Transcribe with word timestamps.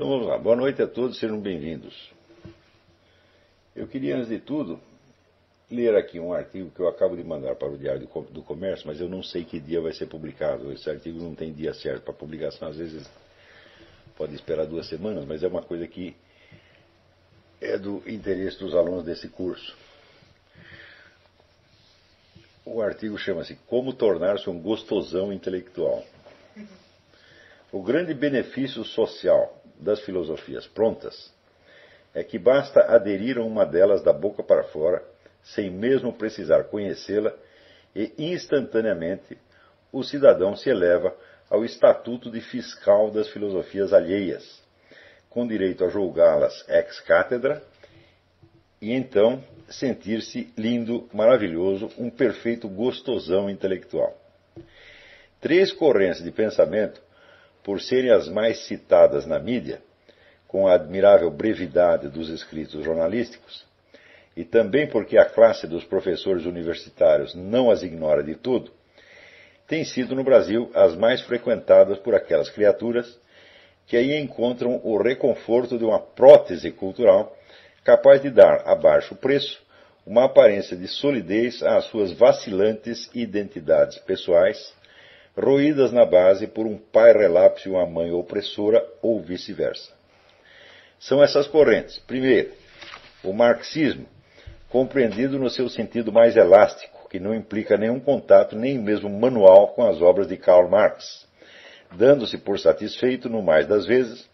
Então 0.00 0.08
vamos 0.08 0.28
lá. 0.28 0.38
Boa 0.38 0.56
noite 0.56 0.80
a 0.80 0.86
todos, 0.86 1.18
sejam 1.18 1.38
bem-vindos. 1.38 2.10
Eu 3.76 3.86
queria, 3.86 4.16
antes 4.16 4.30
de 4.30 4.38
tudo, 4.38 4.80
ler 5.70 5.94
aqui 5.94 6.18
um 6.18 6.32
artigo 6.32 6.70
que 6.70 6.80
eu 6.80 6.88
acabo 6.88 7.14
de 7.14 7.22
mandar 7.22 7.54
para 7.56 7.68
o 7.68 7.76
Diário 7.76 8.08
do 8.30 8.42
Comércio, 8.42 8.86
mas 8.86 8.98
eu 8.98 9.10
não 9.10 9.22
sei 9.22 9.44
que 9.44 9.60
dia 9.60 9.78
vai 9.78 9.92
ser 9.92 10.06
publicado. 10.06 10.72
Esse 10.72 10.88
artigo 10.88 11.22
não 11.22 11.34
tem 11.34 11.52
dia 11.52 11.74
certo 11.74 12.04
para 12.04 12.14
publicação, 12.14 12.68
às 12.68 12.78
vezes 12.78 13.06
pode 14.16 14.34
esperar 14.34 14.64
duas 14.64 14.88
semanas, 14.88 15.26
mas 15.26 15.42
é 15.42 15.48
uma 15.48 15.60
coisa 15.60 15.86
que 15.86 16.16
é 17.60 17.76
do 17.76 18.02
interesse 18.06 18.58
dos 18.58 18.74
alunos 18.74 19.04
desse 19.04 19.28
curso. 19.28 19.76
O 22.64 22.80
artigo 22.80 23.18
chama-se 23.18 23.54
Como 23.66 23.92
tornar-se 23.92 24.48
um 24.48 24.58
gostosão 24.58 25.30
intelectual. 25.30 26.02
O 27.70 27.82
grande 27.82 28.14
benefício 28.14 28.82
social 28.82 29.59
das 29.80 30.00
filosofias 30.00 30.66
prontas 30.66 31.32
é 32.14 32.24
que 32.24 32.38
basta 32.38 32.80
aderir 32.80 33.38
a 33.38 33.44
uma 33.44 33.64
delas 33.64 34.02
da 34.02 34.12
boca 34.12 34.42
para 34.42 34.64
fora, 34.64 35.02
sem 35.42 35.70
mesmo 35.70 36.12
precisar 36.12 36.64
conhecê-la, 36.64 37.32
e 37.94 38.12
instantaneamente 38.18 39.38
o 39.92 40.02
cidadão 40.02 40.56
se 40.56 40.68
eleva 40.68 41.14
ao 41.48 41.64
estatuto 41.64 42.30
de 42.30 42.40
fiscal 42.40 43.10
das 43.10 43.28
filosofias 43.28 43.92
alheias, 43.92 44.62
com 45.28 45.46
direito 45.46 45.84
a 45.84 45.88
julgá-las 45.88 46.64
ex 46.68 47.00
cátedra 47.00 47.62
e 48.80 48.92
então 48.92 49.42
sentir-se 49.68 50.52
lindo, 50.56 51.08
maravilhoso, 51.12 51.90
um 51.98 52.10
perfeito 52.10 52.68
gostosão 52.68 53.48
intelectual. 53.48 54.16
Três 55.40 55.72
correntes 55.72 56.22
de 56.22 56.30
pensamento, 56.30 57.00
por 57.62 57.80
serem 57.80 58.10
as 58.10 58.28
mais 58.28 58.66
citadas 58.66 59.26
na 59.26 59.38
mídia, 59.38 59.80
com 60.48 60.66
a 60.66 60.74
admirável 60.74 61.30
brevidade 61.30 62.08
dos 62.08 62.28
escritos 62.28 62.84
jornalísticos, 62.84 63.64
e 64.36 64.44
também 64.44 64.86
porque 64.86 65.18
a 65.18 65.24
classe 65.24 65.66
dos 65.66 65.84
professores 65.84 66.46
universitários 66.46 67.34
não 67.34 67.70
as 67.70 67.82
ignora 67.82 68.22
de 68.22 68.34
tudo, 68.34 68.70
têm 69.66 69.84
sido 69.84 70.14
no 70.14 70.24
Brasil 70.24 70.70
as 70.74 70.96
mais 70.96 71.20
frequentadas 71.20 71.98
por 71.98 72.14
aquelas 72.14 72.50
criaturas 72.50 73.18
que 73.86 73.96
aí 73.96 74.16
encontram 74.20 74.80
o 74.84 74.96
reconforto 75.02 75.76
de 75.76 75.84
uma 75.84 75.98
prótese 75.98 76.70
cultural 76.70 77.36
capaz 77.84 78.22
de 78.22 78.30
dar, 78.30 78.62
a 78.64 78.74
baixo 78.74 79.16
preço, 79.16 79.60
uma 80.06 80.24
aparência 80.24 80.76
de 80.76 80.86
solidez 80.86 81.62
às 81.62 81.86
suas 81.86 82.12
vacilantes 82.12 83.10
identidades 83.14 83.98
pessoais, 83.98 84.72
roídas 85.36 85.92
na 85.92 86.04
base 86.04 86.46
por 86.46 86.66
um 86.66 86.76
pai 86.76 87.12
relapso 87.12 87.68
e 87.68 87.72
uma 87.72 87.86
mãe 87.86 88.12
opressora, 88.12 88.84
ou 89.02 89.20
vice-versa. 89.20 89.92
São 90.98 91.22
essas 91.22 91.46
correntes. 91.46 91.98
Primeiro, 91.98 92.52
o 93.24 93.32
marxismo, 93.32 94.06
compreendido 94.68 95.38
no 95.38 95.48
seu 95.48 95.68
sentido 95.68 96.12
mais 96.12 96.36
elástico, 96.36 97.08
que 97.08 97.18
não 97.18 97.34
implica 97.34 97.76
nenhum 97.76 97.98
contato, 97.98 98.56
nem 98.56 98.78
mesmo 98.78 99.08
manual 99.08 99.68
com 99.68 99.86
as 99.86 100.00
obras 100.00 100.28
de 100.28 100.36
Karl 100.36 100.68
Marx, 100.68 101.26
dando-se 101.92 102.38
por 102.38 102.58
satisfeito, 102.58 103.28
no 103.28 103.42
mais 103.42 103.66
das 103.66 103.86
vezes, 103.86 104.28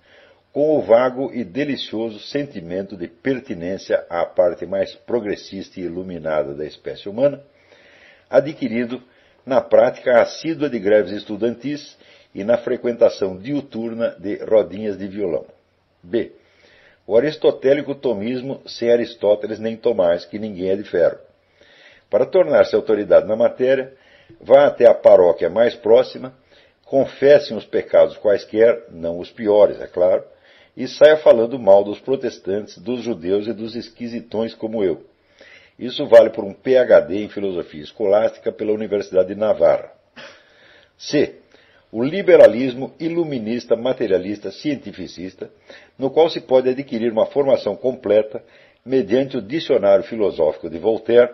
com 0.52 0.76
o 0.76 0.82
vago 0.82 1.30
e 1.32 1.44
delicioso 1.44 2.18
sentimento 2.18 2.96
de 2.96 3.08
pertinência 3.08 4.04
à 4.08 4.24
parte 4.24 4.66
mais 4.66 4.94
progressista 4.94 5.78
e 5.78 5.84
iluminada 5.84 6.54
da 6.54 6.64
espécie 6.64 7.08
humana, 7.08 7.42
adquirido 8.28 9.02
na 9.46 9.60
prática 9.60 10.20
assídua 10.20 10.68
de 10.68 10.78
greves 10.80 11.12
estudantis 11.12 11.96
e 12.34 12.42
na 12.42 12.58
frequentação 12.58 13.38
diuturna 13.38 14.16
de 14.18 14.44
rodinhas 14.44 14.98
de 14.98 15.06
violão. 15.06 15.46
B. 16.02 16.32
O 17.06 17.16
aristotélico 17.16 17.94
tomismo 17.94 18.60
sem 18.66 18.90
Aristóteles 18.90 19.60
nem 19.60 19.76
Tomás, 19.76 20.24
que 20.24 20.38
ninguém 20.38 20.70
é 20.70 20.76
de 20.76 20.82
ferro. 20.82 21.18
Para 22.10 22.26
tornar-se 22.26 22.74
autoridade 22.74 23.28
na 23.28 23.36
matéria, 23.36 23.94
vá 24.40 24.66
até 24.66 24.86
a 24.88 24.94
paróquia 24.94 25.48
mais 25.48 25.74
próxima, 25.76 26.34
confessem 26.84 27.56
os 27.56 27.64
pecados 27.64 28.16
quaisquer, 28.16 28.86
não 28.90 29.20
os 29.20 29.30
piores, 29.30 29.80
é 29.80 29.86
claro, 29.86 30.24
e 30.76 30.88
saia 30.88 31.16
falando 31.16 31.58
mal 31.58 31.84
dos 31.84 32.00
protestantes, 32.00 32.76
dos 32.78 33.00
judeus 33.02 33.46
e 33.46 33.52
dos 33.52 33.76
esquisitões 33.76 34.54
como 34.54 34.82
eu. 34.82 35.04
Isso 35.78 36.06
vale 36.06 36.30
por 36.30 36.44
um 36.44 36.52
PhD 36.52 37.24
em 37.24 37.28
filosofia 37.28 37.82
escolástica 37.82 38.50
pela 38.50 38.72
Universidade 38.72 39.28
de 39.28 39.34
Navarra. 39.34 39.92
C. 40.96 41.36
O 41.92 42.02
liberalismo 42.02 42.94
iluminista, 42.98 43.76
materialista, 43.76 44.50
cientificista, 44.50 45.50
no 45.98 46.10
qual 46.10 46.28
se 46.28 46.40
pode 46.40 46.68
adquirir 46.68 47.12
uma 47.12 47.26
formação 47.26 47.76
completa 47.76 48.42
mediante 48.84 49.36
o 49.36 49.42
dicionário 49.42 50.04
filosófico 50.04 50.68
de 50.68 50.78
Voltaire 50.78 51.30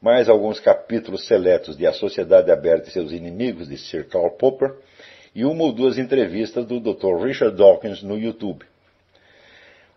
mais 0.00 0.28
alguns 0.28 0.60
capítulos 0.60 1.26
seletos 1.26 1.76
de 1.76 1.86
A 1.86 1.92
Sociedade 1.92 2.50
Aberta 2.50 2.88
e 2.88 2.92
Seus 2.92 3.10
Inimigos, 3.10 3.68
de 3.68 3.76
Sir 3.76 4.06
Karl 4.08 4.30
Popper, 4.30 4.76
e 5.34 5.44
uma 5.44 5.64
ou 5.64 5.72
duas 5.72 5.98
entrevistas 5.98 6.64
do 6.66 6.80
Dr. 6.80 7.16
Richard 7.22 7.56
Dawkins 7.56 8.02
no 8.02 8.16
YouTube. 8.16 8.64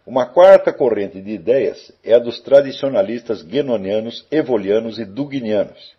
Uma 0.06 0.26
quarta 0.26 0.74
corrente 0.74 1.22
de 1.22 1.32
ideias 1.32 1.92
é 2.04 2.16
a 2.16 2.20
dos 2.20 2.40
tradicionalistas 2.42 3.44
guenonianos, 3.44 4.26
evolianos 4.32 4.98
e 4.98 5.06
dugnianos, 5.06 5.96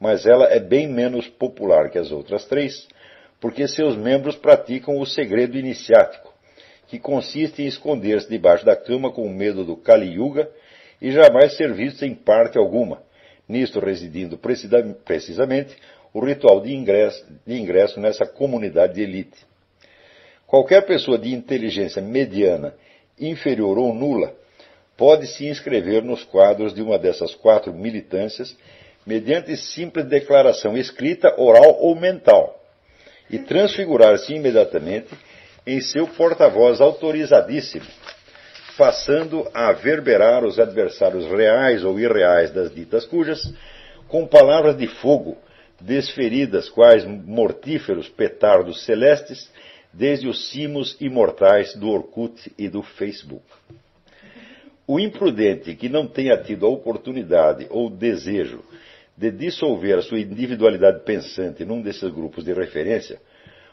mas 0.00 0.26
ela 0.26 0.46
é 0.46 0.58
bem 0.58 0.88
menos 0.88 1.28
popular 1.28 1.88
que 1.88 1.98
as 1.98 2.10
outras 2.10 2.46
três, 2.46 2.88
porque 3.40 3.68
seus 3.68 3.96
membros 3.96 4.34
praticam 4.34 4.98
o 4.98 5.06
segredo 5.06 5.56
iniciático, 5.56 6.34
que 6.88 6.98
consiste 6.98 7.62
em 7.62 7.66
esconder-se 7.66 8.28
debaixo 8.28 8.66
da 8.66 8.74
cama 8.74 9.12
com 9.12 9.28
medo 9.28 9.64
do 9.64 9.76
Kali 9.76 10.14
Yuga 10.14 10.50
e 11.00 11.12
jamais 11.12 11.56
ser 11.56 11.72
visto 11.72 12.04
em 12.04 12.16
parte 12.16 12.58
alguma, 12.58 13.00
nisto 13.48 13.78
residindo 13.78 14.36
precisamente 15.04 15.76
o 16.12 16.24
ritual 16.24 16.60
de 16.60 16.74
ingresso, 16.74 17.24
de 17.46 17.54
ingresso 17.56 18.00
nessa 18.00 18.26
comunidade 18.26 18.94
de 18.94 19.02
elite. 19.02 19.46
Qualquer 20.44 20.84
pessoa 20.86 21.16
de 21.16 21.32
inteligência 21.32 22.02
mediana, 22.02 22.74
inferior 23.20 23.78
ou 23.78 23.94
nula 23.94 24.34
pode 24.96 25.26
se 25.26 25.46
inscrever 25.46 26.02
nos 26.02 26.24
quadros 26.24 26.74
de 26.74 26.82
uma 26.82 26.98
dessas 26.98 27.34
quatro 27.34 27.72
militâncias 27.72 28.56
mediante 29.06 29.56
simples 29.56 30.06
declaração 30.06 30.76
escrita, 30.76 31.34
oral 31.38 31.78
ou 31.80 31.94
mental 31.94 32.62
e 33.30 33.38
transfigurar-se 33.38 34.34
imediatamente 34.34 35.08
em 35.66 35.80
seu 35.80 36.06
porta-voz 36.06 36.80
autorizadíssimo 36.80 37.86
passando 38.78 39.50
a 39.52 39.72
verberar 39.72 40.44
os 40.44 40.60
adversários 40.60 41.26
reais 41.26 41.82
ou 41.82 41.98
irreais 41.98 42.52
das 42.52 42.72
ditas 42.72 43.04
cujas, 43.04 43.52
com 44.06 44.24
palavras 44.24 44.78
de 44.78 44.86
fogo, 44.86 45.36
desferidas 45.80 46.68
quais 46.68 47.04
mortíferos 47.04 48.08
petardos 48.08 48.84
celestes, 48.84 49.50
desde 49.98 50.28
os 50.28 50.50
cimos 50.50 50.96
imortais 51.00 51.74
do 51.74 51.90
Orkut 51.90 52.52
e 52.56 52.68
do 52.68 52.84
Facebook. 52.84 53.44
O 54.86 55.00
imprudente 55.00 55.74
que 55.74 55.88
não 55.88 56.06
tenha 56.06 56.36
tido 56.40 56.64
a 56.66 56.68
oportunidade 56.68 57.66
ou 57.68 57.90
desejo 57.90 58.62
de 59.16 59.32
dissolver 59.32 59.98
a 59.98 60.02
sua 60.02 60.20
individualidade 60.20 61.00
pensante 61.04 61.64
num 61.64 61.82
desses 61.82 62.08
grupos 62.12 62.44
de 62.44 62.52
referência, 62.52 63.20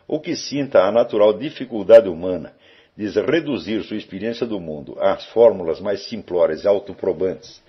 ou 0.08 0.20
que 0.20 0.36
sinta 0.36 0.82
a 0.82 0.92
natural 0.92 1.38
dificuldade 1.38 2.10
humana 2.10 2.54
diz 2.98 3.16
reduzir 3.16 3.84
sua 3.84 3.98
experiência 3.98 4.48
do 4.48 4.60
mundo 4.60 4.98
às 5.00 5.26
fórmulas 5.28 5.80
mais 5.80 6.08
simplórias 6.08 6.64
e 6.64 6.68
autoprobantes, 6.68 7.62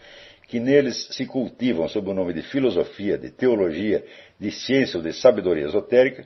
que 0.49 0.61
neles 0.61 1.09
se 1.11 1.27
cultivam 1.27 1.89
sob 1.89 2.09
o 2.09 2.15
nome 2.15 2.33
de 2.33 2.43
filosofia, 2.43 3.19
de 3.19 3.31
teologia, 3.31 4.05
de 4.39 4.51
ciência 4.51 4.97
ou 4.97 5.03
de 5.03 5.13
sabedoria 5.13 5.67
esotérica, 5.67 6.25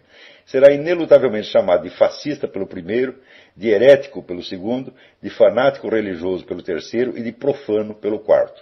será 0.50 0.72
inelutavelmente 0.72 1.46
chamado 1.46 1.84
de 1.84 1.90
fascista 1.90 2.48
pelo 2.48 2.66
primeiro, 2.66 3.14
de 3.56 3.68
herético 3.68 4.20
pelo 4.20 4.42
segundo, 4.42 4.92
de 5.22 5.30
fanático 5.30 5.88
religioso 5.88 6.44
pelo 6.44 6.60
terceiro 6.60 7.16
e 7.16 7.22
de 7.22 7.30
profano 7.30 7.94
pelo 7.94 8.18
quarto. 8.18 8.60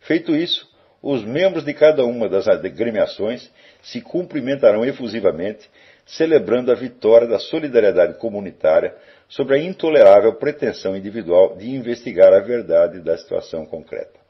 Feito 0.00 0.34
isso, 0.34 0.66
os 1.02 1.22
membros 1.22 1.62
de 1.62 1.74
cada 1.74 2.06
uma 2.06 2.26
das 2.26 2.48
agremiações 2.48 3.50
se 3.82 4.00
cumprimentarão 4.00 4.82
efusivamente, 4.82 5.68
celebrando 6.06 6.72
a 6.72 6.74
vitória 6.74 7.28
da 7.28 7.38
solidariedade 7.38 8.14
comunitária 8.14 8.94
sobre 9.28 9.56
a 9.56 9.58
intolerável 9.58 10.32
pretensão 10.36 10.96
individual 10.96 11.54
de 11.54 11.68
investigar 11.68 12.32
a 12.32 12.40
verdade 12.40 13.00
da 13.00 13.16
situação 13.18 13.66
concreta. 13.66 14.24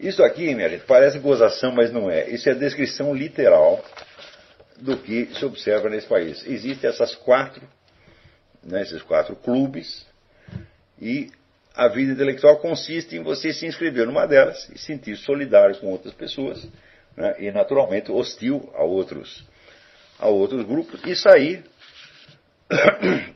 Isso 0.00 0.24
aqui, 0.24 0.54
minha 0.56 0.68
gente, 0.68 0.84
parece 0.86 1.20
gozação, 1.20 1.72
mas 1.72 1.92
não 1.92 2.10
é. 2.10 2.28
Isso 2.30 2.48
é 2.48 2.52
a 2.52 2.56
descrição 2.56 3.14
literal 3.14 3.84
do 4.80 4.96
que 4.96 5.26
se 5.34 5.44
observa 5.44 5.88
nesse 5.88 6.06
país. 6.06 6.44
Existem 6.46 6.88
essas 6.88 7.14
quatro, 7.14 7.62
né, 8.62 8.82
esses 8.82 9.02
quatro 9.02 9.34
clubes, 9.36 10.06
e 11.00 11.30
a 11.74 11.88
vida 11.88 12.12
intelectual 12.12 12.58
consiste 12.58 13.16
em 13.16 13.22
você 13.22 13.52
se 13.52 13.66
inscrever 13.66 14.06
numa 14.06 14.26
delas 14.26 14.68
e 14.70 14.78
sentir 14.78 15.16
solidário 15.16 15.78
com 15.78 15.88
outras 15.88 16.14
pessoas, 16.14 16.66
né, 17.16 17.36
e 17.38 17.50
naturalmente 17.50 18.10
hostil 18.10 18.70
a 18.74 18.82
outros, 18.82 19.44
a 20.18 20.28
outros 20.28 20.64
grupos, 20.64 21.00
e 21.04 21.14
sair 21.14 21.64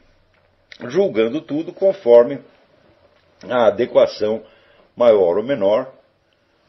julgando 0.88 1.40
tudo 1.40 1.72
conforme 1.72 2.40
a 3.48 3.66
adequação 3.68 4.44
maior 4.96 5.38
ou 5.38 5.42
menor 5.42 5.92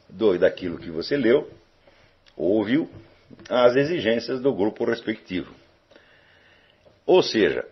do, 0.09 0.37
daquilo 0.37 0.77
que 0.77 0.89
você 0.89 1.17
leu, 1.17 1.51
ouviu, 2.35 2.89
às 3.49 3.75
exigências 3.75 4.39
do 4.41 4.53
grupo 4.53 4.85
respectivo. 4.85 5.53
Ou 7.05 7.21
seja, 7.21 7.65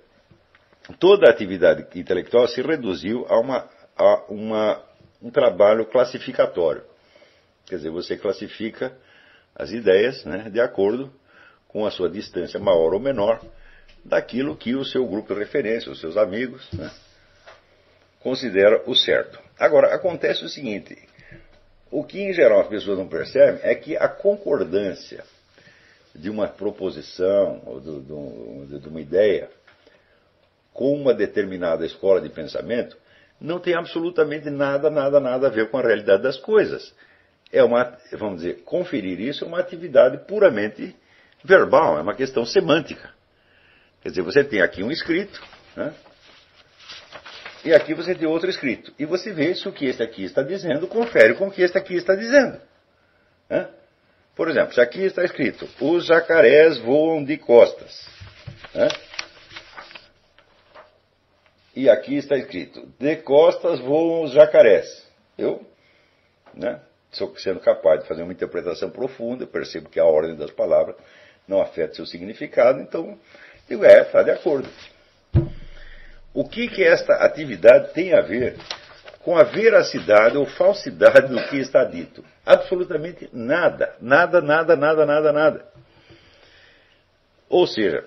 toda 1.00 1.28
a 1.28 1.32
atividade 1.32 1.86
intelectual 1.98 2.48
se 2.48 2.62
reduziu 2.62 3.26
a, 3.30 3.40
uma, 3.40 3.70
a 3.96 4.24
uma, 4.30 4.84
um 5.22 5.30
trabalho 5.30 5.86
classificatório. 5.86 6.84
Quer 7.66 7.78
dizer, 7.78 7.90
você 7.90 8.18
classifica 8.18 8.96
as 9.56 9.72
ideias 9.72 10.26
né, 10.26 10.50
de 10.50 10.60
acordo 10.60 11.12
com 11.68 11.86
a 11.86 11.92
sua 11.92 12.10
distância 12.10 12.60
maior 12.60 12.94
ou 12.94 13.00
menor 13.00 13.42
daquilo 14.04 14.58
que 14.58 14.76
o 14.76 14.84
seu 14.84 15.08
grupo 15.08 15.34
de 15.34 15.40
referência, 15.40 15.92
os 15.92 16.00
seus 16.00 16.18
amigos, 16.18 16.68
né, 16.74 16.92
considera 18.20 18.84
o 18.86 18.96
certo. 18.96 19.40
Agora, 19.58 19.94
acontece 19.94 20.44
o 20.44 20.50
seguinte: 20.50 20.98
o 21.90 22.04
que 22.04 22.22
em 22.22 22.34
geral 22.34 22.62
as 22.62 22.68
pessoas 22.68 22.98
não 22.98 23.08
percebem 23.08 23.62
é 23.64 23.76
que 23.76 23.96
a 23.96 24.10
concordância 24.10 25.24
de 26.14 26.30
uma 26.30 26.48
proposição 26.48 27.62
ou 27.66 27.80
de, 27.80 28.80
de 28.80 28.88
uma 28.88 29.02
ideia 29.02 29.50
com 30.74 30.94
uma 30.94 31.14
determinada 31.14 31.86
escola 31.86 32.22
de 32.22 32.30
pensamento 32.30 32.98
não 33.40 33.60
tem 33.60 33.74
absolutamente 33.74 34.50
nada, 34.50 34.90
nada, 34.90 35.20
nada 35.20 35.48
a 35.48 35.50
ver 35.50 35.70
com 35.70 35.78
a 35.78 35.82
realidade 35.82 36.22
das 36.22 36.38
coisas. 36.38 36.94
É 37.52 37.64
uma, 37.64 37.98
vamos 38.14 38.42
dizer, 38.42 38.64
conferir 38.64 39.20
isso 39.20 39.44
é 39.44 39.48
uma 39.48 39.60
atividade 39.60 40.20
puramente 40.26 40.96
verbal, 41.44 41.98
é 41.98 42.02
uma 42.02 42.14
questão 42.14 42.46
semântica. 42.46 43.10
Quer 44.02 44.10
dizer, 44.10 44.22
você 44.22 44.44
tem 44.44 44.62
aqui 44.62 44.84
um 44.84 44.92
escrito, 44.92 45.42
né? 45.76 45.94
e 47.66 47.74
aqui 47.74 47.94
você 47.94 48.16
tem 48.16 48.28
outro 48.28 48.50
escrito. 48.50 48.94
E 48.98 49.06
você 49.06 49.34
vê 49.34 49.54
se 49.56 49.68
o 49.68 49.72
que 49.72 49.86
este 49.86 50.04
aqui 50.04 50.24
está 50.24 50.44
dizendo 50.44 50.88
confere 50.88 51.34
com 51.34 51.48
o 51.48 51.52
que 51.52 51.62
este 51.62 51.78
aqui 51.78 51.96
está 51.96 52.16
dizendo. 52.16 52.60
Né? 53.50 53.68
Por 54.36 54.50
exemplo, 54.50 54.74
se 54.74 54.82
aqui 54.82 55.04
está 55.04 55.24
escrito: 55.24 55.68
os 55.80 56.06
jacarés 56.06 56.78
voam 56.80 57.24
de 57.24 57.38
costas. 57.38 58.08
Né? 58.74 58.88
E 61.76 61.90
aqui 61.90 62.18
está 62.18 62.38
escrito: 62.38 62.88
de 63.00 63.16
costas 63.18 63.80
voam 63.80 64.24
os 64.24 64.32
jacarés. 64.32 65.06
Eu, 65.38 65.66
né, 66.54 66.80
sou 67.12 67.36
sendo 67.38 67.60
capaz 67.60 68.02
de 68.02 68.08
fazer 68.08 68.24
uma 68.24 68.34
interpretação 68.34 68.90
profunda, 68.90 69.46
percebo 69.46 69.90
que 69.90 70.00
a 70.00 70.06
ordem 70.06 70.36
das 70.36 70.52
palavras 70.52 70.96
não 71.48 71.62
afeta 71.62 71.96
seu 71.96 72.06
significado, 72.06 72.80
então 72.82 73.18
digo: 73.68 73.84
é, 73.86 74.02
está 74.02 74.24
de 74.24 74.32
acordo. 74.32 74.70
O 76.34 76.48
que, 76.48 76.70
que 76.70 76.84
esta 76.84 77.14
atividade 77.26 77.94
tem 77.94 78.14
a 78.14 78.22
ver 78.22 78.56
com 79.24 79.38
a 79.38 79.44
veracidade 79.44 80.38
ou 80.38 80.46
falsidade 80.46 81.28
do 81.28 81.42
que 81.48 81.58
está 81.58 81.84
dito? 81.84 82.24
Absolutamente 82.46 83.30
nada. 83.32 83.96
Nada, 84.02 84.42
nada, 84.42 84.76
nada, 84.76 85.06
nada, 85.06 85.32
nada. 85.32 85.66
Ou 87.50 87.68
seja, 87.68 88.06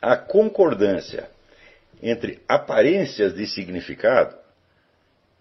a 0.00 0.16
concordância 0.16 1.28
entre 2.02 2.42
aparências 2.48 3.34
de 3.34 3.46
significado 3.46 4.36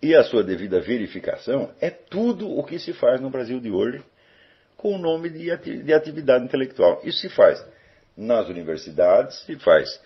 e 0.01 0.15
a 0.15 0.23
sua 0.23 0.43
devida 0.43 0.79
verificação 0.79 1.71
é 1.79 1.89
tudo 1.89 2.49
o 2.49 2.63
que 2.63 2.79
se 2.79 2.93
faz 2.93 3.21
no 3.21 3.29
Brasil 3.29 3.59
de 3.59 3.71
hoje 3.71 4.03
com 4.77 4.95
o 4.95 4.97
nome 4.97 5.29
de 5.29 5.93
atividade 5.93 6.43
intelectual. 6.43 7.01
Isso 7.03 7.19
se 7.19 7.29
faz 7.29 7.63
nas 8.15 8.47
universidades, 8.47 9.39
se 9.45 9.55
faz 9.57 9.99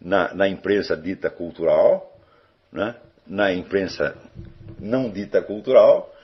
na, 0.00 0.34
na 0.34 0.48
imprensa 0.48 0.96
dita 0.96 1.30
cultural, 1.30 2.14
né? 2.72 2.94
Na 3.28 3.52
imprensa 3.52 4.16
não 4.78 5.10
dita 5.10 5.42
cultural, 5.42 6.14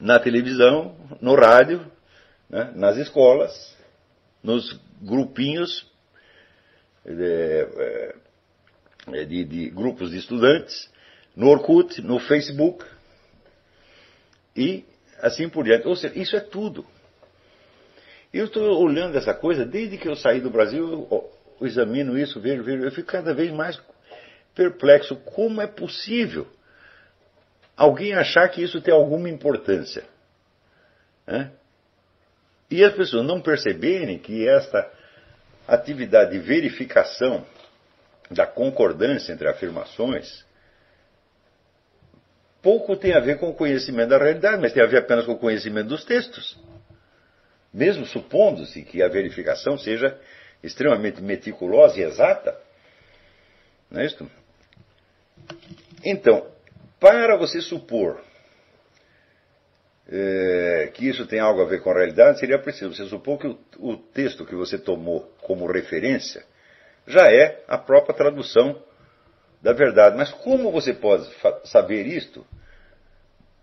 na 0.00 0.18
televisão, 0.18 0.96
no 1.20 1.34
rádio, 1.34 1.84
né? 2.48 2.72
nas 2.74 2.96
escolas, 2.96 3.76
nos 4.42 4.80
grupinhos 5.00 5.86
de, 7.04 8.14
é, 9.08 9.24
de, 9.26 9.44
de, 9.44 9.70
grupos 9.70 10.10
de 10.10 10.18
estudantes, 10.18 10.90
no 11.36 11.48
Orkut, 11.48 12.00
no 12.00 12.18
Facebook 12.18 12.84
e 14.56 14.84
assim 15.20 15.48
por 15.48 15.64
diante. 15.64 15.86
Ou 15.86 15.96
seja, 15.96 16.18
isso 16.18 16.36
é 16.36 16.40
tudo. 16.40 16.86
Eu 18.32 18.46
estou 18.46 18.82
olhando 18.82 19.16
essa 19.16 19.34
coisa 19.34 19.64
desde 19.64 19.98
que 19.98 20.08
eu 20.08 20.16
saí 20.16 20.40
do 20.40 20.50
Brasil, 20.50 21.06
eu 21.10 21.66
examino 21.66 22.18
isso, 22.18 22.40
vejo, 22.40 22.64
vejo, 22.64 22.84
eu 22.84 22.90
fico 22.90 23.08
cada 23.08 23.34
vez 23.34 23.52
mais 23.52 23.80
perplexo. 24.54 25.16
Como 25.16 25.60
é 25.60 25.66
possível 25.66 26.46
alguém 27.76 28.14
achar 28.14 28.48
que 28.48 28.62
isso 28.62 28.80
tem 28.80 28.92
alguma 28.94 29.28
importância? 29.28 30.04
Né? 31.26 31.50
E 32.70 32.82
as 32.84 32.94
pessoas 32.94 33.26
não 33.26 33.40
perceberem 33.40 34.18
que 34.18 34.48
esta 34.48 34.90
atividade 35.66 36.32
de 36.32 36.38
verificação 36.38 37.44
da 38.30 38.46
concordância 38.46 39.32
entre 39.32 39.48
afirmações 39.48 40.44
pouco 42.64 42.96
tem 42.96 43.14
a 43.14 43.20
ver 43.20 43.38
com 43.38 43.50
o 43.50 43.54
conhecimento 43.54 44.08
da 44.08 44.18
realidade, 44.18 44.60
mas 44.60 44.72
tem 44.72 44.82
a 44.82 44.86
ver 44.86 44.98
apenas 44.98 45.26
com 45.26 45.32
o 45.32 45.38
conhecimento 45.38 45.88
dos 45.88 46.04
textos. 46.04 46.58
Mesmo 47.72 48.06
supondo-se 48.06 48.82
que 48.82 49.02
a 49.02 49.08
verificação 49.08 49.76
seja 49.76 50.18
extremamente 50.62 51.20
meticulosa 51.20 52.00
e 52.00 52.02
exata. 52.02 52.58
Não 53.90 54.00
é 54.00 54.06
isso? 54.06 54.30
Então, 56.04 56.46
para 57.00 57.36
você 57.36 57.60
supor 57.60 58.20
é, 60.08 60.90
que 60.92 61.08
isso 61.08 61.26
tem 61.26 61.40
algo 61.40 61.62
a 61.62 61.66
ver 61.66 61.82
com 61.82 61.90
a 61.90 61.94
realidade, 61.94 62.38
seria 62.38 62.58
preciso 62.58 62.94
você 62.94 63.06
supor 63.06 63.38
que 63.38 63.46
o, 63.46 63.58
o 63.78 63.96
texto 63.96 64.44
que 64.44 64.54
você 64.54 64.78
tomou 64.78 65.32
como 65.42 65.70
referência 65.70 66.44
já 67.06 67.30
é 67.30 67.62
a 67.68 67.78
própria 67.78 68.14
tradução 68.14 68.82
da 69.62 69.72
verdade. 69.72 70.16
Mas 70.16 70.30
como 70.30 70.70
você 70.70 70.92
pode 70.92 71.26
saber 71.64 72.06
isto 72.06 72.46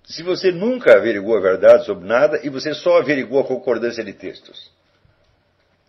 se 0.04 0.24
você 0.24 0.52
nunca 0.52 0.98
averigou 0.98 1.38
a 1.38 1.42
verdade 1.42 1.86
sobre 1.86 2.08
nada 2.08 2.40
e 2.44 2.50
você 2.50 2.74
só 2.74 2.98
averigou 2.98 3.40
a 3.40 3.48
concordância 3.48 4.04
de 4.04 4.14
textos? 4.14 4.72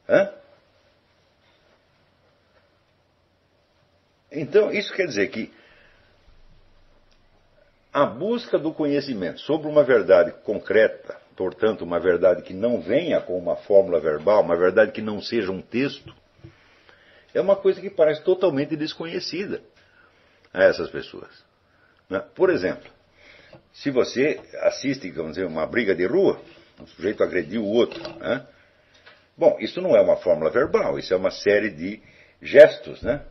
Hã? 0.08 0.30
Então, 4.30 4.70
isso 4.70 4.92
quer 4.94 5.06
dizer 5.06 5.28
que 5.28 5.52
a 7.92 8.06
busca 8.06 8.58
do 8.58 8.72
conhecimento 8.72 9.40
sobre 9.40 9.68
uma 9.68 9.84
verdade 9.84 10.32
concreta, 10.44 11.16
portanto, 11.36 11.82
uma 11.82 12.00
verdade 12.00 12.42
que 12.42 12.54
não 12.54 12.80
venha 12.80 13.20
com 13.20 13.36
uma 13.38 13.56
fórmula 13.56 14.00
verbal, 14.00 14.42
uma 14.42 14.56
verdade 14.56 14.92
que 14.92 15.02
não 15.02 15.20
seja 15.20 15.52
um 15.52 15.60
texto, 15.60 16.14
é 17.34 17.40
uma 17.40 17.56
coisa 17.56 17.80
que 17.80 17.90
parece 17.90 18.22
totalmente 18.22 18.76
desconhecida 18.76 19.60
a 20.52 20.64
essas 20.64 20.90
pessoas. 20.90 21.44
Né? 22.08 22.22
Por 22.34 22.48
exemplo, 22.48 22.90
se 23.72 23.90
você 23.90 24.40
assiste, 24.62 25.10
vamos 25.10 25.32
dizer, 25.32 25.46
uma 25.46 25.66
briga 25.66 25.94
de 25.94 26.06
rua, 26.06 26.40
um 26.80 26.86
sujeito 26.86 27.22
agrediu 27.22 27.62
o 27.62 27.72
outro, 27.72 28.00
né? 28.18 28.46
bom, 29.36 29.56
isso 29.60 29.82
não 29.82 29.94
é 29.94 30.00
uma 30.00 30.16
fórmula 30.16 30.50
verbal, 30.50 30.98
isso 30.98 31.12
é 31.12 31.16
uma 31.16 31.30
série 31.30 31.70
de 31.70 32.02
gestos, 32.40 33.02
né? 33.02 33.22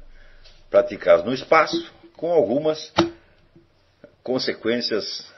praticados 0.70 1.26
no 1.26 1.34
espaço, 1.34 1.92
com 2.16 2.32
algumas 2.32 2.94
consequências 4.24 5.32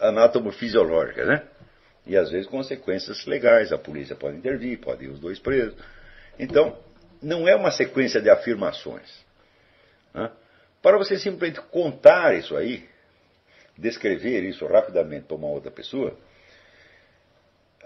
anatomofisiológicas, 0.00 1.26
né? 1.26 1.42
E 2.06 2.16
às 2.16 2.30
vezes 2.30 2.46
consequências 2.46 3.24
legais. 3.26 3.72
A 3.72 3.78
polícia 3.78 4.14
pode 4.14 4.36
intervir, 4.36 4.78
pode 4.78 5.04
ir 5.04 5.08
os 5.08 5.18
dois 5.18 5.38
presos. 5.38 5.74
Então, 6.38 6.78
não 7.22 7.48
é 7.48 7.56
uma 7.56 7.70
sequência 7.70 8.20
de 8.20 8.28
afirmações. 8.28 9.24
Né? 10.12 10.30
Para 10.82 10.98
você 10.98 11.18
simplesmente 11.18 11.60
contar 11.62 12.34
isso 12.34 12.56
aí, 12.56 12.86
descrever 13.78 14.42
isso 14.42 14.66
rapidamente 14.66 15.26
para 15.26 15.36
uma 15.36 15.48
outra 15.48 15.70
pessoa, 15.70 16.16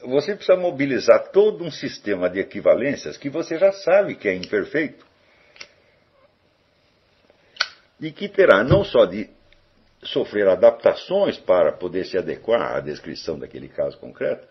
você 0.03 0.35
precisa 0.35 0.59
mobilizar 0.59 1.31
todo 1.31 1.65
um 1.65 1.71
sistema 1.71 2.29
de 2.29 2.41
equivalências 2.41 3.17
que 3.17 3.29
você 3.29 3.59
já 3.59 3.73
sabe 3.73 4.15
que 4.15 4.29
é 4.29 4.35
imperfeito 4.35 5.07
e 8.01 8.13
que 8.13 8.29
terá 8.29 8.63
não 8.63 8.85
só 8.85 9.05
de 9.05 9.29
sofrer 10.03 10.49
adaptações 10.49 11.39
para 11.39 11.73
poder 11.73 12.05
se 12.05 12.17
adequar 12.17 12.77
à 12.77 12.81
descrição 12.81 13.39
daquele 13.39 13.69
caso 13.69 13.99
concreto, 13.99 14.47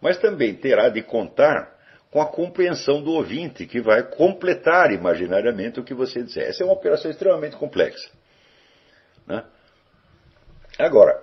mas 0.00 0.18
também 0.18 0.54
terá 0.54 0.88
de 0.88 1.02
contar 1.02 1.72
com 2.10 2.20
a 2.20 2.26
compreensão 2.26 3.02
do 3.02 3.12
ouvinte, 3.12 3.64
que 3.66 3.80
vai 3.80 4.02
completar 4.02 4.92
imaginariamente 4.92 5.80
o 5.80 5.84
que 5.84 5.94
você 5.94 6.22
disser. 6.22 6.46
Essa 6.46 6.62
é 6.62 6.66
uma 6.66 6.74
operação 6.74 7.10
extremamente 7.10 7.56
complexa. 7.56 8.10
Né? 9.26 9.42
Agora, 10.78 11.22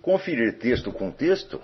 conferir 0.00 0.58
texto 0.58 0.92
com 0.92 1.10
texto 1.10 1.60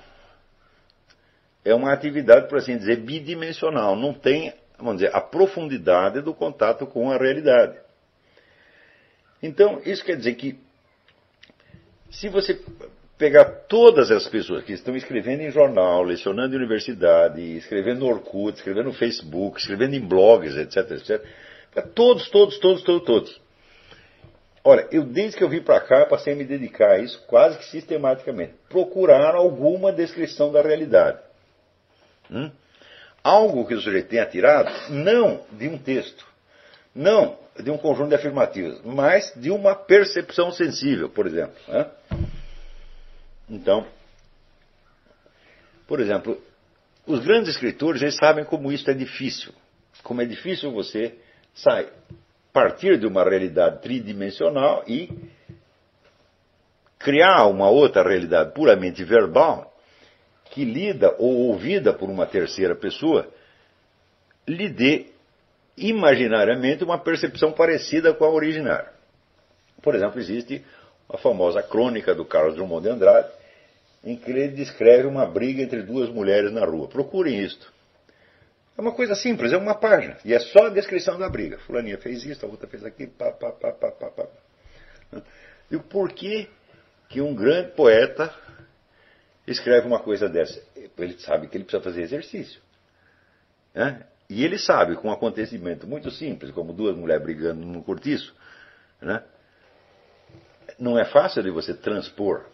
é 1.64 1.72
uma 1.72 1.92
atividade, 1.92 2.48
por 2.48 2.58
assim 2.58 2.76
dizer, 2.76 2.96
bidimensional. 2.96 3.94
Não 3.94 4.12
tem, 4.12 4.52
vamos 4.76 4.96
dizer, 4.96 5.14
a 5.14 5.20
profundidade 5.20 6.20
do 6.22 6.34
contato 6.34 6.86
com 6.86 7.10
a 7.10 7.16
realidade. 7.16 7.78
Então, 9.42 9.80
isso 9.84 10.04
quer 10.04 10.16
dizer 10.16 10.34
que, 10.34 10.58
se 12.10 12.28
você 12.28 12.58
pegar 13.18 13.44
todas 13.68 14.10
as 14.10 14.28
pessoas 14.28 14.64
que 14.64 14.72
estão 14.72 14.94
escrevendo 14.96 15.42
em 15.42 15.50
jornal, 15.50 16.02
lecionando 16.02 16.54
em 16.54 16.58
universidade, 16.58 17.40
escrevendo 17.56 18.00
no 18.00 18.06
Orkut, 18.06 18.56
escrevendo 18.56 18.86
no 18.86 18.92
Facebook, 18.92 19.58
escrevendo 19.58 19.94
em 19.94 20.00
blogs, 20.00 20.54
etc, 20.56 20.90
etc, 20.92 21.24
todos, 21.94 22.28
todos, 22.28 22.58
todos, 22.58 22.82
todos, 22.82 23.04
todos. 23.04 23.40
Olha, 24.62 24.86
eu 24.90 25.04
desde 25.04 25.36
que 25.36 25.44
eu 25.44 25.48
vim 25.48 25.62
para 25.62 25.80
cá 25.80 26.06
passei 26.06 26.32
a 26.32 26.36
me 26.36 26.44
dedicar 26.44 26.92
a 26.92 26.98
isso 26.98 27.24
quase 27.26 27.56
que 27.58 27.66
sistematicamente. 27.66 28.54
Procurar 28.68 29.34
alguma 29.34 29.92
descrição 29.92 30.50
da 30.50 30.60
realidade. 30.60 31.20
Hum? 32.30 32.50
Algo 33.22 33.66
que 33.66 33.74
o 33.74 33.80
sujeito 33.80 34.08
tenha 34.08 34.26
tirado, 34.26 34.70
não 34.90 35.44
de 35.52 35.68
um 35.68 35.78
texto, 35.78 36.26
não 36.94 37.38
de 37.62 37.70
um 37.70 37.78
conjunto 37.78 38.10
de 38.10 38.14
afirmativas, 38.14 38.80
mas 38.84 39.32
de 39.36 39.50
uma 39.50 39.74
percepção 39.74 40.50
sensível, 40.50 41.08
por 41.08 41.26
exemplo. 41.26 41.54
Né? 41.68 41.86
Então, 43.48 43.86
por 45.86 46.00
exemplo, 46.00 46.40
os 47.06 47.24
grandes 47.24 47.50
escritores 47.50 48.02
eles 48.02 48.16
sabem 48.16 48.44
como 48.44 48.72
isso 48.72 48.90
é 48.90 48.94
difícil. 48.94 49.52
Como 50.02 50.20
é 50.20 50.24
difícil 50.24 50.72
você 50.72 51.14
sair, 51.54 51.88
partir 52.52 52.98
de 52.98 53.06
uma 53.06 53.22
realidade 53.22 53.80
tridimensional 53.82 54.82
e 54.86 55.10
criar 56.98 57.46
uma 57.46 57.68
outra 57.68 58.02
realidade 58.02 58.52
puramente 58.52 59.04
verbal 59.04 59.72
que 60.50 60.64
lida 60.64 61.14
ou 61.18 61.48
ouvida 61.48 61.92
por 61.92 62.08
uma 62.08 62.26
terceira 62.26 62.74
pessoa 62.74 63.30
lhe 64.48 64.68
dê 64.68 65.06
imaginariamente 65.76 66.82
uma 66.82 66.98
percepção 66.98 67.52
parecida 67.52 68.14
com 68.14 68.24
a 68.24 68.30
originária. 68.30 68.90
Por 69.82 69.94
exemplo, 69.94 70.18
existe 70.18 70.64
a 71.08 71.18
famosa 71.18 71.62
crônica 71.62 72.14
do 72.14 72.24
Carlos 72.24 72.54
Drummond 72.54 72.82
de 72.82 72.90
Andrade, 72.90 73.28
em 74.02 74.16
que 74.16 74.30
ele 74.30 74.48
descreve 74.48 75.06
uma 75.06 75.26
briga 75.26 75.62
entre 75.62 75.82
duas 75.82 76.08
mulheres 76.08 76.52
na 76.52 76.64
rua. 76.64 76.88
Procurem 76.88 77.44
isto. 77.44 77.72
É 78.76 78.80
uma 78.80 78.92
coisa 78.92 79.14
simples, 79.14 79.52
é 79.52 79.56
uma 79.56 79.74
página. 79.74 80.18
E 80.24 80.34
é 80.34 80.38
só 80.38 80.66
a 80.66 80.68
descrição 80.68 81.18
da 81.18 81.28
briga. 81.28 81.58
Fulaninha 81.58 81.98
fez 81.98 82.24
isso, 82.24 82.44
a 82.44 82.48
outra 82.48 82.68
fez 82.68 82.84
aquilo, 82.84 83.10
pá, 83.12 83.32
pá, 83.32 83.50
pá, 83.50 83.72
pá, 83.72 83.90
pá, 83.90 84.10
pá. 84.10 84.26
E 85.70 85.78
por 85.78 86.12
que 86.12 86.48
que 87.08 87.20
um 87.20 87.34
grande 87.34 87.70
poeta 87.72 88.32
escreve 89.46 89.86
uma 89.86 90.00
coisa 90.00 90.28
dessa? 90.28 90.62
Ele 90.98 91.18
sabe 91.18 91.48
que 91.48 91.56
ele 91.56 91.64
precisa 91.64 91.82
fazer 91.82 92.02
exercício. 92.02 92.60
Né? 93.74 94.04
E 94.28 94.44
ele 94.44 94.58
sabe 94.58 94.96
que 94.96 95.06
um 95.06 95.12
acontecimento 95.12 95.86
muito 95.86 96.10
simples, 96.10 96.50
como 96.50 96.72
duas 96.72 96.96
mulheres 96.96 97.22
brigando 97.22 97.64
num 97.64 97.82
cortiço, 97.82 98.34
né? 99.00 99.22
não 100.78 100.98
é 100.98 101.04
fácil 101.04 101.42
de 101.42 101.50
você 101.50 101.74
transpor 101.74 102.44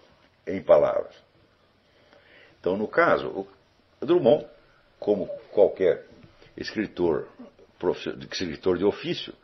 em 0.47 0.62
palavras. 0.62 1.14
Então, 2.61 2.76
no 2.76 2.87
caso, 2.87 3.47
Drummond, 4.00 4.47
como 4.99 5.26
qualquer 5.50 6.07
escritor, 6.57 7.29
escritor 8.31 8.79
de 8.79 8.85
ofício, 8.85 9.35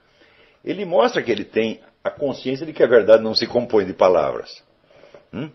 ele 0.64 0.84
mostra 0.84 1.22
que 1.22 1.32
ele 1.32 1.44
tem 1.44 1.80
a 2.04 2.10
consciência 2.10 2.64
de 2.64 2.72
que 2.72 2.82
a 2.82 2.86
verdade 2.86 3.22
não 3.22 3.34
se 3.34 3.46
compõe 3.46 3.84
de 3.84 3.92
palavras. 3.92 4.62
Hum? 5.32 5.50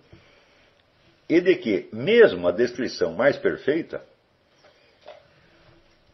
E 1.29 1.39
de 1.39 1.55
que, 1.55 1.89
mesmo 1.93 2.47
a 2.47 2.51
descrição 2.51 3.13
mais 3.13 3.37
perfeita, 3.37 4.03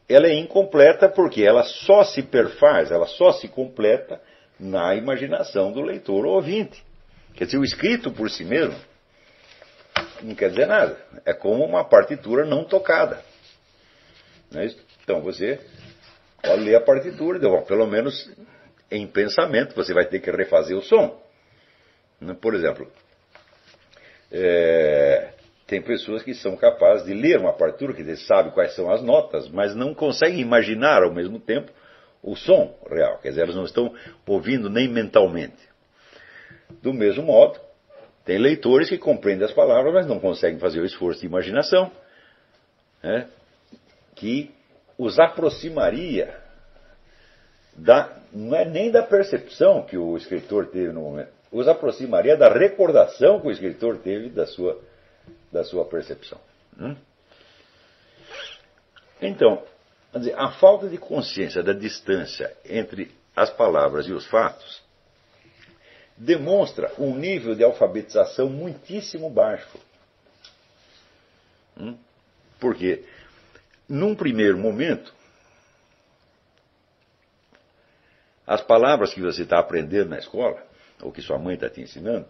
ela 0.10 0.28
é 0.28 0.34
incompleta 0.34 1.08
porque 1.08 1.44
ela 1.44 1.64
só 1.64 2.04
se 2.04 2.24
perfaz, 2.24 2.92
ela 2.92 3.06
só 3.06 3.32
se 3.32 3.48
completa 3.48 4.20
na 4.60 4.96
imaginação 4.96 5.72
do 5.72 5.82
leitor 5.82 6.26
ou 6.26 6.34
ouvinte. 6.34 6.84
Quer 7.36 7.46
dizer, 7.46 7.60
o 7.60 7.64
escrito 7.64 8.12
por 8.12 8.30
si 8.30 8.44
mesmo 8.44 8.76
não 10.22 10.36
quer 10.36 10.50
dizer 10.50 10.66
nada. 10.66 10.98
É 11.26 11.34
como 11.34 11.64
uma 11.64 11.84
partitura 11.84 12.44
não 12.44 12.64
tocada. 12.64 13.24
Não 14.52 14.62
é? 14.62 14.70
Então 15.04 15.22
você 15.22 15.60
pode 16.42 16.64
ler 16.64 16.76
a 16.76 16.82
partitura, 16.82 17.40
bom, 17.40 17.62
pelo 17.62 17.88
menos 17.88 18.30
em 18.92 19.06
pensamento 19.08 19.76
você 19.76 19.94
vai 19.94 20.06
ter 20.06 20.20
que 20.20 20.32
refazer 20.32 20.76
o 20.76 20.82
som. 20.82 21.22
Por 22.42 22.54
exemplo, 22.56 22.92
é, 24.32 25.29
tem 25.70 25.82
pessoas 25.82 26.24
que 26.24 26.34
são 26.34 26.58
capazes 26.58 27.06
de 27.06 27.14
ler 27.14 27.40
uma 27.40 27.54
partitura, 27.54 27.94
que 27.94 28.16
sabem 28.18 28.52
quais 28.52 28.74
são 28.74 28.92
as 28.92 29.04
notas, 29.04 29.48
mas 29.50 29.76
não 29.76 29.94
conseguem 29.94 30.40
imaginar 30.40 31.04
ao 31.04 31.14
mesmo 31.14 31.40
tempo 31.40 31.72
o 32.24 32.36
som 32.36 32.76
real. 32.90 33.20
Quer 33.20 33.30
dizer, 33.30 33.42
elas 33.44 33.56
não 33.56 33.66
estão 33.66 33.94
ouvindo 34.28 34.70
nem 34.70 34.88
mentalmente. 34.88 35.70
Do 36.82 36.92
mesmo 36.92 37.24
modo, 37.24 37.60
tem 38.26 38.40
leitores 38.40 38.90
que 38.90 38.98
compreendem 38.98 39.46
as 39.46 39.54
palavras, 39.54 39.94
mas 39.94 40.08
não 40.08 40.20
conseguem 40.20 40.60
fazer 40.60 40.80
o 40.80 40.86
esforço 40.86 41.22
de 41.22 41.28
imaginação, 41.28 41.92
né, 43.04 43.28
que 44.16 44.52
os 44.98 45.20
aproximaria 45.20 46.36
da, 47.76 48.12
não 48.34 48.58
é 48.58 48.66
nem 48.66 48.92
da 48.92 49.04
percepção 49.04 49.84
que 49.84 49.98
o 49.98 50.18
escritor 50.18 50.66
teve 50.68 50.92
no 50.92 51.02
momento, 51.02 51.32
os 51.52 51.68
aproximaria 51.68 52.36
da 52.36 52.50
recordação 52.50 53.40
que 53.40 53.48
o 53.48 53.52
escritor 53.52 54.00
teve 54.00 54.30
da 54.30 54.46
sua 54.46 54.80
da 55.52 55.64
sua 55.64 55.86
percepção. 55.86 56.40
Hum? 56.80 56.96
Então, 59.22 59.64
a 60.36 60.52
falta 60.52 60.88
de 60.88 60.98
consciência 60.98 61.62
da 61.62 61.74
distância 61.74 62.56
entre 62.66 63.12
as 63.36 63.50
palavras 63.50 64.08
e 64.08 64.14
os 64.14 64.26
fatos 64.28 64.82
demonstra 66.18 66.92
um 66.98 67.16
nível 67.16 67.56
de 67.56 67.64
alfabetização 67.64 68.50
muitíssimo 68.50 69.30
baixo. 69.30 69.80
Hum? 71.78 71.98
Porque, 72.60 73.06
num 73.88 74.14
primeiro 74.14 74.58
momento, 74.58 75.14
as 78.46 78.62
palavras 78.62 79.14
que 79.14 79.22
você 79.22 79.44
está 79.44 79.60
aprendendo 79.60 80.10
na 80.10 80.20
escola, 80.20 80.62
ou 81.02 81.12
que 81.12 81.22
sua 81.22 81.40
mãe 81.40 81.56
está 81.56 81.70
te 81.70 81.82
ensinando, 81.82 82.28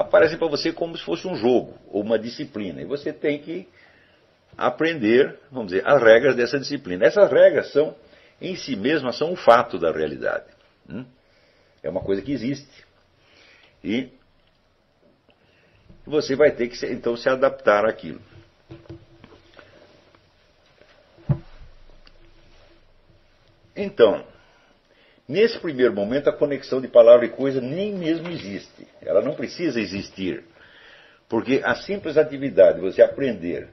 aparecem 0.00 0.38
para 0.38 0.48
você 0.48 0.72
como 0.72 0.96
se 0.96 1.04
fosse 1.04 1.28
um 1.28 1.36
jogo 1.36 1.78
ou 1.88 2.02
uma 2.02 2.18
disciplina. 2.18 2.80
E 2.80 2.86
você 2.86 3.12
tem 3.12 3.38
que 3.38 3.68
aprender, 4.56 5.38
vamos 5.50 5.72
dizer, 5.72 5.86
as 5.86 6.02
regras 6.02 6.34
dessa 6.34 6.58
disciplina. 6.58 7.04
Essas 7.04 7.30
regras 7.30 7.70
são, 7.70 7.94
em 8.40 8.56
si 8.56 8.76
mesmas, 8.76 9.16
são 9.16 9.32
um 9.32 9.36
fato 9.36 9.78
da 9.78 9.92
realidade. 9.92 10.46
Hum? 10.88 11.04
É 11.82 11.90
uma 11.90 12.00
coisa 12.00 12.22
que 12.22 12.32
existe. 12.32 12.86
E 13.84 14.08
você 16.06 16.34
vai 16.34 16.50
ter 16.50 16.68
que, 16.68 16.86
então, 16.86 17.16
se 17.16 17.28
adaptar 17.28 17.84
àquilo. 17.84 18.20
Então, 23.76 24.24
Nesse 25.30 25.60
primeiro 25.60 25.94
momento, 25.94 26.28
a 26.28 26.32
conexão 26.32 26.80
de 26.80 26.88
palavra 26.88 27.24
e 27.24 27.28
coisa 27.28 27.60
nem 27.60 27.94
mesmo 27.94 28.28
existe. 28.28 28.84
Ela 29.00 29.22
não 29.22 29.32
precisa 29.32 29.80
existir. 29.80 30.42
Porque 31.28 31.60
a 31.64 31.76
simples 31.76 32.16
atividade 32.16 32.80
de 32.80 32.80
você 32.80 33.00
aprender, 33.00 33.68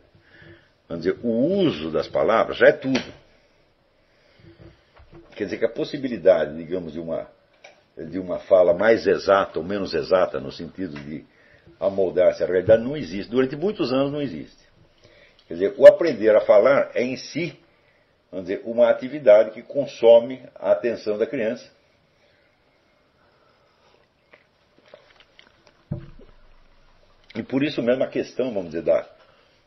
vamos 0.88 1.04
dizer, 1.04 1.18
o 1.24 1.30
uso 1.30 1.90
das 1.90 2.08
palavras 2.08 2.60
já 2.60 2.68
é 2.68 2.72
tudo. 2.74 3.04
Quer 5.36 5.46
dizer 5.46 5.58
que 5.58 5.66
a 5.66 5.70
possibilidade, 5.70 6.56
digamos, 6.56 6.94
de 6.94 7.00
uma, 7.00 7.28
de 7.98 8.20
uma 8.20 8.38
fala 8.38 8.76
mais 8.76 9.08
exata 9.08 9.58
ou 9.58 9.66
menos 9.66 9.96
exata, 9.96 10.40
no 10.40 10.52
sentido 10.52 10.94
de 11.00 11.26
amoldar-se 11.80 12.44
à 12.44 12.46
realidade, 12.46 12.84
não 12.84 12.96
existe. 12.96 13.32
Durante 13.32 13.56
muitos 13.56 13.92
anos 13.92 14.12
não 14.12 14.22
existe. 14.22 14.64
Quer 15.48 15.56
dizer, 15.56 15.74
o 15.76 15.88
aprender 15.88 16.36
a 16.36 16.42
falar 16.42 16.92
é 16.94 17.02
em 17.02 17.18
si 17.18 17.58
vamos 18.32 18.48
dizer, 18.48 18.62
uma 18.66 18.90
atividade 18.90 19.52
que 19.52 19.62
consome 19.62 20.44
a 20.56 20.72
atenção 20.72 21.18
da 21.18 21.26
criança. 21.26 21.70
E 27.36 27.44
por 27.44 27.64
isso 27.64 27.84
mesmo 27.84 28.04
a 28.04 28.08
questão, 28.08 28.54
vamos 28.54 28.72
dizer, 28.72 28.82
da, 28.82 29.06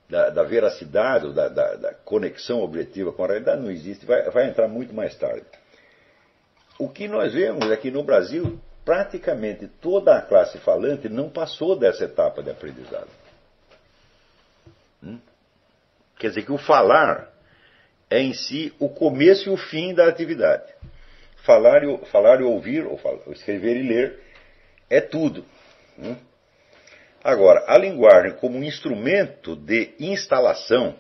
da, 0.09 0.31
da 0.31 0.43
veracidade, 0.43 1.33
da, 1.33 1.49
da, 1.49 1.75
da, 1.77 1.95
conexão 1.95 2.63
objetiva 2.63 3.13
com 3.13 3.23
a 3.23 3.29
realidade 3.29 3.63
não 3.63 3.71
existe, 3.71 4.05
vai, 4.05 4.29
vai 4.31 4.49
entrar 4.49 4.67
muito 4.67 4.93
mais 4.93 5.15
tarde. 5.15 5.47
O 6.79 6.89
que 6.89 7.07
nós 7.07 7.33
vemos 7.33 7.71
é 7.71 7.77
que 7.77 7.91
no 7.91 8.03
Brasil, 8.03 8.59
praticamente 8.85 9.69
toda 9.69 10.17
a 10.17 10.23
classe 10.23 10.59
falante 10.59 11.09
não 11.09 11.29
passou 11.31 11.77
dessa 11.79 12.05
etapa 12.05 12.43
de 12.43 12.51
aprendizado. 12.51 13.09
Hum? 15.03 15.21
Quer 16.19 16.29
dizer 16.31 16.43
que 16.43 16.53
o 16.53 16.59
falar 16.59 17.31
é 18.11 18.21
em 18.21 18.35
si 18.35 18.75
o 18.79 18.89
começo 18.89 19.49
e 19.49 19.53
o 19.53 19.57
fim 19.57 19.95
da 19.95 20.09
atividade. 20.09 20.65
Falar 21.45 21.85
e, 21.85 21.99
falar 22.07 22.41
e 22.41 22.45
ouvir, 22.45 22.85
ou, 22.85 22.99
falar, 22.99 23.21
escrever 23.29 23.77
e 23.77 23.83
ler, 23.83 24.21
é 24.91 25.01
tudo. 25.01 25.45
Né? 25.97 26.17
Agora, 27.23 27.65
a 27.69 27.79
linguagem 27.79 28.33
como 28.33 28.59
um 28.59 28.65
instrumento 28.65 29.55
de 29.55 29.95
instalação 30.01 30.97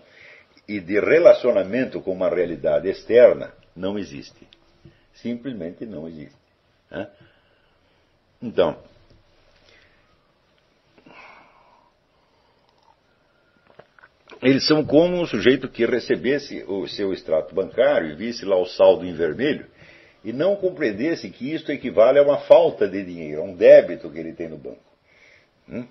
e 0.68 0.78
de 0.78 1.00
relacionamento 1.00 2.00
com 2.00 2.12
uma 2.12 2.28
realidade 2.28 2.88
externa 2.88 3.52
não 3.74 3.98
existe. 3.98 4.46
Simplesmente 5.14 5.84
não 5.84 6.06
existe. 6.06 6.38
Né? 6.90 7.08
Então, 8.40 8.78
eles 14.42 14.66
são 14.66 14.84
como 14.84 15.20
um 15.20 15.26
sujeito 15.26 15.68
que 15.68 15.84
recebesse 15.84 16.64
o 16.66 16.86
seu 16.88 17.12
extrato 17.12 17.54
bancário 17.54 18.10
e 18.10 18.14
visse 18.14 18.44
lá 18.44 18.56
o 18.56 18.66
saldo 18.66 19.04
em 19.04 19.12
vermelho 19.12 19.66
e 20.24 20.32
não 20.32 20.56
compreendesse 20.56 21.30
que 21.30 21.52
isto 21.52 21.70
equivale 21.72 22.18
a 22.18 22.22
uma 22.22 22.38
falta 22.38 22.88
de 22.88 23.04
dinheiro, 23.04 23.42
a 23.42 23.44
um 23.44 23.54
débito 23.54 24.10
que 24.10 24.18
ele 24.18 24.32
tem 24.32 24.48
no 24.48 24.58
banco. 24.58 24.82
Hum? 25.68 25.86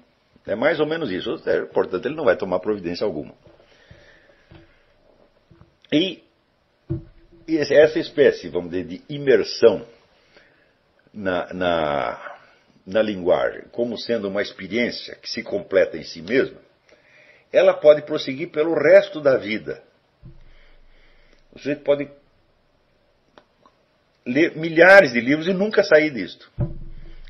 É 0.45 0.55
mais 0.55 0.79
ou 0.79 0.85
menos 0.85 1.11
isso. 1.11 1.41
É, 1.45 1.61
portanto, 1.65 2.05
ele 2.05 2.15
não 2.15 2.25
vai 2.25 2.35
tomar 2.35 2.59
providência 2.59 3.05
alguma. 3.05 3.33
E, 5.91 6.23
essa 7.47 7.99
espécie, 7.99 8.49
vamos 8.49 8.71
dizer, 8.71 8.85
de 8.85 9.01
imersão 9.09 9.85
na, 11.11 11.51
na, 11.53 12.37
na 12.85 13.01
linguagem, 13.01 13.63
como 13.71 13.97
sendo 13.97 14.27
uma 14.27 14.41
experiência 14.41 15.15
que 15.15 15.29
se 15.29 15.41
completa 15.41 15.97
em 15.97 16.03
si 16.03 16.21
mesma, 16.21 16.59
ela 17.51 17.73
pode 17.73 18.03
prosseguir 18.03 18.51
pelo 18.51 18.73
resto 18.73 19.19
da 19.21 19.37
vida. 19.37 19.81
O 21.51 21.57
sujeito 21.57 21.83
pode 21.83 22.09
ler 24.25 24.55
milhares 24.55 25.11
de 25.11 25.19
livros 25.19 25.47
e 25.47 25.53
nunca 25.53 25.83
sair 25.83 26.11
disto. 26.11 26.51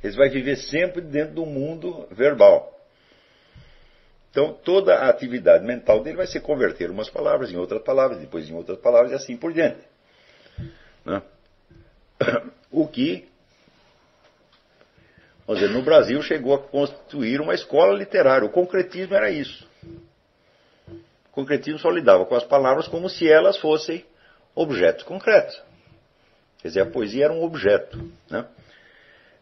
Ele 0.04 0.16
vai 0.16 0.30
viver 0.30 0.58
sempre 0.58 1.02
dentro 1.02 1.36
do 1.36 1.46
mundo 1.46 2.08
verbal. 2.12 2.78
Então, 4.32 4.54
toda 4.54 4.96
a 4.96 5.10
atividade 5.10 5.66
mental 5.66 6.04
dele 6.04 6.18
vai 6.18 6.28
ser 6.28 6.42
converter 6.42 6.92
umas 6.92 7.10
palavras 7.10 7.52
em 7.52 7.58
outras 7.58 7.82
palavras, 7.82 8.20
depois 8.20 8.48
em 8.50 8.54
outras 8.54 8.78
palavras 8.78 9.12
e 9.12 9.16
assim 9.16 9.36
por 9.36 9.54
diante. 9.54 9.82
Né? 11.06 11.22
O 12.72 12.88
que, 12.88 13.28
vamos 15.48 15.60
dizer, 15.60 15.74
no 15.74 15.82
Brasil 15.82 16.22
chegou 16.22 16.54
a 16.54 16.60
constituir 16.60 17.42
uma 17.42 17.56
escola 17.56 17.98
literária. 17.98 18.46
O 18.46 18.52
concretismo 18.52 19.16
era 19.16 19.32
isso. 19.32 19.68
Concretismo 21.40 21.80
só 21.80 21.90
lidava 21.90 22.26
com 22.26 22.36
as 22.36 22.44
palavras 22.44 22.90
como 22.90 23.08
se 23.08 23.26
elas 23.26 23.56
fossem 23.56 24.06
objetos 24.54 25.06
concretos. 25.06 25.56
Quer 26.62 26.68
dizer, 26.68 26.82
a 26.82 26.86
poesia 26.86 27.24
era 27.24 27.34
um 27.34 27.42
objeto. 27.42 27.98
Né? 28.30 28.46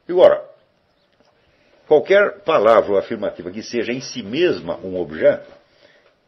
Agora, 0.08 0.48
qualquer 1.88 2.42
palavra 2.42 2.92
ou 2.92 3.00
afirmativa 3.00 3.50
que 3.50 3.63
seja 3.63 3.92
em 3.92 4.00
si 4.00 4.22
mesma 4.22 4.77
um 4.77 4.96
objeto, 4.96 5.51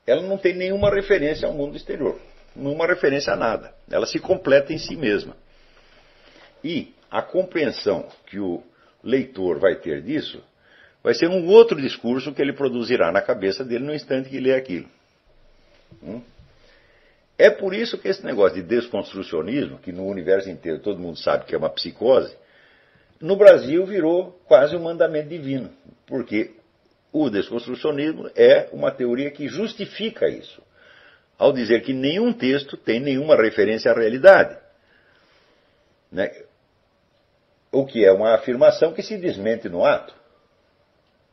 ela 0.07 0.23
não 0.23 0.39
tem 0.39 0.55
nenhuma 0.55 0.89
referência 0.89 1.47
ao 1.47 1.53
mundo 1.53 1.77
exterior, 1.77 2.19
nenhuma 2.55 2.87
referência 2.87 3.33
a 3.33 3.35
nada. 3.35 3.71
Ela 3.91 4.07
se 4.07 4.17
completa 4.17 4.73
em 4.73 4.79
si 4.79 4.95
mesma. 4.95 5.37
E 6.63 6.95
a 7.11 7.21
compreensão 7.21 8.07
que 8.25 8.39
o 8.39 8.63
leitor 9.03 9.59
vai 9.59 9.75
ter 9.75 10.01
disso 10.01 10.43
vai 11.03 11.13
ser 11.13 11.29
um 11.29 11.45
outro 11.45 11.79
discurso 11.79 12.33
que 12.33 12.41
ele 12.41 12.53
produzirá 12.53 13.11
na 13.11 13.21
cabeça 13.21 13.63
dele 13.63 13.85
no 13.85 13.93
instante 13.93 14.29
que 14.29 14.39
lê 14.39 14.55
aquilo. 14.55 14.89
Hum? 16.01 16.21
É 17.37 17.49
por 17.49 17.73
isso 17.73 17.97
que 17.97 18.09
esse 18.09 18.25
negócio 18.25 18.61
de 18.61 18.67
desconstrucionismo, 18.67 19.79
que 19.79 19.93
no 19.93 20.05
universo 20.05 20.49
inteiro 20.49 20.79
todo 20.79 20.99
mundo 20.99 21.17
sabe 21.17 21.45
que 21.45 21.55
é 21.55 21.57
uma 21.57 21.69
psicose, 21.69 22.35
no 23.19 23.37
Brasil 23.37 23.85
virou 23.85 24.31
quase 24.45 24.75
um 24.75 24.83
mandamento 24.83 25.29
divino, 25.29 25.69
porque 26.05 26.51
o 27.11 27.29
desconstrucionismo 27.29 28.29
é 28.35 28.69
uma 28.71 28.91
teoria 28.91 29.31
que 29.31 29.47
justifica 29.47 30.27
isso, 30.27 30.61
ao 31.37 31.53
dizer 31.53 31.81
que 31.81 31.93
nenhum 31.93 32.33
texto 32.33 32.75
tem 32.75 32.99
nenhuma 32.99 33.35
referência 33.35 33.91
à 33.91 33.95
realidade. 33.95 34.57
Né? 36.11 36.29
O 37.71 37.85
que 37.85 38.03
é 38.03 38.11
uma 38.11 38.33
afirmação 38.35 38.93
que 38.93 39.01
se 39.01 39.17
desmente 39.17 39.69
no 39.69 39.85
ato. 39.85 40.13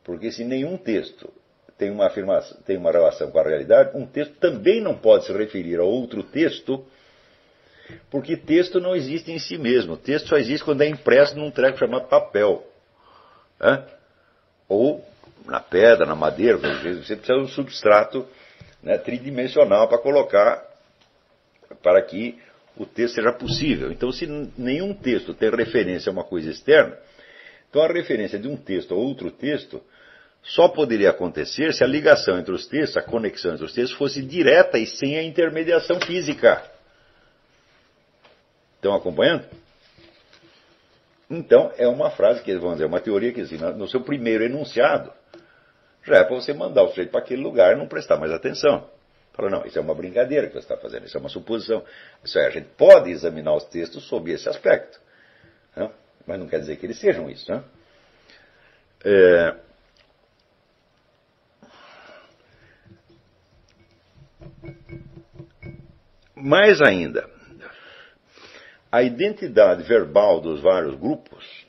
Porque 0.03 0.31
se 0.31 0.45
nenhum 0.45 0.77
texto 0.77 1.29
tem 1.77 1.91
uma 1.91 2.07
afirmação, 2.07 2.57
tem 2.65 2.75
uma 2.75 2.91
relação 2.91 3.29
com 3.29 3.39
a 3.39 3.43
realidade, 3.43 3.95
um 3.95 4.05
texto 4.05 4.33
também 4.39 4.81
não 4.81 4.95
pode 4.95 5.25
se 5.25 5.33
referir 5.33 5.79
a 5.79 5.83
outro 5.83 6.23
texto, 6.23 6.83
porque 8.09 8.35
texto 8.35 8.79
não 8.79 8.95
existe 8.95 9.31
em 9.31 9.39
si 9.39 9.57
mesmo. 9.57 9.95
Texto 9.95 10.27
só 10.27 10.37
existe 10.37 10.63
quando 10.63 10.81
é 10.81 10.87
impresso 10.87 11.37
num 11.37 11.51
treco 11.51 11.77
chamado 11.77 12.07
papel. 12.07 12.65
Né? 13.59 13.83
Ou 14.67 15.05
na 15.45 15.59
pedra, 15.59 16.05
na 16.05 16.15
madeira, 16.15 16.57
você 16.57 17.15
precisa 17.15 17.37
de 17.37 17.43
um 17.43 17.47
substrato 17.47 18.27
né, 18.83 18.97
tridimensional 18.97 19.87
para 19.87 19.97
colocar, 19.99 20.65
para 21.81 22.01
que 22.01 22.37
o 22.75 22.85
texto 22.85 23.15
seja 23.15 23.31
possível. 23.31 23.91
Então, 23.91 24.11
se 24.11 24.27
nenhum 24.57 24.93
texto 24.93 25.33
tem 25.33 25.49
referência 25.49 26.09
a 26.09 26.13
uma 26.13 26.23
coisa 26.23 26.49
externa, 26.49 26.97
então 27.69 27.81
a 27.81 27.87
referência 27.87 28.37
de 28.37 28.47
um 28.47 28.57
texto 28.57 28.93
a 28.93 28.97
outro 28.97 29.31
texto 29.31 29.81
só 30.47 30.69
poderia 30.69 31.09
acontecer 31.09 31.73
se 31.73 31.83
a 31.83 31.87
ligação 31.87 32.39
entre 32.39 32.53
os 32.53 32.65
textos, 32.65 32.95
a 32.95 33.01
conexão 33.01 33.53
entre 33.53 33.65
os 33.65 33.73
textos, 33.73 33.97
fosse 33.97 34.21
direta 34.21 34.77
e 34.77 34.87
sem 34.87 35.17
a 35.17 35.23
intermediação 35.23 35.99
física. 35.99 36.63
Estão 38.75 38.95
acompanhando? 38.95 39.45
Então, 41.29 41.73
é 41.77 41.85
uma 41.85 42.09
frase 42.09 42.41
que, 42.41 42.55
vamos 42.55 42.75
dizer, 42.75 42.85
uma 42.85 43.01
teoria 43.01 43.33
que, 43.33 43.41
assim, 43.41 43.57
no 43.57 43.89
seu 43.89 43.99
primeiro 43.99 44.45
enunciado, 44.45 45.11
já 46.05 46.19
é 46.19 46.23
para 46.23 46.35
você 46.35 46.53
mandar 46.53 46.83
o 46.83 46.89
sujeito 46.89 47.11
para 47.11 47.19
aquele 47.19 47.41
lugar 47.41 47.73
e 47.73 47.77
não 47.77 47.87
prestar 47.87 48.15
mais 48.15 48.31
atenção. 48.31 48.89
Fala, 49.33 49.49
não, 49.49 49.65
isso 49.65 49.77
é 49.77 49.81
uma 49.81 49.93
brincadeira 49.93 50.47
que 50.47 50.53
você 50.53 50.59
está 50.59 50.77
fazendo, 50.77 51.05
isso 51.05 51.17
é 51.17 51.19
uma 51.19 51.27
suposição. 51.27 51.83
Isso 52.23 52.39
é, 52.39 52.47
a 52.47 52.49
gente 52.49 52.69
pode 52.77 53.11
examinar 53.11 53.53
os 53.53 53.65
textos 53.65 54.07
sob 54.07 54.31
esse 54.31 54.47
aspecto. 54.47 54.97
Né? 55.75 55.91
Mas 56.25 56.39
não 56.39 56.47
quer 56.47 56.61
dizer 56.61 56.77
que 56.77 56.85
eles 56.85 56.97
sejam 56.97 57.29
isso. 57.29 57.51
Né? 57.51 57.61
É, 59.03 59.66
Mais 66.39 66.81
ainda, 66.81 67.27
a 68.91 69.01
identidade 69.01 69.81
verbal 69.83 70.39
dos 70.39 70.61
vários 70.61 70.93
grupos, 70.95 71.65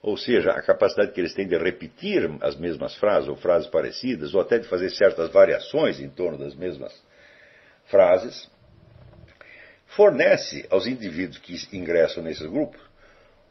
ou 0.00 0.16
seja, 0.16 0.52
a 0.52 0.62
capacidade 0.62 1.12
que 1.12 1.20
eles 1.20 1.34
têm 1.34 1.46
de 1.46 1.56
repetir 1.56 2.30
as 2.40 2.56
mesmas 2.56 2.94
frases 2.96 3.28
ou 3.28 3.36
frases 3.36 3.68
parecidas, 3.68 4.34
ou 4.34 4.40
até 4.40 4.58
de 4.58 4.66
fazer 4.66 4.90
certas 4.90 5.30
variações 5.30 6.00
em 6.00 6.08
torno 6.08 6.38
das 6.38 6.54
mesmas 6.54 6.98
frases, 7.86 8.50
fornece 9.88 10.66
aos 10.70 10.86
indivíduos 10.86 11.38
que 11.38 11.76
ingressam 11.76 12.22
nesses 12.22 12.46
grupos 12.46 12.80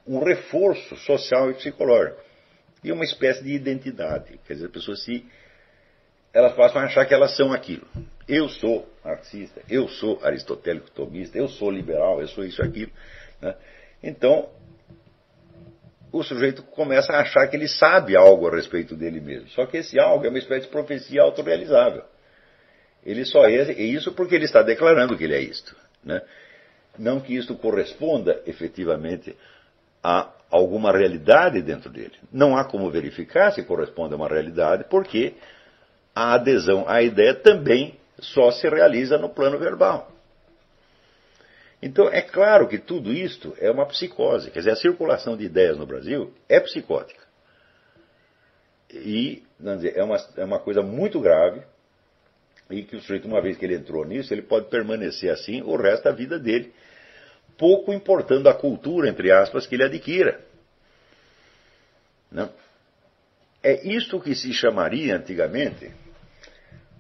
um 0.08 0.24
reforço 0.24 0.96
social 0.98 1.52
e 1.52 1.56
psicológico 1.56 2.22
e 2.84 2.92
uma 2.92 3.04
espécie 3.04 3.44
de 3.44 3.52
identidade. 3.52 4.40
Quer 4.46 4.54
dizer, 4.54 4.66
as 4.66 4.72
pessoas 4.72 5.04
se 5.04 5.26
elas 6.34 6.54
passam 6.54 6.82
a 6.82 6.86
achar 6.86 7.06
que 7.06 7.14
elas 7.14 7.36
são 7.36 7.54
aquilo. 7.54 7.88
Eu 8.28 8.50
sou 8.50 8.88
marxista, 9.04 9.62
eu 9.70 9.88
sou 9.88 10.20
aristotélico 10.24 10.90
tomista, 10.92 11.38
eu 11.38 11.48
sou 11.48 11.70
liberal, 11.70 12.22
eu 12.22 12.28
sou 12.28 12.44
isso 12.44 12.62
aquilo. 12.62 12.92
Né? 13.40 13.56
Então, 14.02 14.50
o 16.12 16.24
sujeito 16.24 16.64
começa 16.64 17.14
a 17.14 17.22
achar 17.22 17.48
que 17.48 17.56
ele 17.56 17.68
sabe 17.68 18.16
algo 18.16 18.48
a 18.48 18.56
respeito 18.56 18.96
dele 18.96 19.20
mesmo. 19.20 19.50
Só 19.50 19.66
que 19.66 19.78
esse 19.78 20.00
algo 20.00 20.26
é 20.26 20.30
uma 20.30 20.40
espécie 20.40 20.66
de 20.66 20.72
profecia 20.72 21.22
autorrealizável. 21.22 22.04
Ele 23.06 23.24
só 23.26 23.46
é, 23.46 23.54
é 23.56 23.84
isso 23.84 24.12
porque 24.14 24.34
ele 24.34 24.46
está 24.46 24.64
declarando 24.64 25.16
que 25.16 25.24
ele 25.24 25.36
é 25.36 25.42
isto. 25.42 25.76
Né? 26.04 26.22
Não 26.98 27.20
que 27.20 27.36
isto 27.36 27.56
corresponda 27.56 28.42
efetivamente 28.48 29.36
a 30.02 30.32
alguma 30.50 30.92
realidade 30.92 31.62
dentro 31.62 31.90
dele. 31.90 32.14
Não 32.32 32.58
há 32.58 32.64
como 32.64 32.90
verificar 32.90 33.52
se 33.52 33.62
corresponde 33.64 34.14
a 34.14 34.18
uma 34.18 34.28
realidade, 34.28 34.86
porque 34.90 35.34
a 36.16 36.34
adesão 36.34 36.86
à 36.88 37.04
ideia 37.04 37.36
também 37.36 38.00
só 38.20 38.52
se 38.52 38.68
realiza 38.70 39.18
no 39.18 39.30
plano 39.30 39.58
verbal. 39.58 40.12
Então, 41.82 42.10
é 42.10 42.22
claro 42.22 42.68
que 42.68 42.78
tudo 42.78 43.14
isto 43.14 43.56
é 43.60 43.70
uma 43.70 43.86
psicose. 43.86 44.50
Quer 44.50 44.60
dizer, 44.60 44.72
a 44.72 44.76
circulação 44.76 45.38
de 45.38 45.46
ideias 45.46 45.78
no 45.78 45.86
Brasil 45.86 46.34
é 46.50 46.60
psicótica. 46.60 47.24
E 48.92 49.44
dizer, 49.60 49.98
é, 49.98 50.04
uma, 50.04 50.18
é 50.38 50.44
uma 50.44 50.60
coisa 50.60 50.82
muito 50.82 51.20
grave 51.20 51.62
e 52.70 52.84
que 52.84 52.96
o 52.96 53.02
sujeito, 53.02 53.28
uma 53.28 53.42
vez 53.42 53.58
que 53.58 53.66
ele 53.66 53.76
entrou 53.76 54.06
nisso, 54.06 54.34
ele 54.34 54.42
pode 54.42 54.68
permanecer 54.70 55.30
assim 55.30 55.62
o 55.62 55.76
resto 55.76 56.06
da 56.06 56.12
vida 56.12 56.40
dele, 56.40 56.74
pouco 57.58 57.94
importando 57.94 58.50
a 58.50 58.54
cultura, 58.54 59.08
entre 59.08 59.32
aspas, 59.32 59.68
que 59.68 59.76
ele 59.76 59.84
adquira. 59.84 60.42
Não? 62.32 62.50
É 63.62 63.88
isto 63.88 64.20
que 64.20 64.34
se 64.34 64.52
chamaria 64.54 65.16
antigamente 65.16 65.92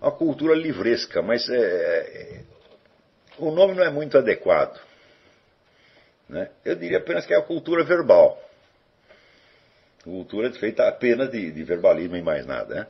a 0.06 0.12
cultura 0.12 0.54
livresca, 0.54 1.24
mas 1.24 1.50
é, 1.50 1.58
é, 1.58 2.41
o 3.39 3.50
nome 3.50 3.74
não 3.74 3.84
é 3.84 3.89
muito 3.89 4.15
adequado. 4.15 4.80
Né? 6.30 6.48
Eu 6.63 6.76
diria 6.76 7.00
apenas 7.00 7.26
que 7.26 7.34
é 7.34 7.38
a 7.38 7.41
cultura 7.41 7.84
verbal. 7.84 8.39
Cultura 10.04 10.52
feita 10.54 10.88
apenas 10.88 11.32
de, 11.32 11.52
de 11.52 11.63
verbalismo 11.63 12.15
e 12.15 12.22
mais 12.22 12.46
nada. 12.46 12.76
Né? 12.76 12.88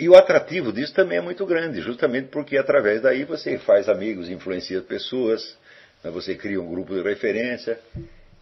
E 0.00 0.08
o 0.08 0.16
atrativo 0.16 0.72
disso 0.72 0.94
também 0.94 1.18
é 1.18 1.20
muito 1.20 1.46
grande, 1.46 1.80
justamente 1.80 2.28
porque 2.30 2.56
através 2.56 3.00
daí 3.00 3.22
você 3.22 3.56
faz 3.56 3.88
amigos, 3.88 4.28
influencia 4.28 4.82
pessoas, 4.82 5.56
né? 6.02 6.10
você 6.10 6.34
cria 6.34 6.60
um 6.60 6.68
grupo 6.68 6.92
de 6.92 7.02
referência 7.02 7.78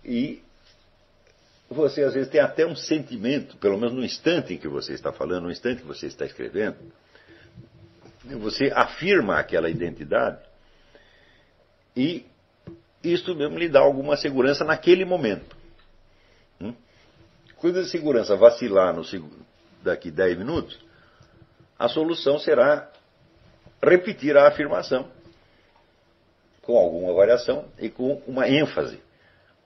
e 0.03 0.43
você 1.71 2.03
às 2.03 2.15
vezes 2.15 2.31
tem 2.31 2.41
até 2.41 2.67
um 2.67 2.75
sentimento, 2.75 3.57
pelo 3.59 3.77
menos 3.77 3.95
no 3.95 4.05
instante 4.05 4.55
em 4.55 4.59
que 4.59 4.69
você 4.69 4.95
está 4.95 5.13
falando, 5.13 5.45
no 5.45 5.51
instante 5.51 5.83
que 5.83 5.87
você 5.87 6.07
está 6.07 6.25
escrevendo, 6.25 6.77
você 8.41 8.73
afirma 8.75 9.39
aquela 9.39 9.69
identidade 9.69 10.39
e 11.95 12.25
isso 13.03 13.35
mesmo 13.35 13.59
lhe 13.59 13.69
dá 13.69 13.81
alguma 13.81 14.17
segurança 14.17 14.65
naquele 14.65 15.05
momento. 15.05 15.57
Hum? 16.61 16.75
Quando 17.57 17.79
a 17.79 17.85
segurança 17.85 18.37
vacilar 18.37 18.95
no, 18.95 19.03
daqui 19.83 20.11
10 20.11 20.39
minutos, 20.39 20.79
a 21.79 21.89
solução 21.89 22.39
será 22.39 22.91
repetir 23.83 24.37
a 24.37 24.49
afirmação 24.49 25.09
com 26.63 26.77
alguma 26.77 27.15
variação 27.15 27.67
e 27.79 27.89
com 27.89 28.23
uma 28.27 28.49
ênfase 28.49 29.01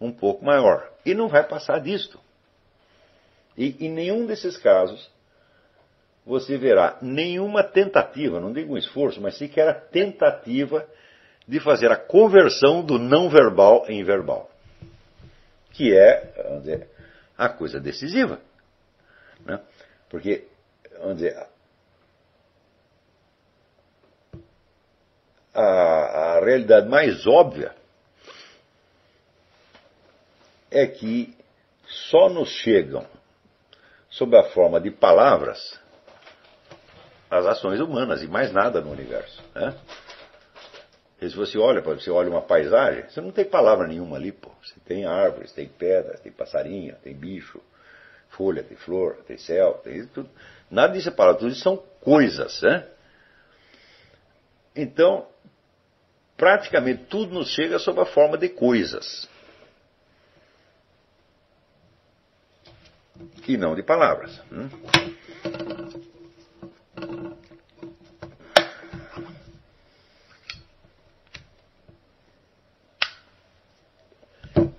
um 0.01 0.13
pouco 0.13 0.45
maior. 0.45 0.92
E 1.05 1.15
não 1.15 1.29
vai 1.29 1.47
passar 1.47 1.81
disto. 1.81 2.19
E 3.57 3.87
em 3.87 3.91
nenhum 3.91 4.27
desses 4.27 4.57
casos 4.57 5.11
você 6.25 6.57
verá 6.57 6.99
nenhuma 7.03 7.65
tentativa, 7.65 8.41
não 8.41 8.53
digo 8.53 8.75
um 8.75 8.79
esforço, 8.79 9.21
mas 9.21 9.37
sequer 9.37 9.69
a 9.69 9.75
tentativa 9.75 10.89
de 11.49 11.59
fazer 11.59 11.91
a 11.91 11.97
conversão 11.97 12.85
do 12.85 12.99
não 12.99 13.29
verbal 13.29 13.85
em 13.89 14.05
verbal. 14.05 14.49
Que 15.73 15.97
é, 15.97 16.59
dizer, 16.61 16.89
a 17.37 17.49
coisa 17.49 17.81
decisiva. 17.81 18.41
Né? 19.45 19.61
Porque, 20.09 20.47
vamos 21.01 21.17
dizer, 21.17 21.37
a, 25.53 25.63
a 25.63 26.41
realidade 26.41 26.89
mais 26.89 27.27
óbvia 27.27 27.75
é 30.73 30.87
que 30.87 31.37
só 31.87 32.29
nos 32.29 32.49
chegam, 32.49 33.07
sob 34.09 34.37
a 34.37 34.45
forma 34.45 34.81
de 34.81 34.91
palavras, 34.91 35.79
as 37.31 37.47
ações 37.47 37.81
humanas 37.81 38.23
e 38.23 38.27
mais 38.27 38.53
nada 38.53 38.81
no 38.81 38.91
universo. 38.91 39.43
Né? 39.55 39.75
E 41.21 41.31
se 41.31 41.37
você 41.37 41.57
olha, 41.57 41.81
você 41.81 42.11
olha 42.11 42.29
uma 42.29 42.43
paisagem, 42.43 43.09
você 43.09 43.21
não 43.21 43.31
tem 43.31 43.45
palavra 43.45 43.87
nenhuma 43.87 44.17
ali, 44.17 44.33
pô. 44.33 44.51
Você 44.63 44.75
tem 44.85 45.07
árvores, 45.07 45.53
tem 45.53 45.69
pedras, 45.69 46.21
tem 46.21 46.33
passarinho, 46.33 46.97
tem 46.97 47.15
bicho, 47.15 47.61
folha, 48.31 48.63
tem 48.63 48.77
flor, 48.77 49.19
tem 49.27 49.39
céu, 49.39 49.75
tem 49.85 50.07
tudo. 50.09 50.29
Nada 50.71 50.93
disso 50.93 51.09
é 51.09 51.13
palavra, 51.13 51.39
tudo 51.39 51.53
isso 51.53 51.63
são 51.63 51.77
coisas, 52.01 52.61
né? 52.63 52.87
Então, 54.75 55.27
praticamente 56.37 57.05
tudo 57.05 57.35
nos 57.35 57.51
chega 57.51 57.79
sob 57.79 58.01
a 58.01 58.07
forma 58.07 58.37
de 58.37 58.49
coisas. 58.49 59.29
E 63.47 63.57
não 63.57 63.75
de 63.75 63.83
palavras. 63.83 64.41
Hum? 64.53 64.69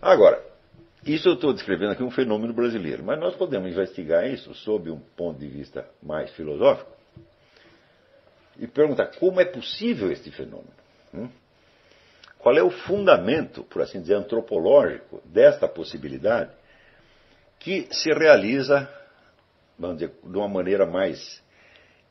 Agora, 0.01 0.43
isso 1.05 1.29
eu 1.29 1.33
estou 1.33 1.53
descrevendo 1.53 1.91
aqui 1.91 2.03
um 2.03 2.11
fenômeno 2.11 2.53
brasileiro, 2.53 3.03
mas 3.03 3.19
nós 3.19 3.35
podemos 3.35 3.69
investigar 3.69 4.29
isso 4.29 4.53
sob 4.53 4.89
um 4.89 4.99
ponto 4.99 5.39
de 5.39 5.47
vista 5.47 5.89
mais 6.01 6.29
filosófico 6.31 6.91
e 8.57 8.67
perguntar 8.67 9.07
como 9.17 9.39
é 9.39 9.45
possível 9.45 10.11
este 10.11 10.29
fenômeno. 10.31 10.73
Hum? 11.13 11.29
Qual 12.37 12.57
é 12.57 12.61
o 12.61 12.69
fundamento, 12.69 13.63
por 13.63 13.81
assim 13.81 14.01
dizer, 14.01 14.15
antropológico 14.15 15.21
desta 15.25 15.67
possibilidade 15.67 16.51
que 17.63 17.87
se 17.91 18.11
realiza, 18.11 18.89
vamos 19.79 19.97
dizer, 19.97 20.13
de 20.21 20.37
uma 20.37 20.49
maneira 20.49 20.85
mais 20.85 21.41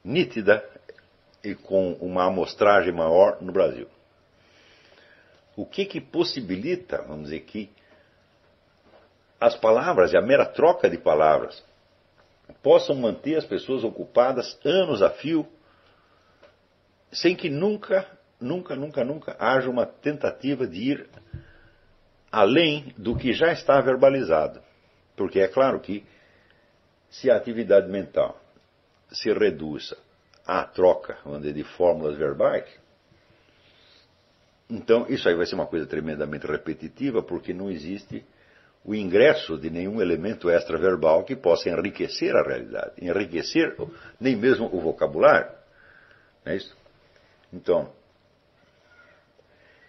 nítida 0.03 0.65
e 1.45 1.55
com 1.55 1.93
uma 2.01 2.25
amostragem 2.25 2.91
maior 2.91 3.37
no 3.43 3.53
Brasil? 3.53 3.87
O 5.55 5.67
que 5.67 5.85
que 5.85 6.01
possibilita, 6.01 7.03
vamos 7.03 7.25
dizer, 7.25 7.41
que 7.41 7.71
as 9.39 9.55
palavras 9.55 10.15
e 10.15 10.17
a 10.17 10.23
mera 10.23 10.47
troca 10.47 10.89
de 10.89 10.97
palavras 10.97 11.63
possam 12.63 12.97
manter 12.97 13.37
as 13.37 13.45
pessoas 13.45 13.85
ocupadas 13.85 14.59
anos 14.65 15.03
a 15.03 15.11
fio, 15.11 15.47
sem 17.13 17.37
que 17.37 17.51
nunca, 17.51 18.07
nunca, 18.41 18.75
nunca, 18.75 19.05
nunca 19.05 19.37
haja 19.39 19.69
uma 19.69 19.85
tentativa 19.85 20.67
de 20.67 20.93
ir 20.93 21.11
além 22.31 22.95
do 22.97 23.15
que 23.15 23.35
já 23.35 23.53
está 23.53 23.79
verbalizado. 23.83 24.63
Porque 25.17 25.41
é 25.41 25.49
claro 25.49 25.81
que 25.81 26.05
se 27.11 27.31
a 27.31 27.37
atividade 27.37 27.89
mental 27.89 28.41
se 29.11 29.33
reduz 29.33 29.95
à 30.47 30.65
troca 30.65 31.19
de 31.41 31.65
fórmulas 31.65 32.17
verbais, 32.17 32.69
então 34.69 35.07
isso 35.09 35.29
aí 35.29 35.35
vai 35.35 35.45
ser 35.45 35.55
uma 35.55 35.67
coisa 35.67 35.87
tremendamente 35.87 36.47
repetitiva, 36.47 37.23
porque 37.23 37.53
não 37.53 37.71
existe 37.71 38.25
o 38.85 38.95
ingresso 38.95 39.59
de 39.59 39.71
nenhum 39.71 40.01
elemento 40.01 40.51
extraverbal 40.51 41.25
que 41.25 41.37
possa 41.37 41.69
enriquecer 41.69 42.35
a 42.35 42.43
realidade, 42.43 42.93
enriquecer 43.01 43.77
nem 44.19 44.35
mesmo 44.35 44.67
o 44.75 44.81
vocabulário. 44.81 45.53
Não 46.45 46.53
é 46.53 46.57
isso? 46.57 46.77
Então, 47.53 47.93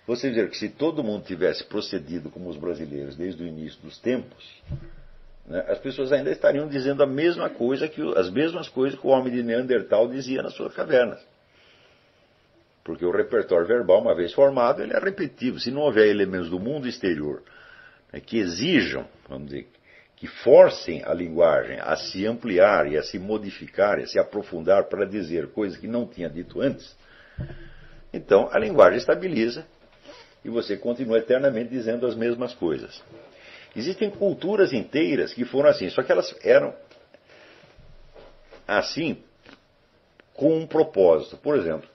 você 0.05 0.29
dizer 0.29 0.49
que 0.49 0.57
se 0.57 0.69
todo 0.69 1.03
mundo 1.03 1.23
tivesse 1.23 1.63
procedido 1.63 2.29
como 2.29 2.49
os 2.49 2.57
brasileiros 2.57 3.15
desde 3.15 3.41
o 3.41 3.47
início 3.47 3.81
dos 3.81 3.97
tempos, 3.99 4.61
né, 5.45 5.65
as 5.67 5.79
pessoas 5.79 6.11
ainda 6.11 6.31
estariam 6.31 6.67
dizendo 6.67 7.03
a 7.03 7.07
mesma 7.07 7.49
coisa 7.49 7.87
que 7.87 8.01
as 8.17 8.29
mesmas 8.29 8.69
coisas 8.69 8.99
que 8.99 9.05
o 9.05 9.09
homem 9.09 9.33
de 9.33 9.43
Neandertal 9.43 10.07
dizia 10.07 10.41
nas 10.41 10.53
suas 10.53 10.73
cavernas. 10.73 11.19
Porque 12.83 13.05
o 13.05 13.11
repertório 13.11 13.65
verbal, 13.65 14.01
uma 14.01 14.15
vez 14.15 14.33
formado, 14.33 14.81
ele 14.81 14.93
é 14.93 14.99
repetitivo. 14.99 15.59
Se 15.59 15.71
não 15.71 15.81
houver 15.81 16.07
elementos 16.07 16.49
do 16.49 16.59
mundo 16.59 16.87
exterior 16.87 17.41
né, 18.11 18.19
que 18.19 18.37
exijam, 18.37 19.07
vamos 19.27 19.49
dizer, 19.49 19.67
que 20.15 20.27
forcem 20.27 21.03
a 21.03 21.13
linguagem 21.13 21.79
a 21.81 21.95
se 21.95 22.25
ampliar 22.25 22.89
e 22.89 22.97
a 22.97 23.03
se 23.03 23.19
modificar 23.19 23.99
e 23.99 24.03
a 24.03 24.07
se 24.07 24.17
aprofundar 24.17 24.85
para 24.85 25.05
dizer 25.05 25.47
coisas 25.47 25.77
que 25.77 25.87
não 25.87 26.07
tinha 26.07 26.29
dito 26.29 26.61
antes, 26.61 26.95
então 28.13 28.47
a 28.51 28.57
linguagem 28.57 28.99
estabiliza 28.99 29.65
e 30.45 30.49
você 30.49 30.77
continua 30.77 31.17
eternamente 31.17 31.71
dizendo 31.71 32.05
as 32.05 32.15
mesmas 32.15 32.53
coisas. 32.53 33.03
Existem 33.75 34.09
culturas 34.09 34.71
inteiras 34.71 35.33
que 35.33 35.45
foram 35.45 35.69
assim, 35.69 35.89
só 35.89 36.03
que 36.03 36.11
elas 36.11 36.35
eram 36.43 36.73
assim 38.67 39.17
com 40.33 40.57
um 40.57 40.67
propósito. 40.67 41.37
Por 41.37 41.57
exemplo, 41.57 41.89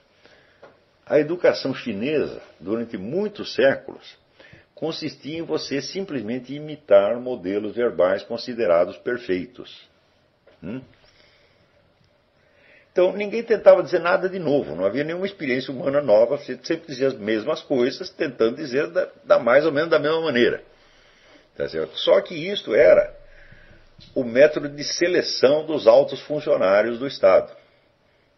a 1.05 1.19
educação 1.19 1.73
chinesa, 1.73 2.41
durante 2.59 2.97
muitos 2.97 3.55
séculos, 3.55 4.17
consistia 4.75 5.39
em 5.39 5.41
você 5.41 5.81
simplesmente 5.81 6.53
imitar 6.53 7.19
modelos 7.19 7.75
verbais 7.75 8.23
considerados 8.23 8.97
perfeitos. 8.97 9.87
Hum? 10.61 10.81
Então 12.91 13.13
ninguém 13.13 13.41
tentava 13.43 13.81
dizer 13.81 13.99
nada 13.99 14.27
de 14.27 14.39
novo, 14.39 14.75
não 14.75 14.85
havia 14.85 15.03
nenhuma 15.03 15.25
experiência 15.25 15.73
humana 15.73 16.01
nova, 16.01 16.37
você 16.37 16.59
sempre 16.63 16.87
dizia 16.87 17.07
as 17.07 17.13
mesmas 17.13 17.61
coisas, 17.61 18.09
tentando 18.09 18.57
dizer 18.57 18.87
da, 18.87 19.09
da 19.23 19.39
mais 19.39 19.65
ou 19.65 19.71
menos 19.71 19.89
da 19.89 19.99
mesma 19.99 20.21
maneira. 20.21 20.63
Tá 21.59 21.67
Só 21.93 22.21
que 22.21 22.33
isto 22.33 22.73
era 22.73 23.13
o 24.15 24.23
método 24.23 24.69
de 24.69 24.81
seleção 24.81 25.65
dos 25.65 25.87
altos 25.87 26.21
funcionários 26.21 26.97
do 26.97 27.05
Estado. 27.05 27.53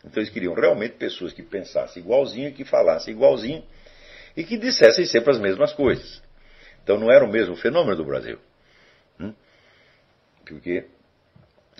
Então 0.03 0.23
eles 0.23 0.31
queriam 0.31 0.55
realmente 0.55 0.95
pessoas 0.95 1.31
que 1.31 1.43
pensassem 1.43 2.01
igualzinho, 2.01 2.51
que 2.51 2.65
falassem 2.65 3.13
igualzinho 3.13 3.63
e 4.36 4.43
que 4.43 4.57
dissessem 4.57 5.05
sempre 5.05 5.29
as 5.29 5.39
mesmas 5.39 5.71
coisas. 5.71 6.19
Então 6.84 6.97
não 6.97 7.12
era 7.12 7.23
o 7.23 7.31
mesmo 7.31 7.55
fenômeno 7.55 7.95
do 7.95 8.05
Brasil. 8.05 8.39
Hum? 9.19 9.36
Porque 10.43 10.88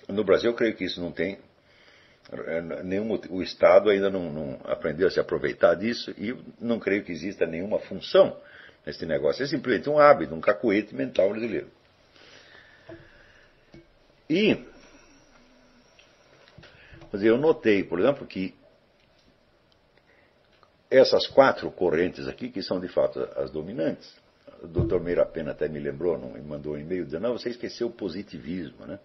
no 0.08 0.24
Brasil 0.24 0.52
eu 0.52 0.56
creio 0.56 0.76
que 0.76 0.84
isso 0.84 1.02
não 1.02 1.12
tem. 1.12 1.40
É, 2.32 2.84
nenhum, 2.84 3.20
o 3.32 3.42
Estado 3.42 3.90
ainda 3.90 4.12
não, 4.12 4.32
não 4.32 4.60
aprendeu 4.66 5.08
a 5.08 5.12
se 5.12 5.20
aproveitar 5.20 5.74
disso 5.74 6.14
e 6.20 6.38
não 6.60 6.80
creio 6.80 7.04
que 7.04 7.12
exista 7.12 7.48
nenhuma 7.48 7.80
função 7.80 8.38
nesse 8.86 9.06
negócio. 9.06 9.44
É 9.44 9.48
simplesmente 9.48 9.90
um 9.90 10.00
hábito, 10.00 10.34
um 10.34 10.42
cacuete 10.42 10.96
mental 10.96 11.30
brasileiro. 11.30 11.68
E 14.30 14.66
eu 17.14 17.38
notei, 17.38 17.84
por 17.84 18.00
exemplo, 18.00 18.26
que 18.26 18.56
essas 20.90 21.28
quatro 21.28 21.70
correntes 21.72 22.28
aqui, 22.28 22.50
que 22.50 22.62
são 22.62 22.80
de 22.80 22.88
fato 22.88 23.20
as 23.36 23.52
dominantes, 23.52 24.14
o 24.62 24.68
doutor 24.68 25.02
Meira 25.02 25.26
Pena 25.26 25.52
até 25.52 25.68
me 25.68 25.80
lembrou, 25.80 26.18
não, 26.18 26.30
me 26.32 26.42
mandou 26.42 26.74
um 26.74 26.78
e-mail 26.78 27.06
dizendo, 27.06 27.24
não, 27.24 27.38
você 27.38 27.50
esqueceu 27.50 27.88
o 27.88 27.92
positivismo, 27.92 28.86
né? 28.86 29.00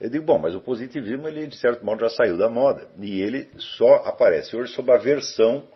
Eu 0.00 0.10
digo, 0.10 0.24
bom, 0.24 0.38
mas 0.38 0.54
o 0.54 0.60
positivismo, 0.60 1.28
ele 1.28 1.46
de 1.46 1.56
certo 1.56 1.84
modo 1.84 2.00
já 2.00 2.10
saiu 2.10 2.36
da 2.36 2.48
moda. 2.48 2.88
E 2.98 3.22
ele 3.22 3.48
só 3.56 3.96
aparece 4.04 4.56
hoje 4.56 4.72
sob 4.72 4.90
a 4.90 4.96
versão 4.96 5.66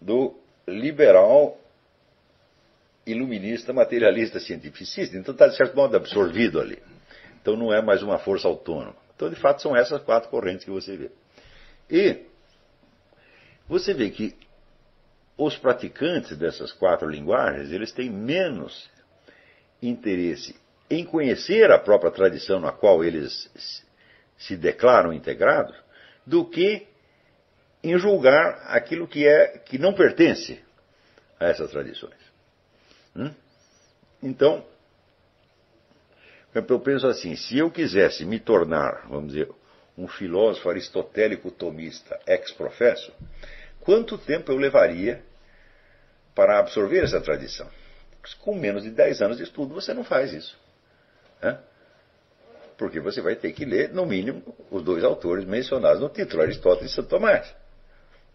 do 0.00 0.34
liberal 0.66 1.56
iluminista, 3.06 3.72
materialista, 3.72 4.40
cientificista. 4.40 5.16
Então 5.16 5.32
está, 5.32 5.46
de 5.46 5.56
certo 5.56 5.76
modo, 5.76 5.96
absorvido 5.96 6.60
ali. 6.60 6.82
Então 7.40 7.56
não 7.56 7.72
é 7.72 7.82
mais 7.82 8.02
uma 8.02 8.18
força 8.18 8.48
autônoma. 8.48 8.96
Então, 9.14 9.28
de 9.30 9.36
fato, 9.36 9.62
são 9.62 9.76
essas 9.76 10.02
quatro 10.02 10.28
correntes 10.28 10.64
que 10.64 10.70
você 10.70 10.96
vê. 10.96 11.10
E 11.90 12.26
você 13.68 13.94
vê 13.94 14.10
que 14.10 14.34
os 15.36 15.56
praticantes 15.56 16.36
dessas 16.36 16.72
quatro 16.72 17.08
linguagens, 17.08 17.70
eles 17.70 17.92
têm 17.92 18.10
menos 18.10 18.88
interesse 19.82 20.56
em 20.90 21.04
conhecer 21.04 21.70
a 21.70 21.78
própria 21.78 22.10
tradição 22.10 22.60
na 22.60 22.72
qual 22.72 23.04
eles 23.04 23.50
se 24.38 24.56
declaram 24.56 25.12
integrados, 25.12 25.76
do 26.26 26.44
que 26.44 26.86
em 27.82 27.98
julgar 27.98 28.62
aquilo 28.68 29.06
que 29.06 29.26
é 29.26 29.58
que 29.58 29.78
não 29.78 29.92
pertence 29.92 30.60
a 31.38 31.46
essas 31.46 31.70
tradições. 31.70 32.23
Hum? 33.16 33.32
Então, 34.22 34.64
eu 36.54 36.80
penso 36.80 37.06
assim, 37.06 37.36
se 37.36 37.58
eu 37.58 37.70
quisesse 37.70 38.24
me 38.24 38.38
tornar, 38.38 39.06
vamos 39.08 39.32
dizer, 39.32 39.50
um 39.96 40.08
filósofo 40.08 40.68
aristotélico 40.68 41.50
tomista 41.50 42.18
ex-professo, 42.26 43.12
quanto 43.80 44.18
tempo 44.18 44.50
eu 44.50 44.56
levaria 44.56 45.22
para 46.34 46.58
absorver 46.58 47.04
essa 47.04 47.20
tradição? 47.20 47.68
Com 48.40 48.54
menos 48.54 48.82
de 48.82 48.90
10 48.90 49.22
anos 49.22 49.36
de 49.36 49.42
estudo 49.42 49.74
você 49.74 49.92
não 49.92 50.04
faz 50.04 50.32
isso. 50.32 50.58
Né? 51.42 51.58
Porque 52.78 52.98
você 52.98 53.20
vai 53.20 53.36
ter 53.36 53.52
que 53.52 53.64
ler, 53.64 53.92
no 53.92 54.06
mínimo, 54.06 54.42
os 54.70 54.82
dois 54.82 55.04
autores 55.04 55.44
mencionados 55.44 56.00
no 56.00 56.08
título, 56.08 56.42
Aristóteles 56.42 56.90
e 56.90 56.94
Santo 56.94 57.08
Tomás. 57.08 57.54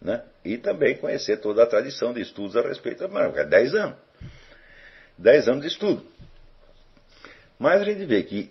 Né? 0.02 0.24
E 0.46 0.58
também 0.58 0.96
conhecer 0.98 1.38
toda 1.38 1.64
a 1.64 1.68
tradição 1.68 2.14
de 2.14 2.22
estudos 2.22 2.56
a 2.56 2.62
respeito 2.62 3.04
é 3.04 3.46
10 3.46 3.76
anos. 3.76 4.09
10 5.20 5.50
anos 5.50 5.62
de 5.62 5.68
estudo. 5.68 6.04
Mas 7.58 7.82
a 7.82 7.84
gente 7.84 8.06
vê 8.06 8.24
que 8.24 8.50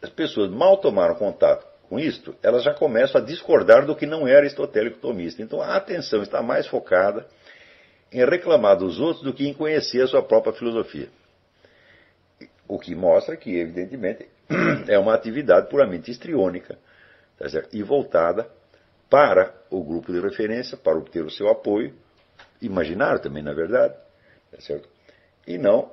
as 0.00 0.10
pessoas 0.10 0.50
mal 0.50 0.78
tomaram 0.78 1.16
contato 1.16 1.66
com 1.88 1.98
isto, 1.98 2.34
elas 2.42 2.62
já 2.62 2.72
começam 2.72 3.20
a 3.20 3.24
discordar 3.24 3.84
do 3.84 3.94
que 3.94 4.06
não 4.06 4.26
é 4.26 4.36
aristotélico 4.36 4.98
tomista. 4.98 5.42
Então 5.42 5.60
a 5.60 5.76
atenção 5.76 6.22
está 6.22 6.40
mais 6.42 6.66
focada 6.66 7.26
em 8.12 8.24
reclamar 8.24 8.76
dos 8.76 9.00
outros 9.00 9.24
do 9.24 9.34
que 9.34 9.46
em 9.46 9.52
conhecer 9.52 10.02
a 10.02 10.06
sua 10.06 10.22
própria 10.22 10.52
filosofia. 10.52 11.08
O 12.66 12.78
que 12.78 12.94
mostra 12.94 13.36
que, 13.36 13.58
evidentemente, 13.58 14.28
é 14.88 14.98
uma 14.98 15.14
atividade 15.14 15.68
puramente 15.68 16.10
histriônica 16.10 16.78
tá 17.36 17.46
e 17.72 17.82
voltada 17.82 18.48
para 19.10 19.54
o 19.68 19.82
grupo 19.82 20.12
de 20.12 20.20
referência, 20.20 20.76
para 20.76 20.96
obter 20.96 21.24
o 21.24 21.30
seu 21.30 21.48
apoio, 21.48 21.94
imaginário 22.62 23.20
também, 23.20 23.42
na 23.42 23.52
verdade, 23.52 23.94
tá 24.50 24.58
e 25.46 25.58
não 25.58 25.92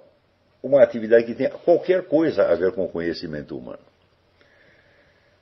uma 0.61 0.83
atividade 0.83 1.25
que 1.25 1.35
tenha 1.35 1.49
qualquer 1.49 2.03
coisa 2.07 2.43
a 2.43 2.55
ver 2.55 2.71
com 2.73 2.85
o 2.85 2.89
conhecimento 2.89 3.57
humano. 3.57 3.79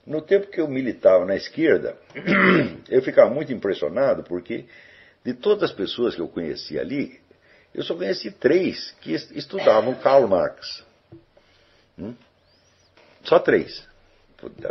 No 0.05 0.21
tempo 0.21 0.47
que 0.47 0.60
eu 0.60 0.67
militava 0.67 1.25
na 1.25 1.36
esquerda, 1.36 1.95
eu 2.89 3.01
ficava 3.01 3.29
muito 3.29 3.51
impressionado 3.53 4.23
porque 4.23 4.65
de 5.23 5.34
todas 5.34 5.69
as 5.69 5.75
pessoas 5.75 6.15
que 6.15 6.21
eu 6.21 6.27
conheci 6.27 6.79
ali, 6.79 7.19
eu 7.73 7.84
só 7.84 7.95
conheci 7.95 8.32
três 8.32 8.91
que 9.01 9.13
estudavam 9.13 9.93
Karl 9.95 10.27
Marx. 10.27 10.84
Hum? 11.97 12.15
Só 13.23 13.38
três. 13.39 13.88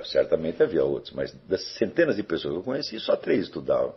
Certamente 0.05 0.63
havia 0.63 0.83
outros, 0.83 1.13
mas 1.13 1.33
das 1.47 1.63
centenas 1.75 2.17
de 2.17 2.23
pessoas 2.23 2.55
que 2.55 2.61
eu 2.61 2.65
conheci, 2.65 2.99
só 2.99 3.15
três 3.15 3.45
estudavam. 3.45 3.95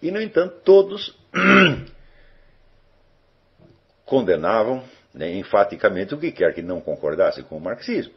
E, 0.00 0.10
no 0.10 0.20
entanto, 0.20 0.60
todos 0.64 1.18
condenavam 4.06 4.84
né, 5.14 5.32
enfaticamente 5.32 6.14
o 6.14 6.18
que 6.18 6.32
quer 6.32 6.52
que 6.52 6.60
não 6.60 6.80
concordasse 6.80 7.42
com 7.44 7.56
o 7.56 7.60
marxismo. 7.60 8.12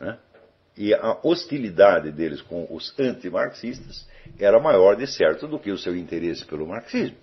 Né? 0.00 0.18
E 0.76 0.94
a 0.94 1.18
hostilidade 1.22 2.10
deles 2.10 2.40
com 2.40 2.66
os 2.70 2.98
antimarxistas 2.98 4.08
era 4.38 4.58
maior, 4.58 4.96
de 4.96 5.06
certo, 5.06 5.46
do 5.46 5.58
que 5.58 5.70
o 5.70 5.76
seu 5.76 5.94
interesse 5.94 6.46
pelo 6.46 6.66
marxismo. 6.66 7.16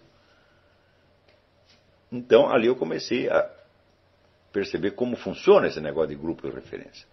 Então, 2.12 2.48
ali 2.48 2.68
eu 2.68 2.76
comecei 2.76 3.28
a 3.28 3.50
perceber 4.54 4.92
como 4.92 5.16
funciona 5.16 5.68
esse 5.68 5.82
negócio 5.82 6.10
de 6.10 6.16
grupo 6.16 6.48
de 6.48 6.54
referência. 6.54 7.08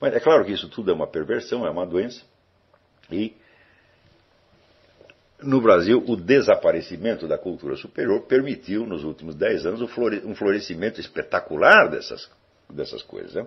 Mas 0.00 0.14
é 0.14 0.20
claro 0.20 0.44
que 0.44 0.52
isso 0.52 0.68
tudo 0.68 0.90
é 0.90 0.94
uma 0.94 1.06
perversão, 1.06 1.64
é 1.64 1.70
uma 1.70 1.86
doença. 1.86 2.24
E 3.10 3.36
no 5.42 5.60
Brasil, 5.60 6.02
o 6.06 6.16
desaparecimento 6.16 7.26
da 7.26 7.36
cultura 7.36 7.76
superior 7.76 8.22
permitiu, 8.22 8.86
nos 8.86 9.04
últimos 9.04 9.34
dez 9.34 9.66
anos, 9.66 9.80
um 9.80 10.34
florescimento 10.34 11.00
espetacular 11.00 11.88
dessas, 11.88 12.30
dessas 12.70 13.02
coisas. 13.02 13.34
Né? 13.34 13.46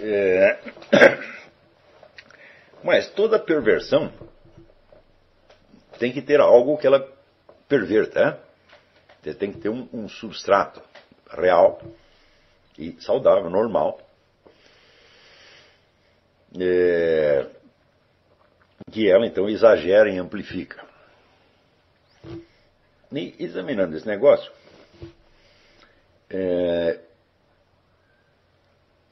É... 0.00 0.58
Mas 2.82 3.08
toda 3.10 3.38
perversão 3.38 4.12
tem 5.98 6.12
que 6.12 6.22
ter 6.22 6.40
algo 6.40 6.78
que 6.78 6.86
ela 6.86 7.06
perverta. 7.68 8.42
Né? 9.24 9.34
Tem 9.34 9.52
que 9.52 9.58
ter 9.58 9.68
um, 9.68 9.86
um 9.92 10.08
substrato 10.08 10.82
real 11.30 11.80
e 12.78 12.96
saudável, 13.00 13.50
normal. 13.50 14.00
É, 16.58 17.46
que 18.90 19.08
ela 19.08 19.26
então 19.26 19.48
exagera 19.48 20.10
e 20.10 20.18
amplifica. 20.18 20.84
E 23.12 23.34
examinando 23.38 23.96
esse 23.96 24.06
negócio, 24.06 24.50
é, 26.28 27.00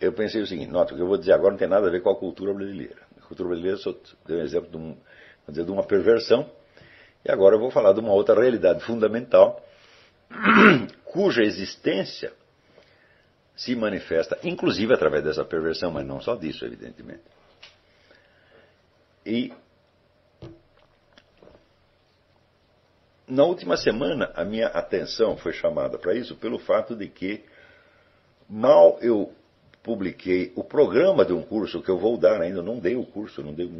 eu 0.00 0.12
pensei 0.12 0.40
o 0.40 0.46
seguinte, 0.46 0.70
nota, 0.70 0.92
o 0.92 0.96
que 0.96 1.02
eu 1.02 1.06
vou 1.06 1.18
dizer 1.18 1.32
agora 1.32 1.50
não 1.50 1.58
tem 1.58 1.68
nada 1.68 1.88
a 1.88 1.90
ver 1.90 2.00
com 2.00 2.10
a 2.10 2.16
cultura 2.16 2.54
brasileira. 2.54 3.02
A 3.20 3.26
cultura 3.26 3.48
brasileira 3.48 3.78
só 3.78 3.92
deu 4.26 4.38
um 4.38 4.42
exemplo 4.42 4.70
de, 4.70 4.76
um, 4.76 4.96
dizer, 5.48 5.64
de 5.64 5.70
uma 5.70 5.82
perversão, 5.82 6.48
e 7.24 7.30
agora 7.30 7.56
eu 7.56 7.60
vou 7.60 7.70
falar 7.70 7.92
de 7.92 8.00
uma 8.00 8.12
outra 8.12 8.40
realidade 8.40 8.84
fundamental, 8.84 9.64
cuja 11.04 11.42
existência 11.42 12.32
se 13.56 13.74
manifesta, 13.74 14.38
inclusive 14.44 14.94
através 14.94 15.24
dessa 15.24 15.44
perversão, 15.44 15.90
mas 15.90 16.06
não 16.06 16.20
só 16.20 16.36
disso, 16.36 16.64
evidentemente. 16.64 17.24
E 19.26 19.52
na 23.28 23.44
última 23.44 23.76
semana 23.76 24.32
a 24.34 24.44
minha 24.44 24.68
atenção 24.68 25.36
foi 25.36 25.52
chamada 25.52 25.98
para 25.98 26.14
isso 26.14 26.34
pelo 26.36 26.58
fato 26.58 26.96
de 26.96 27.08
que 27.08 27.44
mal 28.48 28.98
eu 29.00 29.32
publiquei 29.82 30.52
o 30.56 30.64
programa 30.64 31.24
de 31.24 31.32
um 31.32 31.42
curso 31.42 31.82
que 31.82 31.90
eu 31.90 31.98
vou 31.98 32.16
dar, 32.16 32.40
ainda 32.40 32.62
não 32.62 32.78
dei 32.78 32.96
o 32.96 33.04
curso, 33.04 33.42
não, 33.42 33.52
dei, 33.52 33.70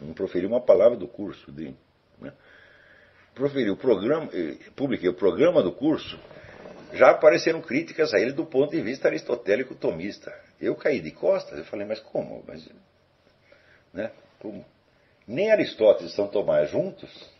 não 0.00 0.12
proferi 0.14 0.46
uma 0.46 0.60
palavra 0.60 0.96
do 0.96 1.06
curso. 1.06 1.52
De, 1.52 1.74
né? 2.20 2.32
Proferi 3.34 3.70
o 3.70 3.76
programa, 3.76 4.28
eh, 4.32 4.56
publiquei 4.74 5.08
o 5.08 5.14
programa 5.14 5.62
do 5.62 5.72
curso, 5.72 6.18
já 6.92 7.10
apareceram 7.10 7.60
críticas 7.60 8.12
a 8.12 8.18
ele 8.18 8.32
do 8.32 8.44
ponto 8.44 8.72
de 8.72 8.82
vista 8.82 9.08
aristotélico 9.08 9.74
tomista. 9.74 10.34
Eu 10.60 10.74
caí 10.74 11.00
de 11.00 11.12
costas, 11.12 11.58
eu 11.58 11.64
falei, 11.64 11.86
mas 11.86 12.00
como? 12.00 12.42
Mas, 12.46 12.68
né? 13.92 14.10
como? 14.40 14.64
Nem 15.26 15.50
Aristóteles 15.50 16.12
e 16.12 16.16
São 16.16 16.26
Tomás 16.26 16.70
juntos 16.70 17.37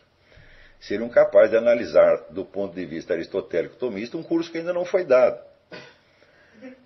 seriam 0.79 1.09
capazes 1.09 1.51
de 1.51 1.57
analisar 1.57 2.25
do 2.29 2.45
ponto 2.45 2.73
de 2.73 2.85
vista 2.85 3.13
aristotélico 3.13 3.75
tomista 3.75 4.17
um 4.17 4.23
curso 4.23 4.51
que 4.51 4.57
ainda 4.57 4.73
não 4.73 4.85
foi 4.85 5.05
dado. 5.05 5.39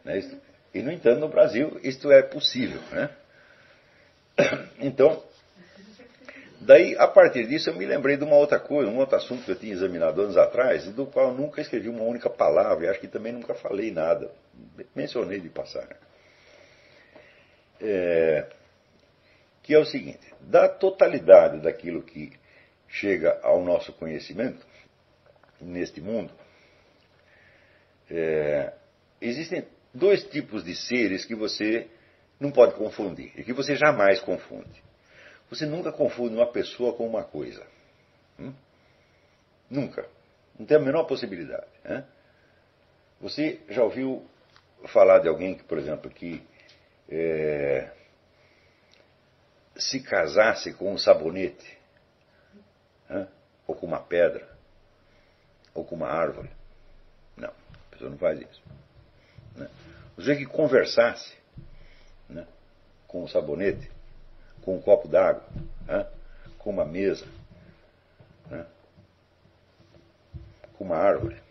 Né? 0.04 0.40
E, 0.74 0.82
no 0.82 0.92
entanto, 0.92 1.20
no 1.20 1.30
Brasil 1.30 1.80
isto 1.84 2.12
é 2.12 2.22
possível. 2.22 2.82
Né? 2.92 3.10
Então, 4.80 5.24
daí, 6.60 6.96
a 6.98 7.08
partir 7.08 7.48
disso, 7.48 7.70
eu 7.70 7.76
me 7.76 7.86
lembrei 7.86 8.18
de 8.18 8.24
uma 8.24 8.36
outra 8.36 8.60
coisa, 8.60 8.90
um 8.90 8.98
outro 8.98 9.16
assunto 9.16 9.44
que 9.44 9.52
eu 9.52 9.56
tinha 9.56 9.74
examinado 9.74 10.22
anos 10.22 10.38
atrás, 10.38 10.86
e 10.88 10.92
do 10.92 11.06
qual 11.06 11.30
eu 11.30 11.34
nunca 11.36 11.62
escrevi 11.62 11.88
uma 11.88 12.04
única 12.04 12.30
palavra, 12.30 12.86
e 12.86 12.90
acho 12.90 13.00
que 13.00 13.08
também 13.08 13.32
nunca 13.32 13.54
falei 13.54 13.92
nada. 13.92 14.32
Mencionei 14.96 15.40
de 15.40 15.50
passar. 15.50 15.88
É, 17.80 18.48
que 19.62 19.74
é 19.74 19.80
o 19.80 19.86
seguinte: 19.86 20.34
da 20.42 20.68
totalidade 20.68 21.62
daquilo 21.62 22.02
que 22.02 22.34
chega 22.94 23.40
ao 23.42 23.64
nosso 23.64 23.92
conhecimento 23.94 24.64
neste 25.60 26.00
mundo, 26.00 26.32
é, 28.10 28.72
existem 29.20 29.66
dois 29.92 30.24
tipos 30.26 30.64
de 30.64 30.76
seres 30.76 31.26
que 31.26 31.34
você 31.34 31.88
não 32.40 32.52
pode 32.52 32.76
confundir 32.76 33.32
e 33.36 33.44
que 33.44 33.52
você 33.52 33.76
jamais 33.76 34.20
confunde. 34.20 34.84
Você 35.50 35.66
nunca 35.66 35.92
confunde 35.92 36.36
uma 36.36 36.52
pessoa 36.52 36.94
com 36.94 37.08
uma 37.08 37.24
coisa. 37.24 37.66
Hum? 38.40 38.54
Nunca. 39.70 40.08
Não 40.58 40.66
tem 40.66 40.78
a 40.78 40.80
menor 40.80 41.06
possibilidade. 41.06 41.68
Né? 41.84 42.06
Você 43.20 43.60
já 43.70 43.84
ouviu 43.84 44.24
falar 44.88 45.20
de 45.20 45.28
alguém 45.28 45.56
que, 45.56 45.64
por 45.64 45.80
exemplo, 45.80 46.12
que 46.12 46.44
é, 47.10 47.90
se 49.78 50.00
casasse 50.02 50.74
com 50.74 50.94
um 50.94 50.98
sabonete? 50.98 51.83
Né? 53.10 53.28
ou 53.68 53.76
com 53.76 53.86
uma 53.86 54.00
pedra, 54.00 54.48
ou 55.74 55.84
com 55.84 55.96
uma 55.96 56.08
árvore. 56.08 56.50
Não, 57.36 57.50
a 57.50 57.92
pessoa 57.92 58.10
não 58.10 58.18
faz 58.18 58.40
isso. 58.40 58.62
Né? 59.56 59.70
O 60.18 60.22
que 60.22 60.46
conversasse 60.46 61.36
né, 62.30 62.46
com 63.08 63.24
um 63.24 63.28
sabonete, 63.28 63.90
com 64.62 64.78
um 64.78 64.82
copo 64.82 65.08
d'água, 65.08 65.44
né, 65.88 66.08
com 66.60 66.70
uma 66.70 66.86
mesa, 66.86 67.26
né, 68.50 68.66
com 70.78 70.84
uma 70.84 70.98
árvore. 70.98 71.42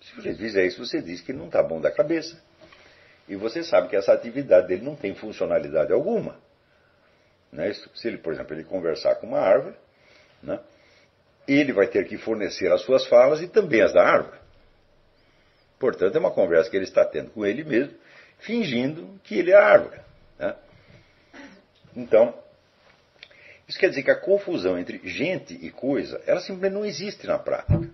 Se 0.00 0.14
você 0.14 0.34
fizer 0.34 0.64
isso, 0.66 0.84
você 0.84 1.02
diz 1.02 1.20
que 1.20 1.32
ele 1.32 1.38
não 1.38 1.46
está 1.46 1.62
bom 1.62 1.80
da 1.80 1.90
cabeça. 1.90 2.40
E 3.28 3.36
você 3.36 3.62
sabe 3.62 3.88
que 3.88 3.96
essa 3.96 4.12
atividade 4.12 4.68
dele 4.68 4.82
não 4.82 4.96
tem 4.96 5.14
funcionalidade 5.14 5.92
alguma. 5.92 6.40
Né? 7.52 7.70
Se 7.94 8.08
ele, 8.08 8.16
por 8.16 8.32
exemplo, 8.32 8.54
ele 8.54 8.64
conversar 8.64 9.16
com 9.16 9.26
uma 9.26 9.40
árvore, 9.40 9.76
né? 10.42 10.60
ele 11.46 11.72
vai 11.72 11.86
ter 11.86 12.06
que 12.06 12.18
fornecer 12.18 12.70
as 12.70 12.82
suas 12.82 13.06
falas 13.06 13.40
e 13.40 13.48
também 13.48 13.80
as 13.80 13.92
da 13.92 14.02
árvore. 14.02 14.38
Portanto, 15.78 16.16
é 16.16 16.18
uma 16.18 16.30
conversa 16.30 16.68
que 16.68 16.76
ele 16.76 16.84
está 16.84 17.04
tendo 17.04 17.30
com 17.30 17.46
ele 17.46 17.64
mesmo, 17.64 17.94
fingindo 18.38 19.18
que 19.24 19.38
ele 19.38 19.52
é 19.52 19.56
a 19.56 19.64
árvore. 19.64 20.00
Né? 20.38 20.54
Então, 21.96 22.34
isso 23.66 23.78
quer 23.78 23.88
dizer 23.88 24.02
que 24.02 24.10
a 24.10 24.18
confusão 24.18 24.78
entre 24.78 25.00
gente 25.04 25.54
e 25.54 25.70
coisa, 25.70 26.20
ela 26.26 26.40
simplesmente 26.40 26.72
não 26.72 26.84
existe 26.84 27.26
na 27.26 27.38
prática. 27.38 27.88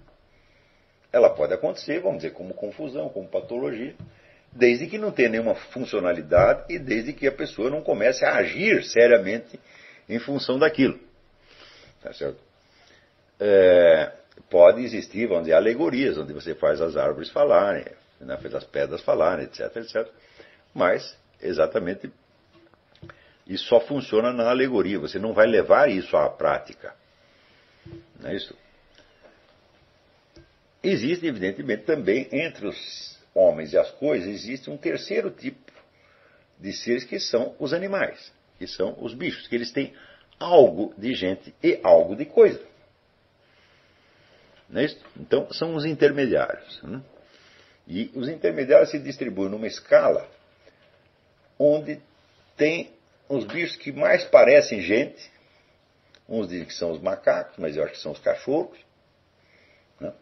Ela 1.12 1.30
pode 1.30 1.52
acontecer, 1.52 2.00
vamos 2.00 2.18
dizer, 2.18 2.32
como 2.32 2.54
confusão, 2.54 3.08
como 3.08 3.28
patologia, 3.28 3.94
desde 4.52 4.86
que 4.86 4.98
não 4.98 5.10
tenha 5.10 5.28
nenhuma 5.28 5.54
funcionalidade 5.54 6.72
e 6.72 6.78
desde 6.78 7.12
que 7.12 7.26
a 7.26 7.32
pessoa 7.32 7.70
não 7.70 7.82
comece 7.82 8.24
a 8.24 8.36
agir 8.36 8.84
seriamente 8.84 9.58
em 10.08 10.18
função 10.18 10.58
daquilo. 10.58 10.98
Tá 12.04 12.12
certo? 12.12 12.38
É, 13.40 14.12
pode 14.50 14.84
existir, 14.84 15.26
vamos 15.26 15.44
dizer, 15.44 15.54
alegorias, 15.54 16.18
onde 16.18 16.34
você 16.34 16.54
faz 16.54 16.82
as 16.82 16.98
árvores 16.98 17.30
falarem, 17.30 17.86
né, 18.20 18.36
faz 18.36 18.54
as 18.54 18.64
pedras 18.64 19.00
falarem, 19.00 19.46
etc, 19.46 19.74
etc. 19.76 20.06
Mas, 20.74 21.16
exatamente, 21.40 22.12
isso 23.46 23.64
só 23.64 23.80
funciona 23.80 24.34
na 24.34 24.50
alegoria. 24.50 24.98
Você 24.98 25.18
não 25.18 25.32
vai 25.32 25.46
levar 25.46 25.90
isso 25.90 26.14
à 26.14 26.28
prática. 26.28 26.94
Não 28.20 28.28
é 28.28 28.36
isso? 28.36 28.54
Existe, 30.82 31.26
evidentemente, 31.26 31.84
também 31.84 32.28
entre 32.30 32.66
os 32.66 33.18
homens 33.34 33.72
e 33.72 33.78
as 33.78 33.90
coisas, 33.92 34.28
existe 34.28 34.68
um 34.68 34.76
terceiro 34.76 35.30
tipo 35.30 35.72
de 36.60 36.70
seres 36.74 37.04
que 37.04 37.18
são 37.18 37.56
os 37.58 37.72
animais, 37.72 38.30
que 38.58 38.66
são 38.66 38.94
os 39.00 39.14
bichos, 39.14 39.48
que 39.48 39.54
eles 39.54 39.72
têm 39.72 39.94
algo 40.38 40.94
de 40.96 41.14
gente 41.14 41.54
e 41.62 41.80
algo 41.82 42.16
de 42.16 42.24
coisa. 42.24 42.64
É? 44.74 44.86
Então, 45.16 45.52
são 45.52 45.74
os 45.74 45.84
intermediários. 45.84 46.82
Né? 46.82 47.02
E 47.86 48.10
os 48.14 48.28
intermediários 48.28 48.90
se 48.90 48.98
distribuem 48.98 49.50
numa 49.50 49.66
escala 49.66 50.28
onde 51.58 52.00
tem 52.56 52.92
os 53.28 53.44
bichos 53.44 53.76
que 53.76 53.92
mais 53.92 54.24
parecem 54.24 54.80
gente. 54.80 55.32
Uns 56.28 56.48
dizem 56.48 56.66
que 56.66 56.74
são 56.74 56.90
os 56.90 57.00
macacos, 57.00 57.56
mas 57.58 57.76
eu 57.76 57.84
acho 57.84 57.92
que 57.92 58.00
são 58.00 58.12
os 58.12 58.18
cachorros. 58.18 58.78
Né? 60.00 60.12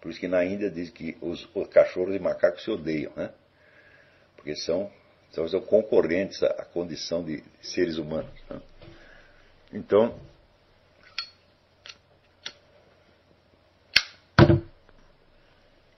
Por 0.00 0.10
isso 0.10 0.20
que 0.20 0.28
na 0.28 0.44
Índia 0.44 0.70
diz 0.70 0.90
que 0.90 1.16
os, 1.20 1.48
os, 1.54 1.68
cachorros 1.68 2.14
e 2.14 2.18
macacos 2.18 2.62
se 2.62 2.70
odeiam, 2.70 3.12
né? 3.16 3.30
porque 4.36 4.54
são, 4.54 4.90
são, 5.32 5.48
concorrentes 5.62 6.42
à, 6.42 6.48
à, 6.48 6.64
condição 6.64 7.24
de 7.24 7.42
seres 7.62 7.96
humanos. 7.96 8.30
Né? 8.50 8.60
Então, 9.72 10.18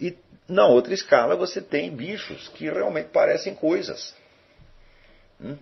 e 0.00 0.16
na 0.48 0.66
outra 0.66 0.92
escala 0.92 1.36
você 1.36 1.60
tem 1.60 1.94
bichos 1.94 2.48
que 2.48 2.64
realmente 2.68 3.10
parecem 3.10 3.54
coisas. 3.54 4.14
Hum? 5.40 5.56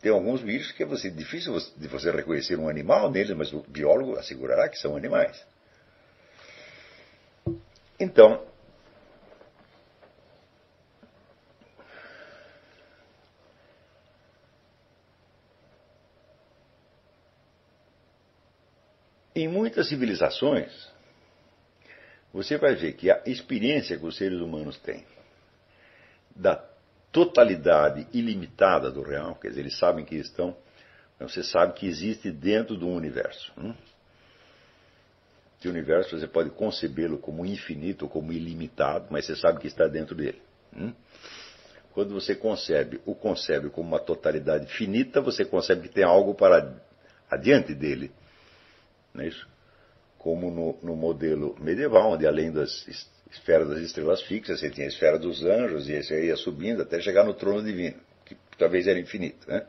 Tem 0.00 0.12
alguns 0.12 0.40
bichos 0.40 0.70
que 0.72 0.82
é 0.84 0.86
difícil 0.86 1.58
de 1.76 1.88
você 1.88 2.10
reconhecer 2.10 2.58
um 2.58 2.68
animal 2.68 3.10
neles, 3.10 3.36
mas 3.36 3.52
o 3.52 3.60
biólogo 3.62 4.16
assegurará 4.16 4.68
que 4.68 4.78
são 4.78 4.96
animais. 4.96 5.44
Então, 7.98 8.46
em 19.36 19.46
muitas 19.46 19.88
civilizações, 19.88 20.72
você 22.32 22.56
vai 22.56 22.74
ver 22.74 22.94
que 22.94 23.10
a 23.10 23.22
experiência 23.26 23.98
que 23.98 24.06
os 24.06 24.16
seres 24.16 24.40
humanos 24.40 24.78
têm 24.78 25.04
da 26.34 26.56
totalidade 27.12 28.06
ilimitada 28.14 28.90
do 28.90 29.02
real, 29.02 29.34
quer 29.36 29.48
dizer, 29.48 29.60
eles 29.60 29.78
sabem 29.78 30.06
que 30.06 30.16
estão, 30.16 30.56
você 31.20 31.42
sabe 31.42 31.74
que 31.74 31.86
existe 31.86 32.30
dentro 32.30 32.76
do 32.76 32.88
universo. 32.88 33.52
Hum? 33.58 33.74
Que 35.60 35.68
o 35.68 35.70
universo 35.70 36.18
você 36.18 36.26
pode 36.26 36.50
concebê-lo 36.50 37.18
como 37.18 37.44
infinito 37.44 38.08
como 38.08 38.32
ilimitado, 38.32 39.06
mas 39.10 39.26
você 39.26 39.36
sabe 39.36 39.60
que 39.60 39.66
está 39.66 39.86
dentro 39.86 40.14
dele. 40.14 40.40
Hum? 40.74 40.92
Quando 41.92 42.14
você 42.14 42.34
concebe, 42.34 43.00
o 43.04 43.14
concebe 43.14 43.68
como 43.68 43.88
uma 43.88 44.00
totalidade 44.00 44.66
finita, 44.66 45.20
você 45.20 45.44
concebe 45.44 45.88
que 45.88 45.94
tem 45.94 46.04
algo 46.04 46.34
para 46.34 46.74
adiante 47.30 47.74
dele. 47.74 48.10
Não 49.16 49.24
é 49.24 49.28
isso? 49.28 49.48
Como 50.18 50.50
no, 50.50 50.78
no 50.82 50.96
modelo 50.96 51.56
medieval, 51.58 52.12
onde 52.12 52.26
além 52.26 52.52
das 52.52 52.86
esfera 53.30 53.64
das 53.64 53.80
estrelas 53.80 54.22
fixas, 54.22 54.60
você 54.60 54.70
tinha 54.70 54.86
a 54.86 54.88
esfera 54.88 55.18
dos 55.18 55.44
anjos, 55.44 55.88
e 55.88 56.02
você 56.02 56.26
ia 56.26 56.36
subindo 56.36 56.82
até 56.82 57.00
chegar 57.00 57.24
no 57.24 57.34
trono 57.34 57.62
divino, 57.62 58.00
que 58.24 58.36
talvez 58.56 58.86
era 58.86 58.98
infinito. 58.98 59.48
Né? 59.48 59.66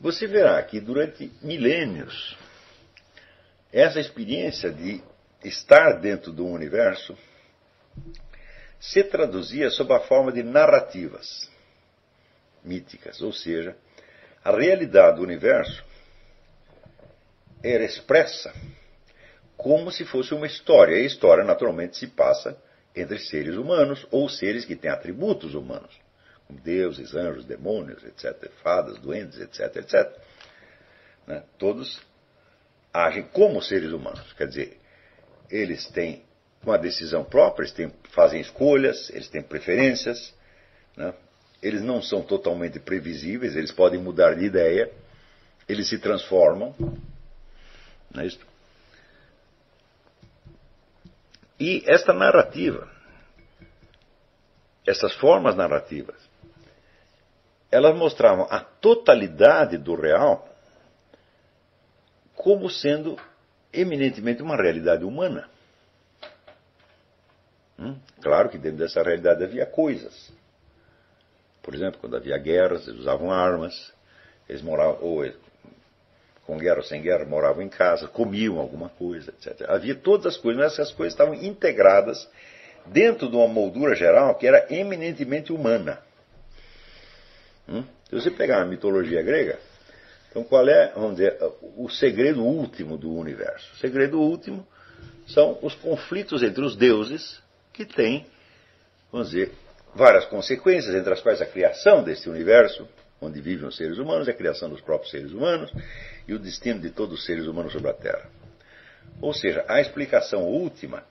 Você 0.00 0.26
verá 0.26 0.62
que 0.62 0.80
durante 0.80 1.30
milênios, 1.42 2.36
essa 3.72 4.00
experiência 4.00 4.70
de 4.70 5.02
estar 5.44 6.00
dentro 6.00 6.32
do 6.32 6.46
universo 6.46 7.16
se 8.80 9.04
traduzia 9.04 9.70
sob 9.70 9.92
a 9.92 10.00
forma 10.00 10.32
de 10.32 10.42
narrativas 10.42 11.50
míticas, 12.64 13.20
ou 13.20 13.32
seja, 13.32 13.76
a 14.44 14.50
realidade 14.50 15.16
do 15.16 15.22
universo 15.22 15.84
era 17.62 17.84
expressa 17.84 18.52
como 19.56 19.92
se 19.92 20.04
fosse 20.04 20.34
uma 20.34 20.46
história. 20.46 20.96
E 20.96 21.02
a 21.02 21.06
história, 21.06 21.44
naturalmente, 21.44 21.96
se 21.96 22.08
passa 22.08 22.60
entre 22.94 23.18
seres 23.18 23.56
humanos 23.56 24.06
ou 24.10 24.28
seres 24.28 24.64
que 24.64 24.76
têm 24.76 24.90
atributos 24.90 25.54
humanos, 25.54 25.94
como 26.46 26.60
deuses, 26.60 27.14
anjos, 27.14 27.44
demônios, 27.44 28.02
etc., 28.04 28.50
fadas, 28.62 28.98
duendes, 28.98 29.38
etc., 29.38 29.76
etc. 29.76 30.12
Né? 31.26 31.42
Todos 31.56 32.00
agem 32.92 33.22
como 33.22 33.62
seres 33.62 33.92
humanos, 33.92 34.32
quer 34.34 34.48
dizer, 34.48 34.78
eles 35.48 35.86
têm 35.86 36.24
uma 36.62 36.76
decisão 36.76 37.24
própria, 37.24 37.64
eles 37.64 37.72
têm, 37.72 37.92
fazem 38.10 38.40
escolhas, 38.40 39.08
eles 39.10 39.28
têm 39.28 39.42
preferências, 39.42 40.34
né? 40.96 41.14
Eles 41.62 41.80
não 41.80 42.02
são 42.02 42.22
totalmente 42.22 42.80
previsíveis, 42.80 43.54
eles 43.54 43.70
podem 43.70 44.00
mudar 44.00 44.34
de 44.34 44.44
ideia, 44.44 44.90
eles 45.68 45.88
se 45.88 45.98
transformam. 45.98 46.74
Não 48.10 48.22
é 48.22 48.26
isso? 48.26 48.40
E 51.60 51.84
esta 51.86 52.12
narrativa, 52.12 52.90
essas 54.84 55.14
formas 55.14 55.54
narrativas, 55.54 56.20
elas 57.70 57.96
mostravam 57.96 58.46
a 58.50 58.58
totalidade 58.60 59.78
do 59.78 59.94
real 59.94 60.48
como 62.34 62.68
sendo 62.68 63.16
eminentemente 63.72 64.42
uma 64.42 64.56
realidade 64.56 65.04
humana. 65.04 65.48
Hum? 67.78 67.96
Claro 68.20 68.48
que 68.48 68.58
dentro 68.58 68.78
dessa 68.78 69.00
realidade 69.00 69.44
havia 69.44 69.64
coisas. 69.64 70.32
Por 71.62 71.74
exemplo, 71.74 72.00
quando 72.00 72.16
havia 72.16 72.36
guerras, 72.38 72.86
eles 72.88 73.00
usavam 73.00 73.30
armas, 73.30 73.92
eles 74.48 74.62
moravam, 74.62 74.98
ou 75.00 75.24
com 76.44 76.58
guerra 76.58 76.78
ou 76.78 76.82
sem 76.82 77.00
guerra, 77.00 77.24
moravam 77.24 77.62
em 77.62 77.68
casa, 77.68 78.08
comiam 78.08 78.58
alguma 78.58 78.88
coisa, 78.88 79.30
etc. 79.30 79.68
Havia 79.68 79.94
todas 79.94 80.26
as 80.26 80.36
coisas, 80.36 80.62
mas 80.62 80.72
essas 80.72 80.90
coisas 80.92 81.14
estavam 81.14 81.34
integradas 81.34 82.28
dentro 82.86 83.28
de 83.28 83.36
uma 83.36 83.46
moldura 83.46 83.94
geral 83.94 84.34
que 84.34 84.46
era 84.46 84.66
eminentemente 84.70 85.52
humana. 85.52 86.00
Hum? 87.68 87.84
Se 88.08 88.14
você 88.16 88.30
pegar 88.30 88.60
a 88.60 88.64
mitologia 88.64 89.22
grega, 89.22 89.58
então 90.30 90.42
qual 90.42 90.68
é, 90.68 90.92
vamos 90.94 91.16
dizer, 91.16 91.38
o 91.76 91.88
segredo 91.88 92.42
último 92.42 92.98
do 92.98 93.14
universo? 93.14 93.72
O 93.74 93.76
segredo 93.76 94.20
último 94.20 94.66
são 95.26 95.58
os 95.62 95.74
conflitos 95.76 96.42
entre 96.42 96.64
os 96.64 96.74
deuses 96.74 97.40
que 97.72 97.84
têm, 97.84 98.26
vamos 99.10 99.30
dizer, 99.30 99.52
várias 99.94 100.24
consequências, 100.26 100.94
entre 100.94 101.12
as 101.12 101.20
quais 101.20 101.40
a 101.40 101.46
criação 101.46 102.02
desse 102.02 102.28
universo, 102.28 102.88
onde 103.20 103.40
vivem 103.40 103.66
os 103.66 103.76
seres 103.76 103.98
humanos, 103.98 104.28
a 104.28 104.32
criação 104.32 104.68
dos 104.68 104.80
próprios 104.80 105.10
seres 105.10 105.32
humanos 105.32 105.72
e 106.26 106.34
o 106.34 106.38
destino 106.38 106.80
de 106.80 106.90
todos 106.90 107.20
os 107.20 107.26
seres 107.26 107.46
humanos 107.46 107.72
sobre 107.72 107.90
a 107.90 107.94
Terra. 107.94 108.28
Ou 109.20 109.32
seja, 109.32 109.64
a 109.68 109.80
explicação 109.80 110.42
última 110.42 111.04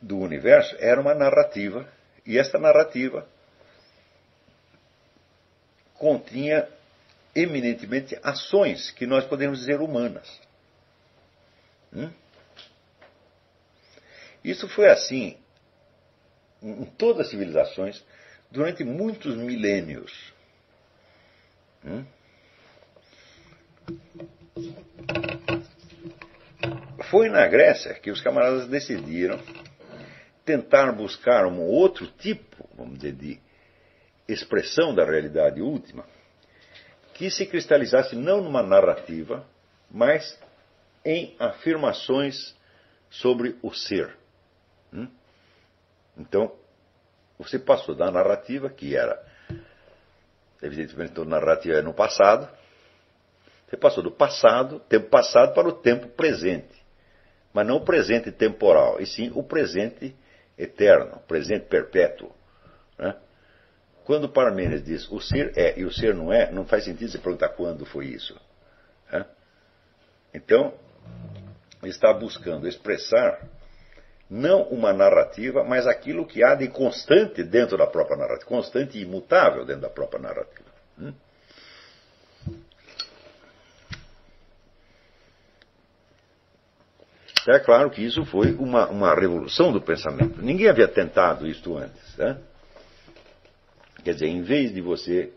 do 0.00 0.18
universo 0.18 0.76
era 0.78 1.00
uma 1.00 1.14
narrativa, 1.14 1.86
e 2.24 2.38
esta 2.38 2.58
narrativa 2.58 3.26
continha 5.94 6.68
eminentemente 7.34 8.18
ações 8.22 8.90
que 8.90 9.06
nós 9.06 9.24
podemos 9.24 9.58
dizer 9.58 9.80
humanas. 9.80 10.40
Hum? 11.92 12.10
Isso 14.42 14.68
foi 14.68 14.88
assim 14.88 15.38
em 16.66 16.84
todas 16.84 17.26
as 17.26 17.30
civilizações 17.30 18.04
durante 18.50 18.84
muitos 18.84 19.36
milênios. 19.36 20.32
Hum? 21.84 22.04
Foi 27.10 27.28
na 27.28 27.46
Grécia 27.46 27.94
que 27.94 28.10
os 28.10 28.20
camaradas 28.20 28.66
decidiram 28.66 29.40
tentar 30.44 30.92
buscar 30.92 31.46
um 31.46 31.60
outro 31.60 32.06
tipo, 32.18 32.68
vamos 32.76 32.98
dizer, 32.98 33.12
de 33.12 33.40
expressão 34.28 34.94
da 34.94 35.04
realidade 35.04 35.60
última, 35.60 36.04
que 37.14 37.30
se 37.30 37.46
cristalizasse 37.46 38.16
não 38.16 38.42
numa 38.42 38.62
narrativa, 38.62 39.46
mas 39.90 40.38
em 41.04 41.34
afirmações 41.38 42.54
sobre 43.08 43.56
o 43.62 43.72
ser. 43.72 44.16
Hum? 44.92 45.08
Então, 46.16 46.52
você 47.38 47.58
passou 47.58 47.94
da 47.94 48.10
narrativa, 48.10 48.70
que 48.70 48.96
era, 48.96 49.22
evidentemente, 50.62 51.20
a 51.20 51.24
narrativa 51.24 51.76
é 51.76 51.82
no 51.82 51.92
passado, 51.92 52.48
você 53.68 53.76
passou 53.76 54.02
do 54.02 54.12
passado, 54.12 54.80
tempo 54.80 55.08
passado, 55.08 55.52
para 55.52 55.68
o 55.68 55.72
tempo 55.72 56.08
presente. 56.08 56.74
Mas 57.52 57.66
não 57.66 57.76
o 57.76 57.84
presente 57.84 58.30
temporal, 58.30 59.00
e 59.00 59.06
sim 59.06 59.30
o 59.34 59.42
presente 59.42 60.16
eterno, 60.56 61.16
o 61.16 61.20
presente 61.20 61.66
perpétuo. 61.66 62.32
Né? 62.98 63.14
Quando 64.04 64.28
Parmênides 64.28 64.84
diz 64.84 65.10
o 65.10 65.20
ser 65.20 65.52
é 65.56 65.78
e 65.78 65.84
o 65.84 65.92
ser 65.92 66.14
não 66.14 66.32
é, 66.32 66.50
não 66.52 66.64
faz 66.64 66.84
sentido 66.84 67.10
você 67.10 67.18
perguntar 67.18 67.50
quando 67.50 67.84
foi 67.84 68.06
isso. 68.06 68.38
Né? 69.10 69.26
Então, 70.32 70.74
está 71.82 72.12
buscando 72.12 72.68
expressar 72.68 73.40
não 74.28 74.62
uma 74.64 74.92
narrativa, 74.92 75.62
mas 75.62 75.86
aquilo 75.86 76.26
que 76.26 76.42
há 76.42 76.54
de 76.54 76.68
constante 76.68 77.44
dentro 77.44 77.78
da 77.78 77.86
própria 77.86 78.16
narrativa, 78.16 78.46
constante 78.46 78.98
e 78.98 79.02
imutável 79.02 79.64
dentro 79.64 79.82
da 79.82 79.90
própria 79.90 80.20
narrativa. 80.20 80.66
Hum? 80.98 81.12
É 87.48 87.60
claro 87.60 87.90
que 87.90 88.04
isso 88.04 88.24
foi 88.24 88.52
uma, 88.54 88.88
uma 88.88 89.14
revolução 89.14 89.72
do 89.72 89.80
pensamento. 89.80 90.42
Ninguém 90.42 90.68
havia 90.68 90.88
tentado 90.88 91.46
isto 91.46 91.76
antes. 91.76 92.16
Né? 92.16 92.36
Quer 94.02 94.14
dizer, 94.14 94.26
em 94.26 94.42
vez 94.42 94.74
de 94.74 94.80
você 94.80 95.32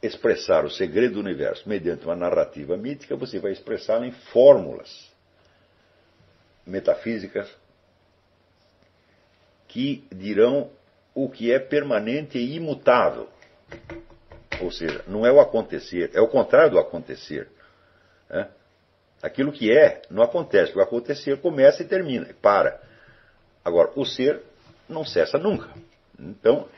expressar 0.00 0.64
o 0.64 0.70
segredo 0.70 1.14
do 1.14 1.20
universo 1.20 1.68
mediante 1.68 2.04
uma 2.04 2.14
narrativa 2.14 2.76
mítica, 2.76 3.16
você 3.16 3.40
vai 3.40 3.50
expressá-la 3.50 4.06
em 4.06 4.12
fórmulas 4.12 5.09
metafísicas 6.70 7.50
que 9.68 10.04
dirão 10.12 10.70
o 11.14 11.28
que 11.28 11.52
é 11.52 11.58
permanente 11.58 12.38
e 12.38 12.56
imutável. 12.56 13.28
Ou 14.60 14.70
seja, 14.70 15.04
não 15.06 15.24
é 15.24 15.32
o 15.32 15.40
acontecer, 15.40 16.10
é 16.14 16.20
o 16.20 16.28
contrário 16.28 16.72
do 16.72 16.78
acontecer. 16.78 17.48
Né? 18.28 18.48
Aquilo 19.22 19.52
que 19.52 19.70
é 19.70 20.02
não 20.10 20.22
acontece, 20.22 20.76
o 20.76 20.80
acontecer 20.80 21.40
começa 21.40 21.82
e 21.82 21.86
termina, 21.86 22.28
e 22.30 22.32
para. 22.32 22.80
Agora, 23.64 23.92
o 23.94 24.04
ser 24.04 24.40
não 24.88 25.04
cessa 25.04 25.38
nunca. 25.38 25.68
Então, 26.18 26.68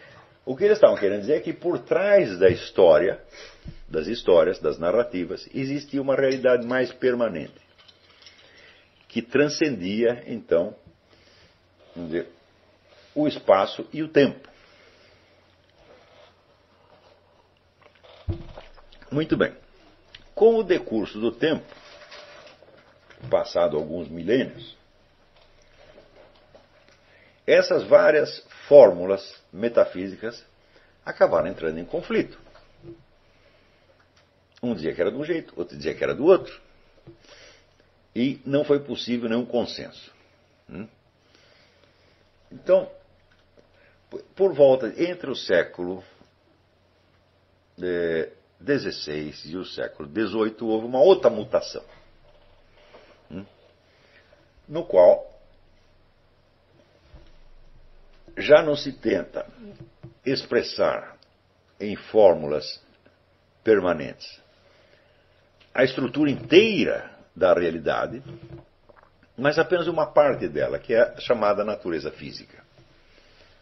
o 0.45 0.57
que 0.57 0.65
eles 0.65 0.77
estavam 0.77 0.97
querendo 0.97 1.21
dizer 1.21 1.37
é 1.37 1.41
que 1.41 1.53
por 1.53 1.79
trás 1.79 2.39
da 2.39 2.49
história, 2.49 3.21
das 3.89 4.07
histórias, 4.07 4.59
das 4.59 4.79
narrativas, 4.79 5.49
existia 5.55 6.03
uma 6.03 6.17
realidade 6.17 6.67
mais 6.67 6.93
permanente 6.93 7.63
que 9.13 9.21
transcendia, 9.21 10.25
então, 10.27 10.75
dizer, 11.95 12.31
o 13.15 13.29
espaço 13.29 13.87
e 13.93 14.03
o 14.03 14.09
tempo. 14.09 14.49
Muito 19.11 19.37
bem. 19.37 19.55
Com 20.35 20.57
o 20.57 20.63
decurso 20.63 21.21
do 21.21 21.31
tempo, 21.31 21.67
passado 23.29 23.77
alguns 23.77 24.09
milênios, 24.09 24.79
essas 27.47 27.85
várias 27.85 28.43
fórmulas 28.67 29.39
metafísicas 29.53 30.43
acabaram 31.05 31.49
entrando 31.49 31.79
em 31.79 31.85
conflito. 31.85 32.41
Um 34.63 34.75
dizia 34.75 34.95
que 34.95 35.03
era 35.03 35.13
de 35.13 35.19
um 35.19 35.25
jeito, 35.25 35.53
outro 35.55 35.77
dizia 35.77 35.95
que 35.95 36.03
era 36.03 36.15
do 36.15 36.25
outro 36.25 36.59
e 38.15 38.41
não 38.45 38.65
foi 38.65 38.81
possível 38.81 39.29
nenhum 39.29 39.47
consenso. 39.47 40.13
Hum? 40.69 40.87
Então, 42.51 42.91
por 44.35 44.53
volta 44.53 44.93
entre 45.03 45.31
o 45.31 45.37
século 45.37 46.05
XVI 47.79 49.45
é, 49.45 49.49
e 49.49 49.57
o 49.57 49.65
século 49.65 50.09
XVIII 50.09 50.57
houve 50.63 50.87
uma 50.87 51.01
outra 51.01 51.31
mutação, 51.31 51.85
hum? 53.31 53.45
no 54.69 54.85
qual 54.85 55.31
já 58.37 58.63
não 58.63 58.77
se 58.77 58.93
tenta 58.93 59.47
expressar 60.25 61.19
em 61.81 61.97
fórmulas 61.97 62.81
permanentes 63.65 64.41
a 65.75 65.85
estrutura 65.85 66.31
inteira 66.31 67.12
da 67.35 67.55
realidade, 67.55 68.23
mas 69.37 69.59
apenas 69.59 69.87
uma 69.87 70.07
parte 70.07 70.49
dela, 70.49 70.79
que 70.79 70.95
é 70.95 71.01
a 71.01 71.21
chamada 71.21 71.65
natureza 71.65 72.11
física. 72.11 72.63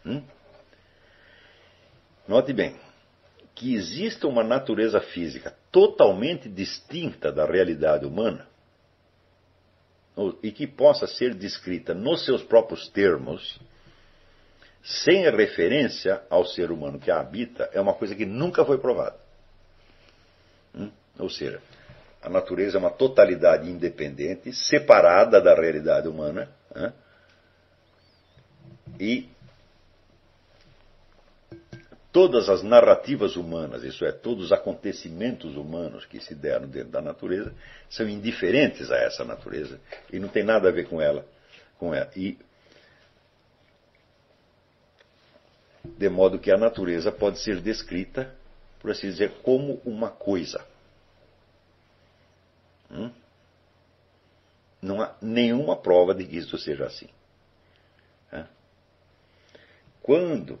Hum? 0.05 0.21
Note 2.27 2.53
bem 2.53 2.75
que 3.53 3.75
exista 3.75 4.27
uma 4.27 4.43
natureza 4.43 4.99
física 4.99 5.55
totalmente 5.71 6.49
distinta 6.49 7.31
da 7.31 7.45
realidade 7.45 8.05
humana 8.05 8.47
e 10.41 10.51
que 10.51 10.67
possa 10.67 11.07
ser 11.07 11.33
descrita 11.33 11.93
nos 11.93 12.25
seus 12.25 12.43
próprios 12.43 12.87
termos, 12.89 13.59
sem 14.83 15.29
referência 15.29 16.21
ao 16.29 16.45
ser 16.45 16.71
humano 16.71 16.99
que 16.99 17.11
a 17.11 17.19
habita, 17.19 17.69
é 17.71 17.79
uma 17.79 17.93
coisa 17.93 18.15
que 18.15 18.25
nunca 18.25 18.65
foi 18.65 18.77
provada. 18.77 19.17
Hum? 20.73 20.91
Ou 21.19 21.29
seja, 21.29 21.61
a 22.21 22.29
natureza 22.29 22.77
é 22.77 22.79
uma 22.79 22.91
totalidade 22.91 23.69
independente, 23.69 24.53
separada 24.53 25.41
da 25.41 25.55
realidade 25.55 26.07
humana. 26.07 26.49
Né? 26.75 26.93
E 28.99 29.27
todas 32.11 32.47
as 32.49 32.61
narrativas 32.61 33.35
humanas, 33.35 33.83
isso 33.83 34.05
é, 34.05 34.11
todos 34.11 34.45
os 34.45 34.51
acontecimentos 34.51 35.55
humanos 35.55 36.05
que 36.05 36.19
se 36.19 36.35
deram 36.35 36.67
dentro 36.67 36.91
da 36.91 37.01
natureza, 37.01 37.53
são 37.89 38.07
indiferentes 38.07 38.91
a 38.91 38.97
essa 38.97 39.23
natureza 39.23 39.79
e 40.11 40.19
não 40.19 40.27
tem 40.27 40.43
nada 40.43 40.69
a 40.69 40.71
ver 40.71 40.87
com 40.87 41.01
ela. 41.01 41.25
Com 41.79 41.93
ela. 41.93 42.11
E, 42.15 42.37
de 45.83 46.09
modo 46.09 46.37
que 46.37 46.51
a 46.51 46.57
natureza 46.57 47.11
pode 47.11 47.39
ser 47.39 47.59
descrita, 47.61 48.31
por 48.79 48.91
assim 48.91 49.07
dizer, 49.07 49.31
como 49.41 49.81
uma 49.83 50.09
coisa. 50.09 50.63
Hum? 52.91 53.11
Não 54.81 55.01
há 55.01 55.15
nenhuma 55.21 55.75
prova 55.75 56.13
de 56.13 56.25
que 56.25 56.37
isso 56.37 56.57
seja 56.57 56.85
assim. 56.85 57.09
Quando, 60.01 60.59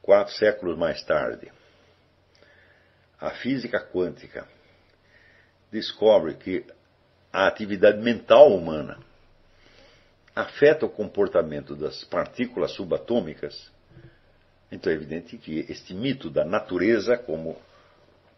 quatro 0.00 0.32
séculos 0.34 0.76
mais 0.78 1.02
tarde, 1.04 1.52
a 3.20 3.30
física 3.30 3.78
quântica 3.78 4.48
descobre 5.70 6.34
que 6.34 6.64
a 7.32 7.46
atividade 7.46 7.98
mental 7.98 8.52
humana 8.52 8.98
afeta 10.34 10.86
o 10.86 10.90
comportamento 10.90 11.76
das 11.76 12.02
partículas 12.04 12.72
subatômicas, 12.72 13.70
então 14.72 14.90
é 14.90 14.96
evidente 14.96 15.36
que 15.36 15.66
este 15.68 15.92
mito 15.92 16.30
da 16.30 16.44
natureza 16.44 17.18
como 17.18 17.60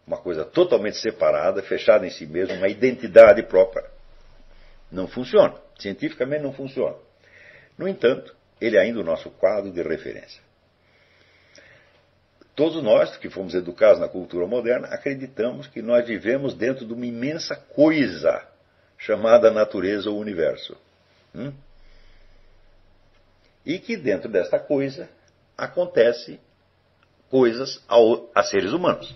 uma 0.05 0.17
coisa 0.17 0.43
totalmente 0.43 0.97
separada, 0.97 1.63
fechada 1.63 2.05
em 2.05 2.09
si 2.09 2.25
mesma, 2.25 2.55
uma 2.55 2.67
identidade 2.67 3.41
própria. 3.43 3.85
Não 4.91 5.07
funciona. 5.07 5.55
Cientificamente 5.79 6.43
não 6.43 6.53
funciona. 6.53 6.95
No 7.77 7.87
entanto, 7.87 8.35
ele 8.59 8.77
é 8.77 8.81
ainda 8.81 8.99
o 8.99 9.03
nosso 9.03 9.29
quadro 9.31 9.71
de 9.71 9.81
referência. 9.81 10.41
Todos 12.55 12.83
nós 12.83 13.17
que 13.17 13.29
fomos 13.29 13.55
educados 13.55 13.99
na 13.99 14.07
cultura 14.07 14.45
moderna 14.45 14.87
acreditamos 14.89 15.65
que 15.67 15.81
nós 15.81 16.05
vivemos 16.05 16.53
dentro 16.53 16.85
de 16.85 16.93
uma 16.93 17.05
imensa 17.05 17.55
coisa 17.55 18.47
chamada 18.97 19.49
natureza 19.49 20.09
ou 20.09 20.19
universo. 20.19 20.77
Hum? 21.33 21.51
E 23.65 23.79
que 23.79 23.97
dentro 23.97 24.29
desta 24.29 24.59
coisa 24.59 25.09
acontece 25.57 26.39
coisas 27.29 27.83
ao, 27.87 28.29
a 28.35 28.43
seres 28.43 28.71
humanos. 28.71 29.15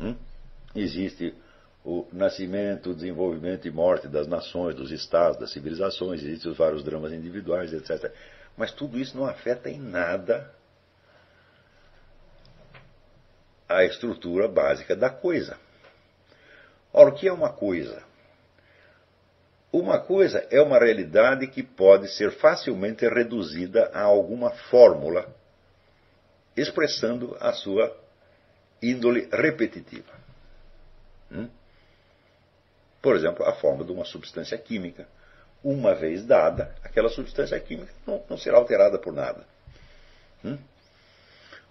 Hum? 0.00 0.14
Existe 0.74 1.34
o 1.84 2.06
nascimento, 2.12 2.90
o 2.90 2.94
desenvolvimento 2.94 3.66
e 3.66 3.70
morte 3.70 4.08
das 4.08 4.26
nações, 4.26 4.74
dos 4.74 4.90
estados, 4.90 5.38
das 5.38 5.50
civilizações, 5.52 6.22
existem 6.22 6.50
os 6.50 6.58
vários 6.58 6.84
dramas 6.84 7.12
individuais, 7.12 7.72
etc. 7.72 8.12
Mas 8.56 8.72
tudo 8.72 8.98
isso 8.98 9.16
não 9.16 9.24
afeta 9.24 9.70
em 9.70 9.80
nada 9.80 10.52
a 13.68 13.84
estrutura 13.84 14.48
básica 14.48 14.96
da 14.96 15.10
coisa. 15.10 15.56
Ora, 16.92 17.10
o 17.10 17.14
que 17.14 17.28
é 17.28 17.32
uma 17.32 17.52
coisa? 17.52 18.02
Uma 19.70 19.98
coisa 19.98 20.46
é 20.50 20.60
uma 20.60 20.78
realidade 20.78 21.46
que 21.46 21.62
pode 21.62 22.08
ser 22.08 22.32
facilmente 22.32 23.06
reduzida 23.06 23.90
a 23.92 24.02
alguma 24.02 24.50
fórmula, 24.50 25.28
expressando 26.56 27.36
a 27.38 27.52
sua 27.52 27.94
índole 28.82 29.28
repetitiva. 29.32 30.12
Hum? 31.30 31.48
Por 33.00 33.16
exemplo, 33.16 33.44
a 33.44 33.54
forma 33.54 33.84
de 33.84 33.92
uma 33.92 34.04
substância 34.04 34.56
química. 34.58 35.06
Uma 35.62 35.94
vez 35.94 36.24
dada, 36.24 36.74
aquela 36.84 37.08
substância 37.08 37.58
química 37.58 37.92
não, 38.06 38.22
não 38.30 38.38
será 38.38 38.58
alterada 38.58 38.98
por 38.98 39.12
nada. 39.12 39.44
Hum? 40.44 40.58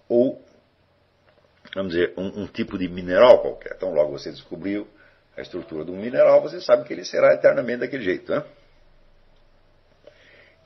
Ou 0.08 0.42
vamos 1.74 1.92
dizer, 1.92 2.14
um, 2.16 2.42
um, 2.42 2.46
tipo 2.46 2.78
de 2.78 2.88
mineral 2.88 3.40
qualquer. 3.40 3.74
Então, 3.76 3.92
logo 3.92 4.12
você 4.12 4.30
descobriu 4.30 4.88
a 5.36 5.40
estrutura 5.40 5.84
de 5.84 5.90
um 5.90 5.96
mineral, 5.96 6.42
você 6.42 6.60
sabe 6.60 6.84
que 6.84 6.92
ele 6.92 7.04
será 7.04 7.34
eternamente 7.34 7.80
daquele 7.80 8.04
jeito. 8.04 8.32
Né? 8.32 8.44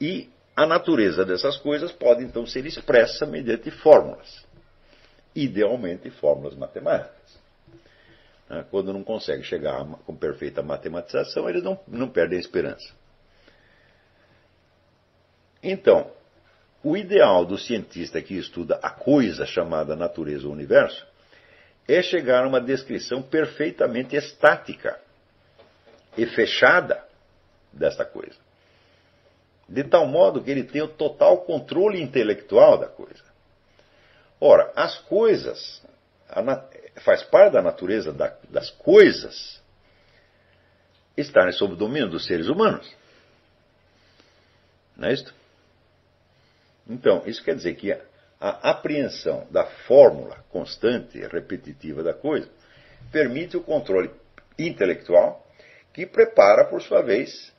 E 0.00 0.30
a 0.56 0.66
natureza 0.66 1.24
dessas 1.24 1.56
coisas 1.58 1.92
pode 1.92 2.24
então 2.24 2.46
ser 2.46 2.64
expressa 2.66 3.26
mediante 3.26 3.70
fórmulas, 3.70 4.44
idealmente 5.34 6.10
fórmulas 6.10 6.54
matemáticas. 6.54 7.40
Né? 8.48 8.64
Quando 8.70 8.92
não 8.92 9.02
consegue 9.02 9.42
chegar 9.42 9.84
com 10.06 10.14
perfeita 10.14 10.62
matematização, 10.62 11.48
eles 11.48 11.62
não, 11.62 11.78
não 11.88 12.08
perdem 12.08 12.38
a 12.38 12.40
esperança. 12.40 12.92
Então, 15.62 16.10
o 16.82 16.96
ideal 16.96 17.44
do 17.44 17.56
cientista 17.56 18.20
que 18.20 18.36
estuda 18.36 18.78
a 18.82 18.90
coisa 18.90 19.46
chamada 19.46 19.94
natureza 19.94 20.46
ou 20.46 20.52
universo 20.52 21.06
é 21.86 22.02
chegar 22.02 22.44
a 22.44 22.48
uma 22.48 22.60
descrição 22.60 23.22
perfeitamente 23.22 24.16
estática 24.16 25.00
e 26.16 26.26
fechada 26.26 27.02
desta 27.72 28.04
coisa. 28.04 28.36
De 29.68 29.84
tal 29.84 30.06
modo 30.06 30.42
que 30.42 30.50
ele 30.50 30.64
tenha 30.64 30.84
o 30.84 30.88
total 30.88 31.38
controle 31.38 32.00
intelectual 32.00 32.76
da 32.76 32.88
coisa. 32.88 33.31
Ora, 34.44 34.72
as 34.74 34.98
coisas, 35.02 35.80
faz 37.04 37.22
parte 37.22 37.52
da 37.52 37.62
natureza 37.62 38.12
da, 38.12 38.36
das 38.50 38.70
coisas 38.70 39.62
estarem 41.16 41.52
sob 41.52 41.74
o 41.74 41.76
domínio 41.76 42.08
dos 42.08 42.26
seres 42.26 42.48
humanos. 42.48 42.92
Não 44.96 45.06
é 45.06 45.12
isto? 45.12 45.32
Então, 46.88 47.22
isso 47.24 47.40
quer 47.44 47.54
dizer 47.54 47.76
que 47.76 47.92
a 47.92 48.70
apreensão 48.70 49.46
da 49.48 49.64
fórmula 49.64 50.44
constante 50.50 51.18
e 51.18 51.26
repetitiva 51.28 52.02
da 52.02 52.12
coisa 52.12 52.50
permite 53.12 53.56
o 53.56 53.62
controle 53.62 54.10
intelectual 54.58 55.46
que 55.92 56.04
prepara, 56.04 56.64
por 56.64 56.82
sua 56.82 57.00
vez, 57.00 57.52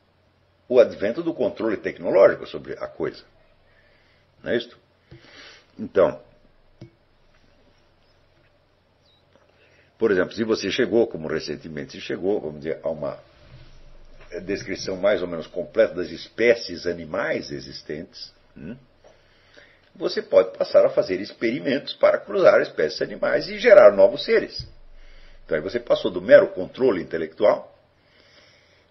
o 0.67 0.81
advento 0.81 1.23
do 1.23 1.33
controle 1.33 1.77
tecnológico 1.77 2.45
sobre 2.45 2.73
a 2.73 2.87
coisa. 2.89 3.23
Não 4.43 4.51
é 4.51 4.57
isto? 4.57 4.77
Então, 5.79 6.21
por 10.03 10.11
exemplo, 10.11 10.33
se 10.33 10.43
você 10.43 10.69
chegou, 10.69 11.07
como 11.07 11.29
recentemente 11.29 11.93
se 11.93 12.01
chegou, 12.01 12.37
vamos 12.41 12.57
dizer, 12.57 12.77
a 12.83 12.89
uma 12.89 13.17
descrição 14.43 14.97
mais 14.97 15.21
ou 15.21 15.29
menos 15.29 15.47
completa 15.47 15.93
das 15.93 16.09
espécies 16.09 16.85
animais 16.85 17.49
existentes, 17.49 18.33
hum? 18.57 18.75
você 19.95 20.21
pode 20.21 20.57
passar 20.57 20.85
a 20.85 20.89
fazer 20.89 21.21
experimentos 21.21 21.93
para 21.93 22.17
cruzar 22.17 22.59
espécies 22.59 23.01
animais 23.01 23.47
e 23.47 23.57
gerar 23.57 23.93
novos 23.93 24.25
seres. 24.25 24.67
Então 25.45 25.55
aí 25.55 25.63
você 25.63 25.79
passou 25.79 26.11
do 26.11 26.21
mero 26.21 26.49
controle 26.49 27.01
intelectual 27.01 27.73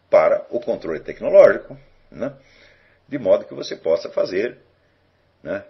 para 0.09 0.47
o 0.49 0.61
controle 0.61 1.01
tecnológico, 1.01 1.79
né? 2.11 2.35
de 3.07 3.19
modo 3.19 3.45
que 3.45 3.53
você 3.53 3.77
possa 3.77 4.09
fazer 4.09 4.57
né, 5.43 5.63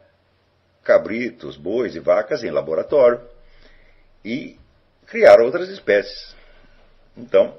cabritos, 0.84 1.57
bois 1.57 1.97
e 1.97 1.99
vacas 1.99 2.45
em 2.45 2.51
laboratório 2.53 3.20
e 4.24 4.62
criar 5.07 5.40
outras 5.40 5.68
espécies. 5.68 6.34
Então, 7.16 7.57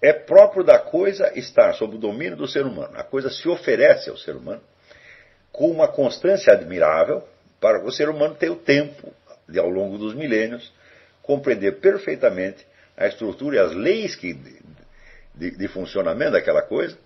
é 0.00 0.12
próprio 0.12 0.64
da 0.64 0.78
coisa 0.78 1.32
estar 1.38 1.74
sob 1.74 1.96
o 1.96 1.98
domínio 1.98 2.36
do 2.36 2.46
ser 2.46 2.64
humano. 2.64 2.96
A 2.96 3.02
coisa 3.02 3.30
se 3.30 3.48
oferece 3.48 4.10
ao 4.10 4.16
ser 4.16 4.36
humano 4.36 4.62
com 5.52 5.70
uma 5.70 5.88
constância 5.88 6.52
admirável 6.52 7.26
para 7.60 7.82
o 7.84 7.90
ser 7.90 8.08
humano 8.08 8.34
ter 8.34 8.50
o 8.50 8.56
tempo 8.56 9.12
de, 9.48 9.58
ao 9.58 9.68
longo 9.68 9.96
dos 9.96 10.14
milênios, 10.14 10.72
compreender 11.22 11.80
perfeitamente 11.80 12.66
a 12.96 13.06
estrutura 13.06 13.56
e 13.56 13.58
as 13.58 13.72
leis 13.72 14.14
que, 14.14 14.34
de, 15.34 15.50
de 15.50 15.68
funcionamento 15.68 16.32
daquela 16.32 16.62
coisa, 16.62 16.96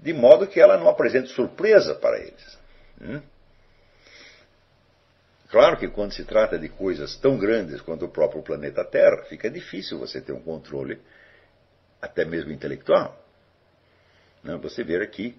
de 0.00 0.12
modo 0.12 0.46
que 0.46 0.60
ela 0.60 0.76
não 0.76 0.88
apresente 0.88 1.28
surpresa 1.28 1.94
para 1.94 2.18
eles. 2.18 2.58
Hum? 3.00 3.20
Claro 5.48 5.76
que 5.76 5.88
quando 5.88 6.12
se 6.12 6.24
trata 6.24 6.58
de 6.58 6.68
coisas 6.68 7.16
tão 7.16 7.38
grandes 7.38 7.80
quanto 7.80 8.04
o 8.04 8.08
próprio 8.08 8.42
planeta 8.42 8.84
Terra, 8.84 9.24
fica 9.28 9.48
difícil 9.48 9.98
você 9.98 10.20
ter 10.20 10.32
um 10.32 10.40
controle, 10.40 11.00
até 12.00 12.24
mesmo 12.24 12.50
intelectual. 12.50 13.16
Né? 14.42 14.56
Você 14.56 14.82
vê 14.82 14.96
aqui 15.02 15.36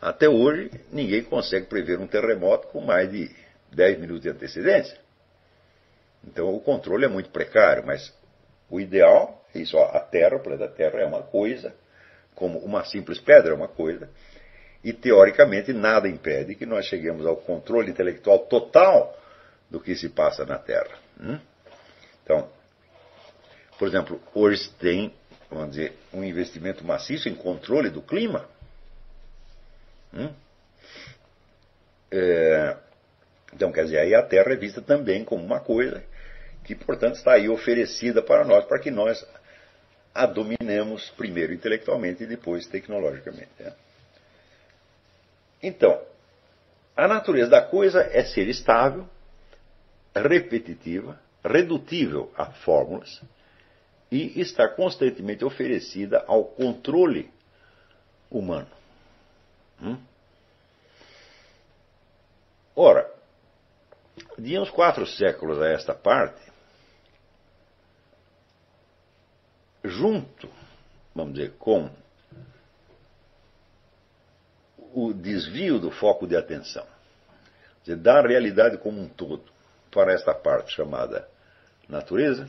até 0.00 0.28
hoje, 0.28 0.70
ninguém 0.92 1.24
consegue 1.24 1.66
prever 1.66 1.98
um 1.98 2.06
terremoto 2.06 2.68
com 2.68 2.80
mais 2.80 3.10
de 3.10 3.34
10 3.72 3.98
minutos 3.98 4.22
de 4.22 4.28
antecedência. 4.28 4.98
Então, 6.24 6.54
o 6.54 6.60
controle 6.60 7.04
é 7.04 7.08
muito 7.08 7.30
precário, 7.30 7.84
mas 7.84 8.14
o 8.70 8.80
ideal 8.80 9.44
é 9.54 9.58
isso: 9.58 9.76
a 9.78 10.00
Terra, 10.00 10.36
o 10.36 10.40
planeta 10.40 10.68
Terra 10.68 11.00
é 11.00 11.06
uma 11.06 11.22
coisa, 11.22 11.74
como 12.34 12.58
uma 12.60 12.84
simples 12.84 13.18
pedra 13.18 13.50
é 13.50 13.54
uma 13.54 13.68
coisa, 13.68 14.08
e 14.82 14.92
teoricamente 14.92 15.72
nada 15.72 16.08
impede 16.08 16.54
que 16.54 16.64
nós 16.64 16.86
cheguemos 16.86 17.26
ao 17.26 17.36
controle 17.36 17.90
intelectual 17.90 18.40
total 18.40 19.18
do 19.70 19.80
que 19.80 19.94
se 19.94 20.08
passa 20.08 20.44
na 20.44 20.58
Terra. 20.58 20.96
Hum? 21.20 21.38
Então, 22.22 22.48
por 23.78 23.88
exemplo, 23.88 24.20
hoje 24.34 24.70
tem, 24.78 25.14
vamos 25.50 25.70
dizer, 25.70 25.94
um 26.12 26.24
investimento 26.24 26.84
maciço 26.84 27.28
em 27.28 27.34
controle 27.34 27.90
do 27.90 28.02
clima. 28.02 28.48
Hum? 30.12 30.32
É, 32.10 32.76
então, 33.52 33.72
quer 33.72 33.84
dizer, 33.84 33.98
aí 33.98 34.14
a 34.14 34.22
Terra 34.22 34.52
é 34.52 34.56
vista 34.56 34.80
também 34.80 35.24
como 35.24 35.44
uma 35.44 35.60
coisa 35.60 36.02
que, 36.64 36.74
portanto, 36.74 37.16
está 37.16 37.32
aí 37.32 37.48
oferecida 37.48 38.22
para 38.22 38.44
nós, 38.44 38.64
para 38.64 38.78
que 38.78 38.90
nós 38.90 39.26
a 40.14 40.26
dominemos 40.26 41.10
primeiro 41.10 41.52
intelectualmente 41.52 42.24
e 42.24 42.26
depois 42.26 42.66
tecnologicamente. 42.66 43.50
Né? 43.58 43.72
Então, 45.62 46.00
a 46.96 47.06
natureza 47.08 47.50
da 47.50 47.62
coisa 47.62 48.00
é 48.12 48.24
ser 48.24 48.48
estável, 48.48 49.08
repetitiva, 50.14 51.20
redutível 51.44 52.32
a 52.36 52.46
fórmulas 52.46 53.22
e 54.10 54.40
estar 54.40 54.70
constantemente 54.70 55.44
oferecida 55.44 56.24
ao 56.26 56.44
controle 56.44 57.30
humano. 58.30 58.70
Hum? 59.80 59.98
Ora, 62.74 63.10
de 64.38 64.58
uns 64.58 64.70
quatro 64.70 65.06
séculos 65.06 65.60
a 65.60 65.68
esta 65.68 65.94
parte, 65.94 66.40
junto, 69.84 70.48
vamos 71.14 71.34
dizer, 71.34 71.54
com 71.58 71.90
o 74.92 75.12
desvio 75.12 75.78
do 75.78 75.90
foco 75.90 76.26
de 76.26 76.36
atenção, 76.36 76.86
de 77.84 77.94
dar 77.94 78.24
a 78.24 78.28
realidade 78.28 78.78
como 78.78 79.00
um 79.00 79.08
todo 79.08 79.44
para 79.90 80.12
esta 80.12 80.34
parte 80.34 80.74
chamada 80.74 81.28
natureza, 81.88 82.48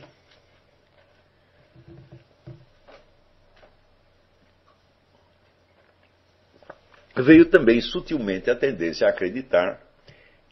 veio 7.16 7.46
também 7.46 7.80
sutilmente 7.80 8.50
a 8.50 8.56
tendência 8.56 9.06
a 9.06 9.10
acreditar 9.10 9.80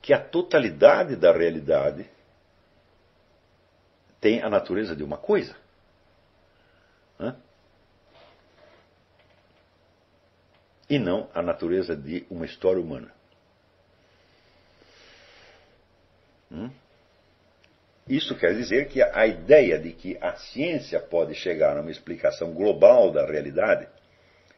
que 0.00 0.12
a 0.12 0.18
totalidade 0.18 1.16
da 1.16 1.32
realidade 1.32 2.08
tem 4.20 4.42
a 4.42 4.48
natureza 4.48 4.94
de 4.94 5.02
uma 5.02 5.16
coisa. 5.16 5.54
Hã? 7.18 7.36
E 10.88 10.98
não 10.98 11.28
a 11.34 11.42
natureza 11.42 11.94
de 11.96 12.26
uma 12.30 12.46
história 12.46 12.80
humana. 12.80 13.12
Hum? 16.50 16.70
Isso 18.08 18.34
quer 18.36 18.54
dizer 18.54 18.88
que 18.88 19.02
a 19.02 19.26
ideia 19.26 19.78
de 19.78 19.92
que 19.92 20.16
a 20.18 20.34
ciência 20.36 20.98
pode 20.98 21.34
chegar 21.34 21.76
a 21.76 21.82
uma 21.82 21.90
explicação 21.90 22.54
global 22.54 23.12
da 23.12 23.26
realidade 23.26 23.86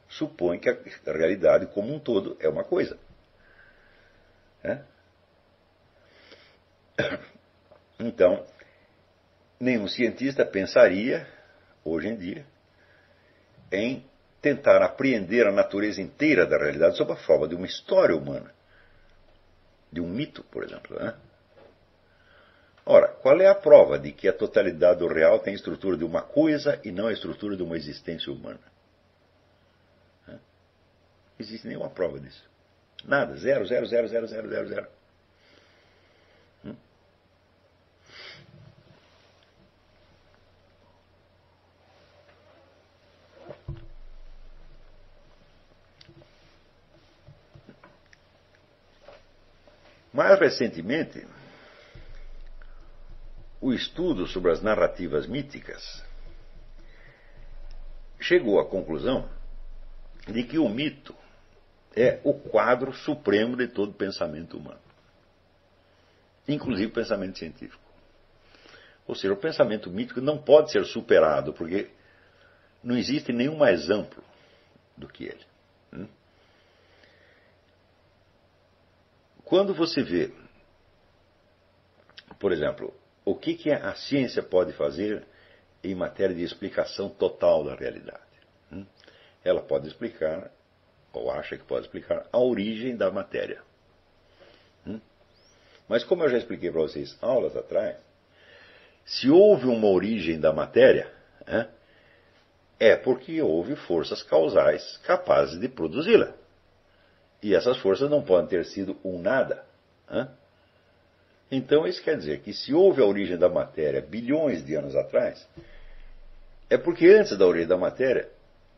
supõe 0.09 0.59
que 0.59 0.68
a 0.68 0.76
realidade 1.12 1.66
como 1.66 1.93
um 1.93 1.99
todo 1.99 2.37
é 2.41 2.49
uma 2.49 2.64
coisa. 2.64 2.99
É? 4.62 4.81
Então, 7.99 8.47
nenhum 9.59 9.87
cientista 9.87 10.45
pensaria, 10.45 11.26
hoje 11.85 12.09
em 12.09 12.16
dia, 12.16 12.47
em 13.70 14.10
tentar 14.41 14.82
apreender 14.82 15.47
a 15.47 15.53
natureza 15.53 16.01
inteira 16.01 16.47
da 16.47 16.57
realidade 16.57 16.97
sob 16.97 17.12
a 17.12 17.16
forma 17.16 17.47
de 17.47 17.55
uma 17.55 17.66
história 17.66 18.16
humana, 18.16 18.53
de 19.93 20.01
um 20.01 20.09
mito, 20.09 20.43
por 20.45 20.64
exemplo. 20.64 20.99
Né? 20.99 21.14
Ora, 22.86 23.09
qual 23.09 23.41
é 23.41 23.47
a 23.47 23.55
prova 23.55 23.99
de 23.99 24.12
que 24.12 24.26
a 24.26 24.32
totalidade 24.32 24.99
do 25.01 25.09
real 25.09 25.38
tem 25.38 25.53
a 25.53 25.57
estrutura 25.57 25.97
de 25.97 26.05
uma 26.05 26.22
coisa 26.22 26.80
e 26.84 26.91
não 26.91 27.07
a 27.07 27.12
estrutura 27.12 27.57
de 27.57 27.62
uma 27.62 27.76
existência 27.76 28.32
humana? 28.32 28.61
Não 30.26 30.38
existe 31.38 31.66
nenhuma 31.66 31.91
prova 31.91 32.18
disso. 32.18 32.49
Nada. 33.05 33.36
Zero, 33.36 33.66
zero, 33.66 33.86
zero, 33.86 34.09
zero, 34.09 34.26
zero, 34.26 34.49
zero, 34.49 34.68
zero. 34.68 34.86
Mais 50.13 50.39
recentemente, 50.39 51.27
o 53.61 53.73
estudo 53.73 54.27
sobre 54.27 54.51
as 54.51 54.61
narrativas 54.63 55.27
míticas 55.27 56.03
chegou 58.19 58.59
à 58.59 58.69
conclusão 58.69 59.29
de 60.27 60.43
que 60.45 60.59
o 60.59 60.69
mito 60.69 61.15
é 61.95 62.21
o 62.25 62.35
quadro 62.35 62.93
supremo 62.93 63.57
de 63.57 63.69
todo 63.69 63.93
pensamento 63.93 64.57
humano, 64.57 64.81
inclusive 66.47 66.87
o 66.87 66.95
pensamento 66.95 67.39
científico. 67.39 67.83
Ou 69.07 69.15
seja, 69.15 69.33
o 69.33 69.37
pensamento 69.37 69.91
mítico 69.91 70.21
não 70.21 70.39
pode 70.39 70.71
ser 70.71 70.85
superado, 70.85 71.53
porque 71.53 71.91
não 72.83 72.97
existe 72.97 73.33
nenhum 73.33 73.57
mais 73.57 73.91
amplo 73.91 74.23
do 74.97 75.09
que 75.09 75.25
ele. 75.25 75.45
Hum? 75.93 76.09
Quando 79.51 79.74
você 79.74 80.01
vê, 80.01 80.30
por 82.38 82.53
exemplo, 82.53 82.94
o 83.24 83.34
que, 83.34 83.55
que 83.55 83.72
a 83.72 83.92
ciência 83.96 84.44
pode 84.44 84.72
fazer 84.74 85.26
em 85.82 85.92
matéria 85.92 86.36
de 86.36 86.44
explicação 86.44 87.09
total 87.09 87.64
da 87.64 87.74
realidade? 87.74 88.22
Hum? 88.70 88.86
Ela 89.42 89.61
pode 89.61 89.88
explicar, 89.88 90.53
ou 91.12 91.32
acha 91.32 91.59
que 91.59 91.64
pode 91.64 91.86
explicar, 91.86 92.28
a 92.32 92.38
origem 92.38 92.96
da 92.96 93.11
matéria. 93.11 93.61
Hum? 94.86 95.01
Mas 95.88 96.05
como 96.05 96.22
eu 96.22 96.28
já 96.28 96.38
expliquei 96.38 96.70
para 96.70 96.82
vocês 96.82 97.18
aulas 97.20 97.57
atrás, 97.57 97.96
se 99.05 99.28
houve 99.28 99.66
uma 99.66 99.88
origem 99.88 100.38
da 100.38 100.53
matéria, 100.53 101.12
é 102.78 102.94
porque 102.94 103.42
houve 103.42 103.74
forças 103.74 104.22
causais 104.22 104.98
capazes 104.98 105.59
de 105.59 105.68
produzi-la. 105.68 106.38
E 107.43 107.55
essas 107.55 107.78
forças 107.78 108.11
não 108.11 108.22
podem 108.22 108.49
ter 108.49 108.64
sido 108.66 108.97
um 109.05 109.20
nada. 109.20 109.64
Então, 111.51 111.86
isso 111.86 112.03
quer 112.03 112.16
dizer 112.16 112.41
que 112.41 112.53
se 112.53 112.72
houve 112.72 113.03
a 113.03 113.07
origem 113.07 113.36
da 113.36 113.49
matéria 113.49 114.01
bilhões 114.01 114.64
de 114.64 114.74
anos 114.74 114.95
atrás, 114.95 115.47
é 116.68 116.76
porque 116.78 117.07
antes 117.07 117.36
da 117.36 117.47
origem 117.47 117.66
da 117.66 117.76
matéria 117.76 118.28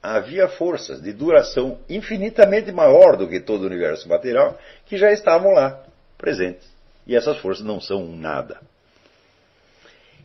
havia 0.02 0.48
forças 0.48 1.00
de 1.00 1.12
duração 1.12 1.78
infinitamente 1.88 2.72
maior 2.72 3.16
do 3.16 3.28
que 3.28 3.40
todo 3.40 3.62
o 3.62 3.66
universo 3.66 4.08
material 4.08 4.58
que 4.86 4.96
já 4.96 5.12
estavam 5.12 5.52
lá, 5.52 5.84
presentes. 6.16 6.68
E 7.06 7.14
essas 7.14 7.38
forças 7.38 7.64
não 7.64 7.80
são 7.80 8.06
nada. 8.06 8.60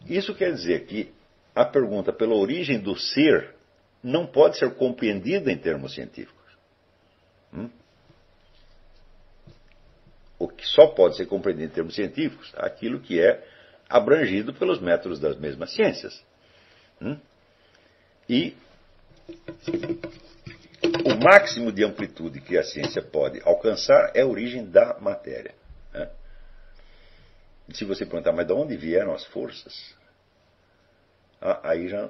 Isso 0.08 0.34
quer 0.34 0.54
dizer 0.54 0.86
que 0.86 1.12
a 1.54 1.66
pergunta 1.66 2.14
pela 2.14 2.36
origem 2.36 2.80
do 2.80 2.96
ser 2.96 3.56
não 4.02 4.26
pode 4.26 4.58
ser 4.58 4.74
compreendida 4.76 5.52
em 5.52 5.58
termos 5.58 5.94
científicos. 5.94 6.38
Hum? 7.54 7.70
O 10.40 10.48
que 10.48 10.66
só 10.68 10.88
pode 10.88 11.18
ser 11.18 11.26
compreendido 11.26 11.72
em 11.72 11.76
termos 11.76 11.96
científicos, 11.96 12.54
aquilo 12.56 13.00
que 13.00 13.20
é 13.20 13.44
abrangido 13.90 14.54
pelos 14.54 14.80
métodos 14.80 15.20
das 15.20 15.38
mesmas 15.38 15.74
ciências. 15.74 16.24
Hum? 17.02 17.18
E 18.30 18.56
o 21.06 21.16
máximo 21.24 21.72
de 21.72 21.84
amplitude 21.84 22.42
que 22.42 22.58
a 22.58 22.64
ciência 22.64 23.02
pode 23.02 23.42
alcançar 23.44 24.12
é 24.14 24.22
a 24.22 24.28
origem 24.28 24.70
da 24.70 25.00
matéria. 25.00 25.56
Né? 25.94 26.10
Se 27.74 27.84
você 27.86 28.06
perguntar, 28.06 28.34
mas 28.34 28.46
de 28.46 28.54
onde 28.54 28.78
vieram 28.78 29.14
as 29.14 29.26
forças? 29.26 29.96
Ah, 31.42 31.72
aí 31.72 31.88
já 31.88 32.10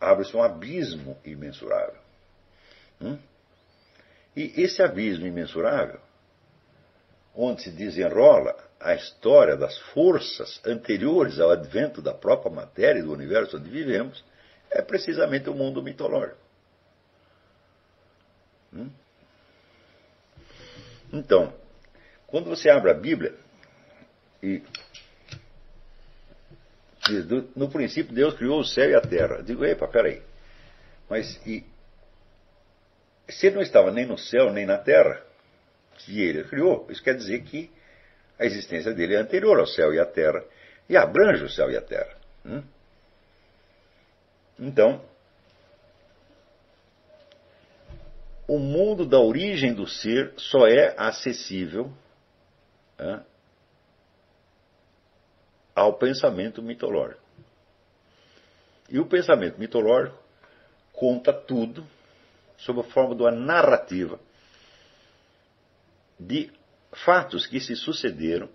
abre-se 0.00 0.36
um 0.36 0.42
abismo 0.42 1.16
imensurável. 1.24 2.00
Hum? 3.00 3.18
E 4.36 4.62
esse 4.62 4.82
abismo 4.82 5.26
imensurável 5.26 6.00
onde 7.34 7.62
se 7.62 7.70
desenrola 7.70 8.56
a 8.80 8.94
história 8.94 9.56
das 9.56 9.76
forças 9.92 10.60
anteriores 10.64 11.38
ao 11.40 11.50
advento 11.50 12.00
da 12.00 12.14
própria 12.14 12.50
matéria 12.50 13.00
e 13.00 13.02
do 13.02 13.12
universo 13.12 13.56
onde 13.56 13.68
vivemos, 13.68 14.24
é 14.70 14.82
precisamente 14.82 15.48
o 15.48 15.54
mundo 15.54 15.82
mitológico. 15.82 16.38
Hum? 18.72 18.90
Então, 21.12 21.52
quando 22.26 22.50
você 22.50 22.68
abre 22.68 22.90
a 22.90 22.94
Bíblia 22.94 23.34
e 24.42 24.62
diz, 27.06 27.26
no 27.56 27.70
princípio 27.70 28.14
Deus 28.14 28.34
criou 28.34 28.60
o 28.60 28.64
céu 28.64 28.90
e 28.90 28.94
a 28.94 29.00
terra. 29.00 29.36
Eu 29.36 29.42
digo, 29.42 29.64
epa, 29.64 29.88
peraí. 29.88 30.22
Mas 31.08 31.40
e, 31.46 31.64
se 33.28 33.46
ele 33.46 33.56
não 33.56 33.62
estava 33.62 33.90
nem 33.90 34.06
no 34.06 34.18
céu 34.18 34.52
nem 34.52 34.66
na 34.66 34.78
terra, 34.78 35.22
que 35.98 36.22
ele 36.22 36.44
criou. 36.44 36.86
Isso 36.88 37.02
quer 37.02 37.14
dizer 37.14 37.42
que 37.42 37.70
a 38.38 38.44
existência 38.44 38.92
dele 38.94 39.14
é 39.14 39.18
anterior 39.18 39.58
ao 39.58 39.66
céu 39.66 39.92
e 39.92 39.98
à 39.98 40.06
terra 40.06 40.44
e 40.88 40.96
abrange 40.96 41.44
o 41.44 41.50
céu 41.50 41.70
e 41.70 41.76
a 41.76 41.82
terra. 41.82 42.16
Hum? 42.44 42.62
Então, 44.58 45.02
o 48.46 48.58
mundo 48.58 49.04
da 49.04 49.20
origem 49.20 49.74
do 49.74 49.86
ser 49.86 50.32
só 50.36 50.66
é 50.66 50.94
acessível 50.96 51.92
ao 55.74 55.94
pensamento 55.94 56.62
mitológico. 56.62 57.20
E 58.88 58.98
o 58.98 59.06
pensamento 59.06 59.58
mitológico 59.58 60.18
conta 60.92 61.32
tudo 61.32 61.86
sob 62.56 62.80
a 62.80 62.84
forma 62.84 63.14
de 63.14 63.22
uma 63.22 63.30
narrativa 63.30 64.18
de 66.18 66.50
fatos 66.92 67.46
que 67.46 67.60
se 67.60 67.76
sucederam, 67.76 68.48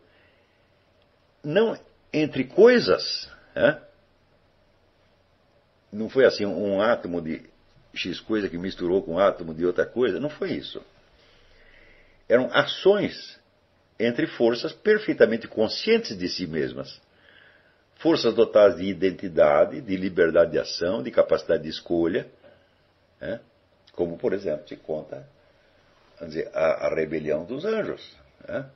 não 1.44 1.78
entre 2.12 2.46
coisas, 2.46 3.30
né? 3.56 3.82
não 5.92 6.10
foi 6.10 6.26
assim 6.26 6.46
um 6.46 6.82
átomo 6.82 7.22
de 7.22 7.42
X 7.94 8.20
coisa 8.20 8.50
que 8.50 8.58
misturou 8.58 9.04
com 9.04 9.14
um 9.14 9.20
átomo 9.20 9.54
de 9.54 9.66
outra 9.66 9.86
coisa, 9.86 10.20
não 10.20 10.30
foi 10.30 10.54
isso. 10.54 10.82
Eram 12.28 12.50
ações 12.52 13.40
entre 14.00 14.26
forças 14.26 14.74
perfeitamente 14.74 15.48
conscientes 15.48 16.18
de 16.18 16.28
si 16.28 16.48
mesmas. 16.48 17.00
Forças 17.98 18.34
dotadas 18.34 18.78
de 18.78 18.86
identidade, 18.86 19.80
de 19.80 19.96
liberdade 19.96 20.52
de 20.52 20.60
ação, 20.60 21.04
de 21.04 21.12
capacidade 21.12 21.64
de 21.64 21.70
escolha, 21.70 22.28
né? 23.22 23.40
como, 23.94 24.18
por 24.18 24.34
exemplo, 24.34 24.68
se 24.68 24.76
conta 24.76 25.28
dizer, 26.22 26.50
a, 26.54 26.88
a 26.88 26.96
rebelião 26.96 27.44
dos 27.44 27.66
anjos. 27.66 28.16
Né? 28.48 28.70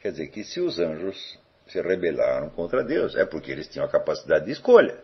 Quer 0.00 0.12
dizer 0.12 0.28
que 0.28 0.44
se 0.44 0.60
os 0.60 0.78
anjos 0.78 1.38
se 1.68 1.80
rebelaram 1.80 2.50
contra 2.50 2.82
Deus, 2.82 3.16
é 3.16 3.24
porque 3.24 3.50
eles 3.50 3.68
tinham 3.68 3.86
a 3.86 3.88
capacidade 3.88 4.46
de 4.46 4.52
escolha. 4.52 4.98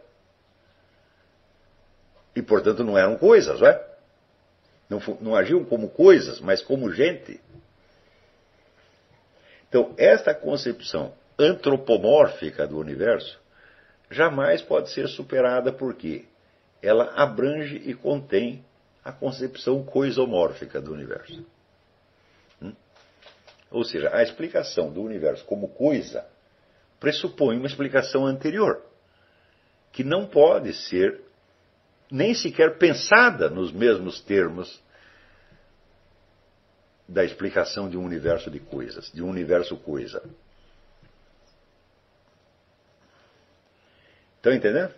E, 2.35 2.43
portanto, 2.43 2.85
não 2.85 2.97
eram 2.97 3.17
coisas, 3.17 3.61
não 3.61 3.69
é? 3.69 3.89
Não, 4.89 5.01
não 5.21 5.37
agiam 5.37 5.65
como 5.65 5.89
coisas, 5.89 6.41
mas 6.41 6.63
como 6.63 6.93
gente. 6.93 7.41
Então, 9.69 9.95
esta 9.99 10.35
concepção 10.35 11.13
antropomórfica 11.39 12.67
do 12.67 12.79
universo 12.79 13.39
jamais 14.11 14.63
pode 14.63 14.91
ser 14.91 15.09
superada 15.09 15.73
porque 15.73 16.25
ela 16.83 17.13
abrange 17.15 17.77
e 17.85 17.95
contém 17.95 18.65
a 19.05 19.13
concepção 19.13 19.85
coisomórfica 19.85 20.81
do 20.81 20.93
universo. 20.93 21.45
Hum? 22.61 22.73
Ou 23.71 23.85
seja, 23.85 24.15
a 24.15 24.23
explicação 24.23 24.93
do 24.93 25.03
universo 25.03 25.45
como 25.45 25.69
coisa 25.69 26.27
pressupõe 27.01 27.57
uma 27.57 27.67
explicação 27.67 28.27
anterior, 28.27 28.83
que 29.93 30.03
não 30.03 30.27
pode 30.27 30.75
ser 30.75 31.23
nem 32.11 32.35
sequer 32.35 32.79
pensada 32.79 33.49
nos 33.49 33.71
mesmos 33.73 34.21
termos 34.21 34.83
da 37.09 37.25
explicação 37.25 37.89
de 37.89 37.97
um 37.97 38.05
universo 38.05 38.51
de 38.51 38.61
coisas, 38.61 39.11
de 39.13 39.23
um 39.23 39.29
universo 39.29 39.77
coisa. 39.77 40.23
Estão 44.37 44.53
entendendo? 44.53 44.95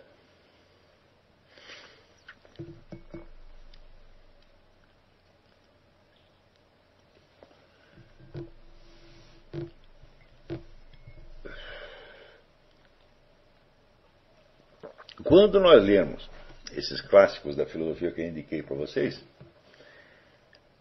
Quando 15.31 15.61
nós 15.61 15.81
lemos 15.81 16.29
esses 16.73 16.99
clássicos 16.99 17.55
da 17.55 17.65
filosofia 17.65 18.11
que 18.11 18.19
eu 18.19 18.27
indiquei 18.27 18.61
para 18.61 18.75
vocês, 18.75 19.17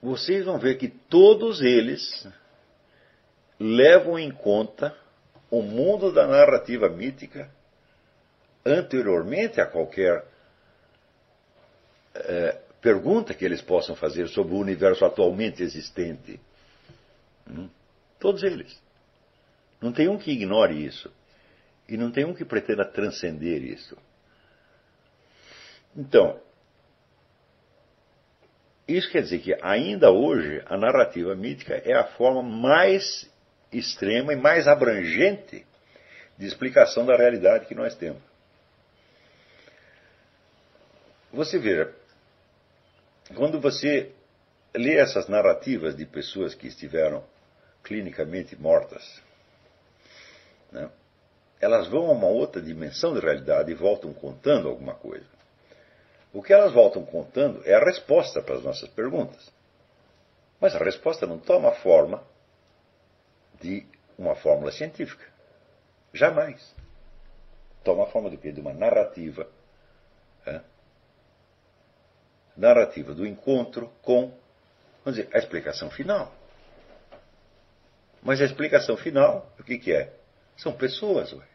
vocês 0.03 0.45
vão 0.45 0.59
ver 0.59 0.77
que 0.77 0.89
todos 0.89 1.61
eles 1.61 2.27
levam 3.61 4.19
em 4.19 4.29
conta 4.33 4.93
o 5.53 5.63
mundo 5.63 6.13
da 6.13 6.27
narrativa 6.27 6.89
mítica 6.89 7.49
anteriormente 8.67 9.61
a 9.61 9.67
qualquer 9.67 10.27
é, 12.13 12.61
pergunta 12.81 13.33
que 13.33 13.45
eles 13.45 13.63
possam 13.63 13.95
fazer 13.95 14.27
sobre 14.27 14.53
o 14.53 14.59
universo 14.59 15.05
atualmente 15.05 15.63
existente. 15.63 16.41
Hum? 17.49 17.71
Todos 18.19 18.43
eles. 18.43 18.83
Não 19.81 19.93
tem 19.93 20.09
um 20.09 20.19
que 20.19 20.33
ignore 20.33 20.85
isso. 20.85 21.09
E 21.89 21.97
não 21.97 22.11
tem 22.11 22.25
um 22.25 22.35
que 22.35 22.45
pretenda 22.45 22.85
transcender 22.85 23.63
isso. 23.63 23.97
Então, 25.97 26.41
isso 28.87 29.11
quer 29.11 29.23
dizer 29.23 29.41
que 29.41 29.57
ainda 29.63 30.11
hoje 30.11 30.63
a 30.67 30.77
narrativa 30.77 31.35
mítica 31.35 31.75
é 31.85 31.95
a 31.95 32.05
forma 32.05 32.43
mais 32.43 33.31
extrema 33.73 34.33
e 34.33 34.37
mais 34.37 34.67
abrangente 34.67 35.65
de 36.37 36.47
explicação 36.47 37.07
da 37.07 37.17
realidade 37.17 37.67
que 37.67 37.75
nós 37.75 37.95
temos. 37.95 38.23
Você 41.33 41.59
veja, 41.59 41.95
quando 43.37 43.61
você 43.61 44.13
lê 44.75 44.97
essas 44.97 45.29
narrativas 45.29 45.97
de 45.97 46.05
pessoas 46.05 46.55
que 46.55 46.67
estiveram 46.67 47.23
clinicamente 47.85 48.57
mortas, 48.57 49.23
né, 50.73 50.91
elas 51.61 51.87
vão 51.87 52.07
a 52.07 52.13
uma 52.13 52.27
outra 52.27 52.61
dimensão 52.61 53.15
de 53.15 53.21
realidade 53.21 53.71
e 53.71 53.75
voltam 53.75 54.13
contando 54.13 54.69
alguma 54.69 54.95
coisa. 54.95 55.40
O 56.33 56.43
que 56.43 56.53
elas 56.53 56.73
voltam 56.73 57.05
contando 57.05 57.63
é 57.65 57.75
a 57.75 57.85
resposta 57.85 58.41
para 58.43 58.57
as 58.57 58.63
nossas 58.63 58.89
perguntas. 58.91 59.51
Mas 60.61 60.75
a 60.77 60.79
resposta 60.79 61.27
não 61.27 61.39
toma 61.39 61.73
forma 61.73 62.23
de 63.61 63.87
uma 64.17 64.35
fórmula 64.37 64.71
científica. 64.71 65.27
Jamais. 66.13 66.75
Toma 67.83 68.05
a 68.05 68.07
forma 68.07 68.31
do 68.31 68.39
quê? 68.39 68.53
De 68.53 68.61
uma 68.61 68.73
narrativa. 68.73 69.49
Narrativa 72.57 73.15
do 73.15 73.27
encontro 73.27 73.91
com, 74.03 74.33
vamos 75.05 75.19
dizer, 75.19 75.35
a 75.35 75.39
explicação 75.39 75.91
final. 75.91 76.33
Mas 78.23 78.41
a 78.41 78.45
explicação 78.45 78.97
final, 78.97 79.51
o 79.59 79.65
que, 79.65 79.79
que 79.79 79.93
é? 79.93 80.13
São 80.57 80.73
pessoas, 80.75 81.33
ué, 81.33 81.47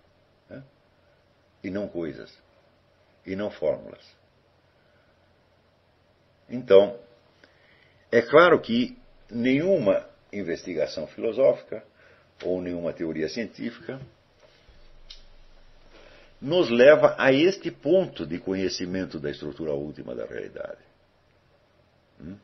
e 1.63 1.69
não 1.69 1.87
coisas, 1.87 2.35
e 3.23 3.35
não 3.35 3.51
fórmulas. 3.51 4.14
Então, 6.49 6.97
é 8.11 8.21
claro 8.21 8.59
que 8.61 8.97
nenhuma 9.29 10.07
investigação 10.31 11.07
filosófica 11.07 11.83
ou 12.43 12.61
nenhuma 12.61 12.93
teoria 12.93 13.29
científica 13.29 13.99
nos 16.41 16.69
leva 16.69 17.15
a 17.17 17.31
este 17.31 17.71
ponto 17.71 18.25
de 18.25 18.39
conhecimento 18.39 19.19
da 19.19 19.31
estrutura 19.31 19.73
última 19.73 20.13
da 20.13 20.25
realidade. 20.25 20.79
Hum? 22.21 22.37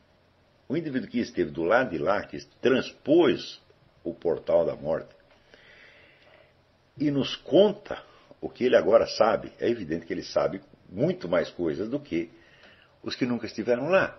O 0.68 0.76
indivíduo 0.76 1.08
que 1.08 1.20
esteve 1.20 1.50
do 1.50 1.62
lado 1.62 1.90
de 1.90 1.98
lá, 1.98 2.24
que 2.24 2.42
transpôs 2.60 3.60
o 4.02 4.14
portal 4.14 4.64
da 4.64 4.74
morte, 4.74 5.14
e 6.98 7.10
nos 7.10 7.36
conta 7.36 8.02
o 8.40 8.48
que 8.48 8.64
ele 8.64 8.76
agora 8.76 9.06
sabe, 9.06 9.52
é 9.60 9.68
evidente 9.68 10.06
que 10.06 10.12
ele 10.12 10.24
sabe 10.24 10.60
muito 10.88 11.28
mais 11.28 11.50
coisas 11.50 11.88
do 11.88 12.00
que 12.00 12.30
os 13.02 13.14
que 13.14 13.26
nunca 13.26 13.46
estiveram 13.46 13.88
lá. 13.88 14.18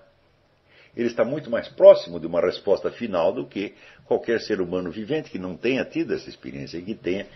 Ele 0.96 1.08
está 1.08 1.26
muito 1.26 1.50
mais 1.50 1.68
próximo 1.70 2.20
de 2.20 2.28
uma 2.28 2.40
resposta 2.40 2.92
final 2.92 3.34
do 3.34 3.48
que 3.48 3.74
qualquer 4.06 4.40
ser 4.42 4.62
humano 4.62 4.92
vivente 4.92 5.32
que 5.32 5.40
não 5.40 5.58
tenha 5.58 5.84
tido 5.84 6.14
essa 6.14 6.30
experiência 6.30 6.78
e 6.78 6.84
que 6.84 6.94
tenha 6.94 7.28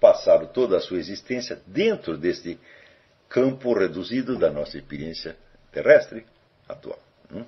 passado 0.00 0.46
toda 0.52 0.76
a 0.76 0.80
sua 0.80 0.98
existência 0.98 1.60
dentro 1.66 2.16
deste 2.16 2.58
campo 3.28 3.72
reduzido 3.72 4.38
da 4.38 4.50
nossa 4.50 4.76
experiência 4.78 5.36
terrestre 5.72 6.24
atual. 6.68 6.98
Hum? 7.32 7.44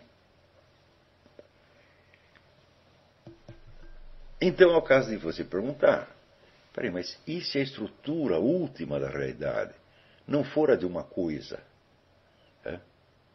Então 4.41 4.73
é 4.73 4.77
o 4.77 4.83
caso 4.83 5.09
de 5.11 5.17
você 5.17 5.45
perguntar: 5.45 6.09
peraí, 6.73 6.91
mas 6.91 7.17
e 7.27 7.41
se 7.41 7.59
a 7.59 7.63
estrutura 7.63 8.39
última 8.39 8.99
da 8.99 9.09
realidade 9.09 9.73
não 10.27 10.43
fora 10.43 10.77
de 10.77 10.85
uma 10.85 11.05
coisa? 11.05 11.61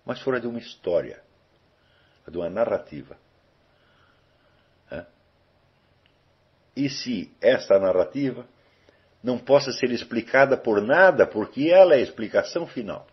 Mas 0.08 0.22
fora 0.22 0.40
de 0.40 0.48
uma 0.48 0.58
história, 0.58 1.22
de 2.26 2.38
uma 2.38 2.50
narrativa. 2.50 3.18
E 6.74 6.90
se 6.90 7.30
esta 7.42 7.78
narrativa 7.78 8.48
não 9.22 9.38
possa 9.38 9.74
ser 9.74 9.92
explicada 9.92 10.56
por 10.56 10.82
nada, 10.82 11.28
porque 11.28 11.70
ela 11.70 11.94
é 11.94 11.98
a 11.98 12.02
explicação 12.02 12.66
final. 12.66 13.06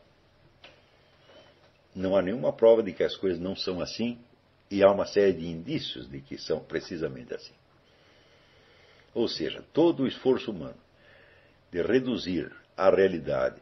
Não 1.92 2.16
há 2.16 2.22
nenhuma 2.22 2.53
prova 2.53 2.80
de 2.80 2.92
que 2.92 3.03
as 3.03 3.16
coisas 3.16 3.40
não 3.40 3.57
são 3.57 3.80
assim, 3.80 4.16
e 4.70 4.84
há 4.84 4.90
uma 4.92 5.07
série 5.07 5.32
de 5.32 5.47
indícios 5.47 6.09
de 6.09 6.20
que 6.20 6.38
são 6.38 6.61
precisamente 6.61 7.34
assim. 7.34 7.55
Ou 9.12 9.26
seja, 9.26 9.64
todo 9.72 10.05
o 10.05 10.07
esforço 10.07 10.53
humano 10.53 10.78
de 11.72 11.82
reduzir 11.82 12.55
a 12.76 12.88
realidade 12.88 13.61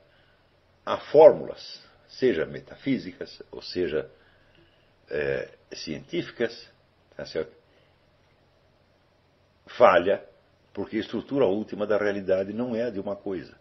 a 0.85 0.99
fórmulas 0.99 1.81
seja 2.19 2.47
metafísicas, 2.47 3.43
ou 3.51 3.63
seja 3.63 4.11
é, 5.11 5.51
científicas, 5.73 6.71
tá 7.17 7.27
certo? 7.27 7.63
falha, 9.77 10.25
porque 10.73 10.97
a 10.97 11.01
estrutura 11.01 11.47
última 11.47 11.87
da 11.87 11.97
realidade 11.97 12.53
não 12.53 12.75
é 12.75 12.85
a 12.85 12.91
de 12.91 13.01
uma 13.01 13.17
coisa. 13.17 13.57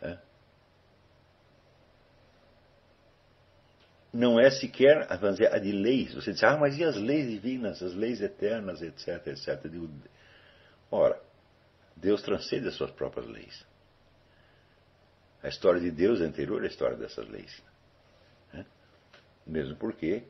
É? 0.00 0.18
Não 4.12 4.40
é 4.40 4.50
sequer 4.50 5.06
vamos 5.18 5.36
dizer, 5.36 5.52
a 5.52 5.58
de 5.58 5.72
leis. 5.72 6.14
Você 6.14 6.32
diz, 6.32 6.42
ah, 6.42 6.56
mas 6.56 6.78
e 6.78 6.84
as 6.84 6.96
leis 6.96 7.28
divinas, 7.28 7.82
as 7.82 7.94
leis 7.94 8.20
eternas, 8.20 8.80
etc, 8.82 9.26
etc. 9.26 9.64
Ora, 10.90 11.20
Deus 11.96 12.22
transcende 12.22 12.68
as 12.68 12.74
suas 12.74 12.90
próprias 12.90 13.26
leis. 13.26 13.66
A 15.42 15.48
história 15.48 15.80
de 15.80 15.90
Deus 15.90 16.20
é 16.20 16.24
anterior 16.24 16.62
à 16.62 16.66
história 16.66 16.96
dessas 16.96 17.28
leis. 17.28 17.62
Né? 18.52 18.66
Mesmo 19.46 19.76
porque 19.76 20.24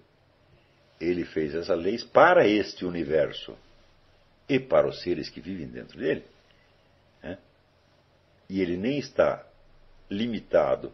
ele 1.01 1.25
fez 1.25 1.55
essas 1.55 1.79
leis 1.79 2.05
para 2.05 2.47
este 2.47 2.85
universo 2.85 3.57
e 4.49 4.59
para 4.59 4.87
os 4.87 5.01
seres 5.03 5.29
que 5.29 5.41
vivem 5.41 5.67
dentro 5.67 5.99
dele. 5.99 6.25
Né? 7.23 7.39
E 8.49 8.61
ele 8.61 8.77
nem 8.77 8.99
está 8.99 9.47
limitado 10.11 10.93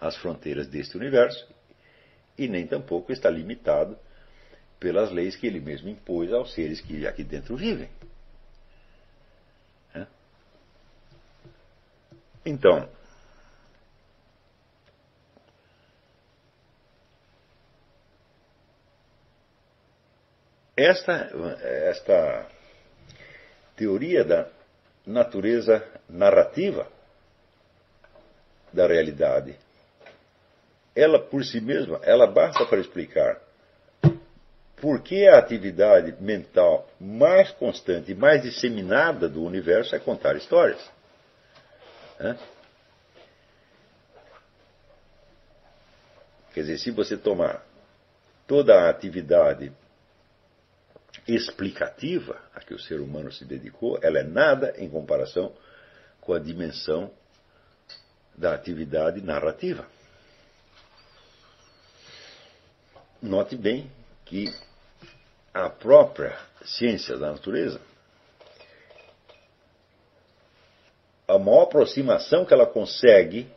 às 0.00 0.16
fronteiras 0.16 0.68
deste 0.68 0.96
universo 0.96 1.48
e 2.36 2.48
nem 2.48 2.66
tampouco 2.66 3.12
está 3.12 3.30
limitado 3.30 3.98
pelas 4.78 5.10
leis 5.10 5.34
que 5.34 5.46
ele 5.46 5.60
mesmo 5.60 5.88
impôs 5.88 6.32
aos 6.32 6.52
seres 6.52 6.80
que 6.80 7.06
aqui 7.06 7.24
dentro 7.24 7.56
vivem. 7.56 7.88
Né? 9.94 10.06
Então, 12.44 12.88
Esta, 20.76 21.30
esta 21.88 22.46
teoria 23.74 24.22
da 24.24 24.46
natureza 25.06 25.82
narrativa 26.06 26.86
da 28.70 28.86
realidade, 28.86 29.56
ela 30.94 31.18
por 31.18 31.42
si 31.44 31.62
mesma, 31.62 31.98
ela 32.02 32.26
basta 32.26 32.66
para 32.66 32.78
explicar 32.78 33.40
por 34.76 35.00
que 35.00 35.26
a 35.26 35.38
atividade 35.38 36.14
mental 36.20 36.86
mais 37.00 37.50
constante 37.52 38.12
e 38.12 38.14
mais 38.14 38.42
disseminada 38.42 39.28
do 39.28 39.42
universo 39.42 39.96
é 39.96 39.98
contar 39.98 40.36
histórias. 40.36 40.80
Quer 46.52 46.60
dizer, 46.60 46.78
se 46.78 46.90
você 46.90 47.16
tomar 47.16 47.64
toda 48.46 48.74
a 48.74 48.90
atividade 48.90 49.72
explicativa 51.26 52.40
a 52.54 52.60
que 52.60 52.74
o 52.74 52.78
ser 52.78 53.00
humano 53.00 53.32
se 53.32 53.44
dedicou, 53.44 53.98
ela 54.02 54.18
é 54.18 54.22
nada 54.22 54.74
em 54.78 54.88
comparação 54.88 55.52
com 56.20 56.32
a 56.32 56.38
dimensão 56.38 57.10
da 58.36 58.54
atividade 58.54 59.20
narrativa. 59.20 59.86
Note 63.20 63.56
bem 63.56 63.90
que 64.24 64.52
a 65.52 65.70
própria 65.70 66.38
ciência 66.64 67.16
da 67.16 67.32
natureza, 67.32 67.80
a 71.26 71.38
maior 71.38 71.62
aproximação 71.62 72.44
que 72.44 72.52
ela 72.52 72.66
consegue 72.66 73.50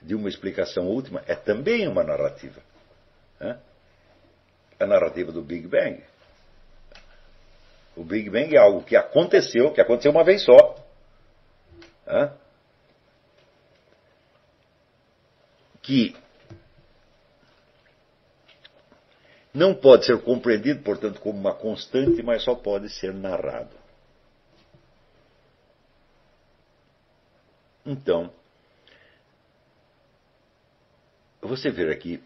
de 0.00 0.14
uma 0.14 0.28
explicação 0.28 0.86
última 0.86 1.22
é 1.26 1.34
também 1.34 1.86
uma 1.88 2.04
narrativa. 2.04 2.62
Né? 3.40 3.58
A 4.78 4.86
narrativa 4.86 5.32
do 5.32 5.42
Big 5.42 5.66
Bang. 5.66 6.02
O 7.98 8.04
Big 8.04 8.30
Bang 8.30 8.54
é 8.54 8.58
algo 8.58 8.84
que 8.84 8.94
aconteceu, 8.94 9.72
que 9.72 9.80
aconteceu 9.80 10.12
uma 10.12 10.22
vez 10.22 10.44
só. 10.44 10.76
Que 15.82 16.14
não 19.52 19.74
pode 19.74 20.06
ser 20.06 20.22
compreendido, 20.22 20.80
portanto, 20.84 21.20
como 21.20 21.40
uma 21.40 21.52
constante, 21.52 22.22
mas 22.22 22.44
só 22.44 22.54
pode 22.54 22.88
ser 22.88 23.12
narrado. 23.12 23.76
Então, 27.84 28.32
você 31.40 31.68
vê 31.68 31.90
aqui 31.90 32.22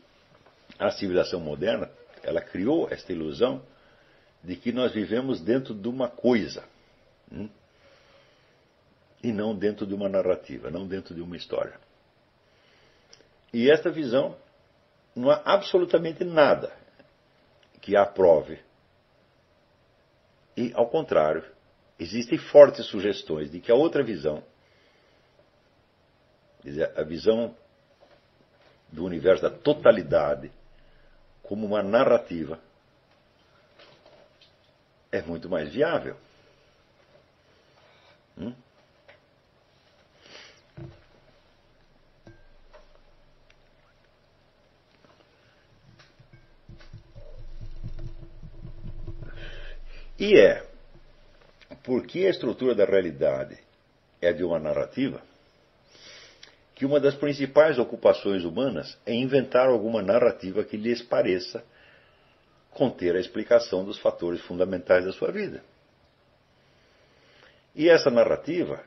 a 0.78 0.90
civilização 0.90 1.40
moderna, 1.40 1.90
ela 2.22 2.42
criou 2.42 2.90
esta 2.90 3.10
ilusão 3.10 3.62
de 4.42 4.56
que 4.56 4.72
nós 4.72 4.92
vivemos 4.92 5.40
dentro 5.40 5.74
de 5.74 5.88
uma 5.88 6.08
coisa 6.08 6.64
hum? 7.30 7.48
e 9.22 9.32
não 9.32 9.54
dentro 9.54 9.86
de 9.86 9.94
uma 9.94 10.08
narrativa, 10.08 10.70
não 10.70 10.86
dentro 10.86 11.14
de 11.14 11.20
uma 11.20 11.36
história. 11.36 11.78
E 13.52 13.70
esta 13.70 13.90
visão 13.90 14.36
não 15.14 15.30
há 15.30 15.42
absolutamente 15.44 16.24
nada 16.24 16.72
que 17.80 17.96
a 17.96 18.02
aprove. 18.02 18.58
E, 20.56 20.72
ao 20.74 20.88
contrário, 20.88 21.44
existem 21.98 22.38
fortes 22.38 22.86
sugestões 22.86 23.50
de 23.50 23.60
que 23.60 23.70
a 23.70 23.74
outra 23.74 24.02
visão, 24.02 24.42
a 26.96 27.02
visão 27.02 27.54
do 28.90 29.04
universo 29.04 29.42
da 29.42 29.50
totalidade, 29.50 30.50
como 31.42 31.66
uma 31.66 31.82
narrativa, 31.82 32.58
é 35.12 35.20
muito 35.20 35.48
mais 35.48 35.70
viável. 35.70 36.16
Hum? 38.38 38.54
E 50.18 50.38
é 50.38 50.64
porque 51.82 52.20
a 52.20 52.30
estrutura 52.30 52.74
da 52.74 52.84
realidade 52.84 53.58
é 54.20 54.32
de 54.32 54.42
uma 54.44 54.58
narrativa 54.58 55.20
que 56.74 56.86
uma 56.86 56.98
das 56.98 57.14
principais 57.14 57.78
ocupações 57.78 58.44
humanas 58.44 58.96
é 59.04 59.12
inventar 59.12 59.68
alguma 59.68 60.00
narrativa 60.00 60.64
que 60.64 60.76
lhes 60.76 61.02
pareça 61.02 61.62
conter 62.74 63.16
a 63.16 63.20
explicação 63.20 63.84
dos 63.84 63.98
fatores 63.98 64.40
fundamentais 64.42 65.04
da 65.04 65.12
sua 65.12 65.30
vida. 65.30 65.62
E 67.74 67.88
essa 67.88 68.10
narrativa, 68.10 68.84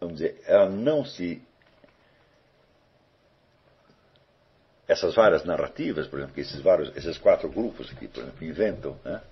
vamos 0.00 0.16
dizer, 0.16 0.40
ela 0.46 0.68
não 0.68 1.04
se 1.04 1.42
essas 4.86 5.14
várias 5.14 5.44
narrativas, 5.44 6.08
por 6.08 6.18
exemplo, 6.18 6.34
que 6.34 6.40
esses, 6.40 6.60
vários, 6.60 6.96
esses 6.96 7.16
quatro 7.16 7.48
grupos 7.48 7.88
aqui, 7.92 8.08
por 8.08 8.24
exemplo, 8.24 8.44
inventam, 8.44 9.00
né? 9.04 9.22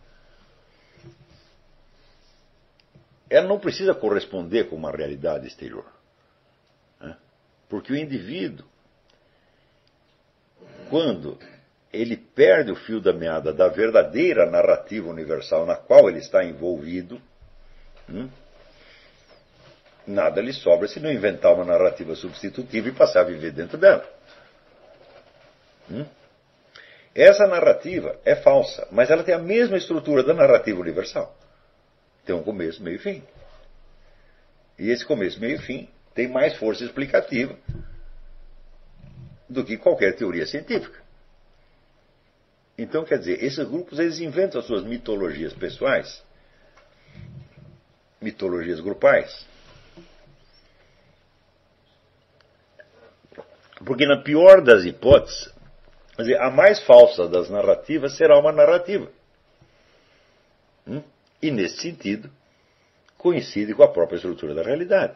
ela 3.28 3.46
não 3.48 3.58
precisa 3.58 3.92
corresponder 3.92 4.68
com 4.68 4.76
uma 4.76 4.92
realidade 4.92 5.48
exterior. 5.48 5.84
Né? 7.00 7.16
Porque 7.68 7.92
o 7.92 7.96
indivíduo, 7.96 8.64
quando 10.88 11.38
ele 11.92 12.16
perde 12.16 12.70
o 12.70 12.76
fio 12.76 13.00
da 13.00 13.12
meada 13.12 13.52
da 13.52 13.68
verdadeira 13.68 14.50
narrativa 14.50 15.08
universal 15.08 15.64
na 15.64 15.76
qual 15.76 16.08
ele 16.08 16.18
está 16.18 16.44
envolvido, 16.44 17.20
hum, 18.08 18.28
nada 20.06 20.40
lhe 20.40 20.52
sobra 20.52 20.88
se 20.88 21.00
não 21.00 21.10
inventar 21.10 21.54
uma 21.54 21.64
narrativa 21.64 22.14
substitutiva 22.14 22.88
e 22.88 22.92
passar 22.92 23.20
a 23.20 23.24
viver 23.24 23.52
dentro 23.52 23.78
dela. 23.78 24.06
Hum? 25.90 26.04
Essa 27.14 27.46
narrativa 27.46 28.18
é 28.24 28.36
falsa, 28.36 28.86
mas 28.90 29.10
ela 29.10 29.24
tem 29.24 29.34
a 29.34 29.38
mesma 29.38 29.76
estrutura 29.76 30.22
da 30.22 30.34
narrativa 30.34 30.78
universal. 30.80 31.34
Tem 32.24 32.34
um 32.34 32.42
começo, 32.42 32.82
meio 32.82 32.96
e 32.96 32.98
fim. 32.98 33.22
E 34.78 34.90
esse 34.90 35.04
começo, 35.04 35.40
meio 35.40 35.56
e 35.56 35.58
fim 35.58 35.88
tem 36.14 36.28
mais 36.28 36.56
força 36.56 36.84
explicativa 36.84 37.56
do 39.48 39.64
que 39.64 39.76
qualquer 39.76 40.14
teoria 40.14 40.46
científica. 40.46 41.02
Então, 42.76 43.04
quer 43.04 43.18
dizer, 43.18 43.42
esses 43.42 43.66
grupos 43.66 43.98
eles 43.98 44.20
inventam 44.20 44.60
as 44.60 44.66
suas 44.66 44.84
mitologias 44.84 45.52
pessoais, 45.52 46.22
mitologias 48.20 48.78
grupais. 48.80 49.46
Porque, 53.84 54.06
na 54.06 54.22
pior 54.22 54.60
das 54.62 54.84
hipóteses, 54.84 55.52
dizer, 56.18 56.40
a 56.40 56.50
mais 56.50 56.80
falsa 56.80 57.28
das 57.28 57.48
narrativas 57.48 58.16
será 58.16 58.38
uma 58.38 58.52
narrativa. 58.52 59.10
Hum? 60.86 61.02
E, 61.40 61.50
nesse 61.50 61.78
sentido, 61.78 62.30
coincide 63.16 63.74
com 63.74 63.82
a 63.82 63.88
própria 63.88 64.16
estrutura 64.16 64.54
da 64.54 64.62
realidade. 64.62 65.14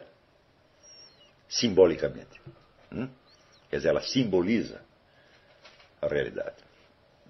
Simbolicamente. 1.47 2.41
Quer 3.73 3.77
dizer, 3.77 3.89
ela 3.89 4.03
simboliza 4.03 4.79
a 5.99 6.05
realidade. 6.05 6.57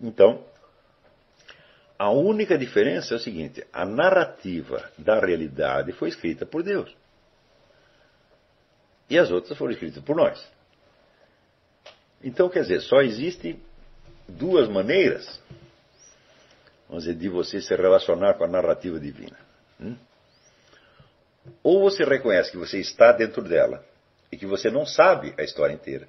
Então, 0.02 0.44
a 1.98 2.12
única 2.12 2.58
diferença 2.58 3.14
é 3.14 3.16
o 3.16 3.20
seguinte: 3.22 3.66
a 3.72 3.86
narrativa 3.86 4.92
da 4.98 5.22
realidade 5.22 5.94
foi 5.94 6.10
escrita 6.10 6.46
por 6.46 6.62
Deus. 6.62 6.94
E 9.10 9.18
as 9.18 9.32
outras 9.32 9.58
foram 9.58 9.72
escritas 9.72 10.04
por 10.04 10.18
nós. 10.18 10.46
Então, 12.22 12.50
quer 12.50 12.64
dizer, 12.64 12.82
só 12.82 13.00
existe 13.00 13.58
duas 14.28 14.68
maneiras, 14.68 15.42
vamos 16.90 17.06
dizer, 17.06 17.18
de 17.18 17.30
você 17.30 17.62
se 17.62 17.74
relacionar 17.74 18.34
com 18.34 18.44
a 18.44 18.50
narrativa 18.50 19.00
divina. 19.00 19.40
Hum? 19.80 19.96
Ou 21.64 21.90
você 21.90 22.04
reconhece 22.04 22.52
que 22.52 22.58
você 22.58 22.82
está 22.82 23.14
dentro 23.14 23.42
dela 23.42 23.82
e 24.30 24.36
que 24.36 24.46
você 24.46 24.70
não 24.70 24.86
sabe 24.86 25.34
a 25.38 25.42
história 25.42 25.74
inteira. 25.74 26.06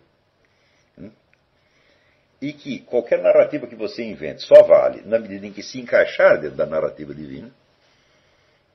E 2.44 2.52
que 2.52 2.80
qualquer 2.80 3.22
narrativa 3.22 3.66
que 3.66 3.74
você 3.74 4.02
invente 4.04 4.42
só 4.42 4.62
vale 4.64 5.00
na 5.06 5.18
medida 5.18 5.46
em 5.46 5.50
que 5.50 5.62
se 5.62 5.80
encaixar 5.80 6.38
dentro 6.38 6.58
da 6.58 6.66
narrativa 6.66 7.14
divina, 7.14 7.50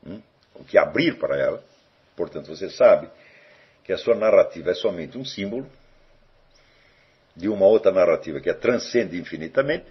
hum? 0.04 0.20
o 0.56 0.64
que 0.64 0.76
abrir 0.76 1.20
para 1.20 1.38
ela. 1.38 1.64
Portanto, 2.16 2.48
você 2.48 2.68
sabe 2.68 3.08
que 3.84 3.94
a 3.94 3.98
sua 4.00 4.16
narrativa 4.16 4.72
é 4.72 4.74
somente 4.74 5.20
um 5.20 5.24
símbolo 5.24 5.70
de 7.36 7.48
uma 7.48 7.68
outra 7.68 7.92
narrativa 7.92 8.42
que 8.42 8.50
a 8.50 8.56
transcende 8.56 9.20
infinitamente, 9.20 9.86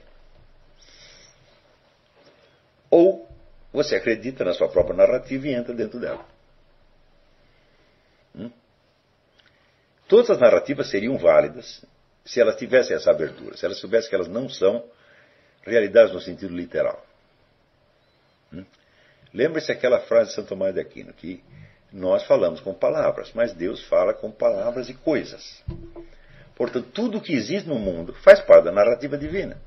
ou 2.91 3.31
você 3.72 3.95
acredita 3.95 4.45
na 4.45 4.55
sua 4.55 4.68
própria 4.68 4.97
narrativa 4.97 5.47
e 5.47 5.55
entra 5.55 5.72
dentro 5.72 6.01
dela. 6.01 6.26
Hum? 8.35 8.51
Todas 10.09 10.31
as 10.31 10.41
narrativas 10.41 10.91
seriam 10.91 11.16
válidas 11.16 11.87
se 12.29 12.41
elas 12.41 12.57
tivessem 12.57 12.95
essa 12.95 13.11
abertura, 13.11 13.57
se 13.57 13.64
elas 13.64 13.79
soubessem 13.79 14.11
que 14.11 14.14
elas 14.14 14.29
não 14.29 14.51
são 14.51 14.85
realidades 15.62 16.12
no 16.12 16.20
sentido 16.20 16.55
literal. 16.55 17.03
Lembre-se 19.33 19.72
aquela 19.72 20.01
frase 20.01 20.31
de 20.31 20.37
Santo 20.37 20.49
Tomás 20.49 20.74
de 20.74 20.81
Aquino, 20.81 21.12
que 21.12 21.43
nós 21.91 22.24
falamos 22.24 22.61
com 22.61 22.74
palavras, 22.74 23.33
mas 23.35 23.55
Deus 23.55 23.83
fala 23.85 24.12
com 24.12 24.31
palavras 24.31 24.91
e 24.91 24.95
coisas. 24.95 25.64
Portanto, 26.55 26.91
tudo 26.93 27.20
que 27.20 27.33
existe 27.33 27.66
no 27.66 27.79
mundo 27.79 28.12
faz 28.22 28.41
parte 28.41 28.64
da 28.64 28.72
narrativa 28.72 29.16
divina. 29.16 29.59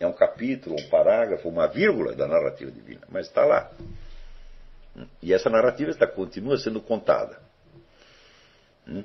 É 0.00 0.06
um 0.06 0.12
capítulo, 0.12 0.76
um 0.76 0.88
parágrafo, 0.88 1.48
uma 1.48 1.68
vírgula 1.68 2.14
da 2.16 2.26
narrativa 2.26 2.70
divina, 2.70 3.02
mas 3.08 3.26
está 3.26 3.44
lá. 3.44 3.70
E 5.22 5.32
essa 5.32 5.48
narrativa 5.48 5.90
está, 5.90 6.06
continua 6.06 6.58
sendo 6.58 6.80
contada. 6.80 7.38
Hum? 8.88 9.04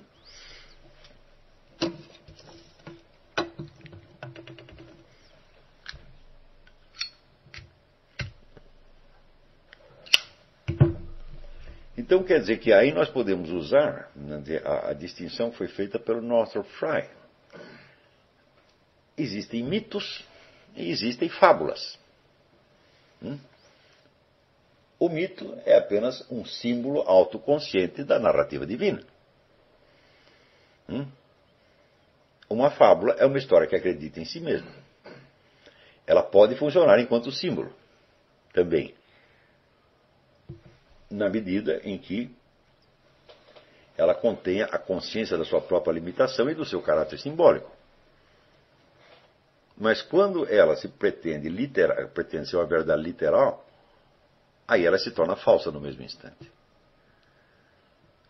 Então 12.11 12.23
quer 12.23 12.41
dizer 12.41 12.57
que 12.57 12.73
aí 12.73 12.91
nós 12.91 13.09
podemos 13.09 13.49
usar, 13.51 14.11
né, 14.13 14.43
a, 14.65 14.89
a 14.89 14.93
distinção 14.93 15.49
foi 15.49 15.69
feita 15.69 15.97
pelo 15.97 16.21
Northrop 16.21 16.67
Frye. 16.71 17.09
Existem 19.17 19.63
mitos 19.63 20.21
e 20.75 20.91
existem 20.91 21.29
fábulas. 21.29 21.97
Hum? 23.23 23.39
O 24.99 25.07
mito 25.07 25.57
é 25.65 25.77
apenas 25.77 26.29
um 26.29 26.43
símbolo 26.43 26.99
autoconsciente 27.07 28.03
da 28.03 28.19
narrativa 28.19 28.67
divina. 28.67 29.01
Hum? 30.89 31.07
Uma 32.49 32.71
fábula 32.71 33.15
é 33.19 33.25
uma 33.25 33.37
história 33.37 33.67
que 33.67 33.75
acredita 33.77 34.19
em 34.19 34.25
si 34.25 34.41
mesma. 34.41 34.69
Ela 36.05 36.23
pode 36.23 36.55
funcionar 36.57 36.99
enquanto 36.99 37.31
símbolo 37.31 37.73
também, 38.51 38.93
na 41.11 41.29
medida 41.29 41.81
em 41.83 41.97
que 41.97 42.33
ela 43.97 44.15
contenha 44.15 44.65
a 44.65 44.79
consciência 44.79 45.37
da 45.37 45.45
sua 45.45 45.61
própria 45.61 45.93
limitação 45.93 46.49
e 46.49 46.55
do 46.55 46.65
seu 46.65 46.81
caráter 46.81 47.19
simbólico. 47.19 47.69
Mas 49.77 50.01
quando 50.01 50.47
ela 50.47 50.75
se 50.75 50.87
pretende, 50.87 51.49
literal, 51.49 52.07
pretende 52.09 52.49
ser 52.49 52.55
uma 52.55 52.65
verdade 52.65 53.01
literal, 53.01 53.65
aí 54.67 54.85
ela 54.85 54.97
se 54.97 55.11
torna 55.11 55.35
falsa 55.35 55.71
no 55.71 55.81
mesmo 55.81 56.03
instante. 56.03 56.51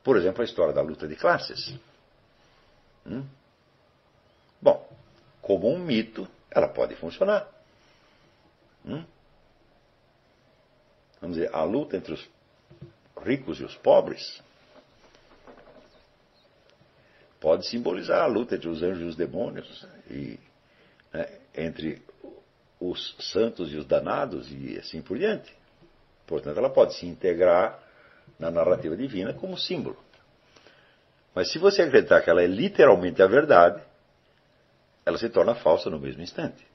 Por 0.03 0.17
exemplo, 0.17 0.41
a 0.41 0.45
história 0.45 0.73
da 0.73 0.81
luta 0.81 1.07
de 1.07 1.15
classes. 1.15 1.73
Hum? 3.05 3.25
Bom, 4.61 4.89
como 5.41 5.69
um 5.69 5.79
mito, 5.79 6.27
ela 6.49 6.67
pode 6.67 6.95
funcionar. 6.95 7.47
Hum? 8.85 9.03
Vamos 11.19 11.37
dizer, 11.37 11.53
a 11.53 11.63
luta 11.63 11.97
entre 11.97 12.13
os 12.13 12.29
ricos 13.23 13.59
e 13.59 13.63
os 13.63 13.75
pobres 13.77 14.41
pode 17.39 17.65
simbolizar 17.67 18.21
a 18.21 18.27
luta 18.27 18.55
entre 18.55 18.69
os 18.69 18.83
anjos 18.83 19.01
e 19.01 19.05
os 19.05 19.15
demônios, 19.15 19.87
e 20.09 20.39
né, 21.11 21.27
entre 21.55 22.01
os 22.79 23.15
santos 23.19 23.73
e 23.73 23.77
os 23.77 23.85
danados, 23.85 24.47
e 24.51 24.77
assim 24.77 25.01
por 25.01 25.17
diante. 25.17 25.51
Portanto, 26.27 26.57
ela 26.57 26.69
pode 26.69 26.95
se 26.95 27.05
integrar 27.05 27.79
na 28.39 28.51
narrativa 28.51 28.95
divina 28.95 29.33
como 29.33 29.57
símbolo. 29.57 29.97
Mas 31.33 31.51
se 31.51 31.57
você 31.57 31.81
acreditar 31.81 32.21
que 32.21 32.29
ela 32.29 32.43
é 32.43 32.47
literalmente 32.47 33.21
a 33.21 33.27
verdade, 33.27 33.81
ela 35.05 35.17
se 35.17 35.29
torna 35.29 35.55
falsa 35.55 35.89
no 35.89 35.99
mesmo 35.99 36.21
instante. 36.21 36.65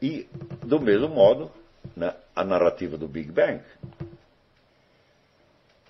E, 0.00 0.28
do 0.64 0.80
mesmo 0.80 1.08
modo, 1.08 1.50
né, 1.96 2.14
a 2.34 2.44
narrativa 2.44 2.96
do 2.96 3.08
Big 3.08 3.30
Bang. 3.30 3.62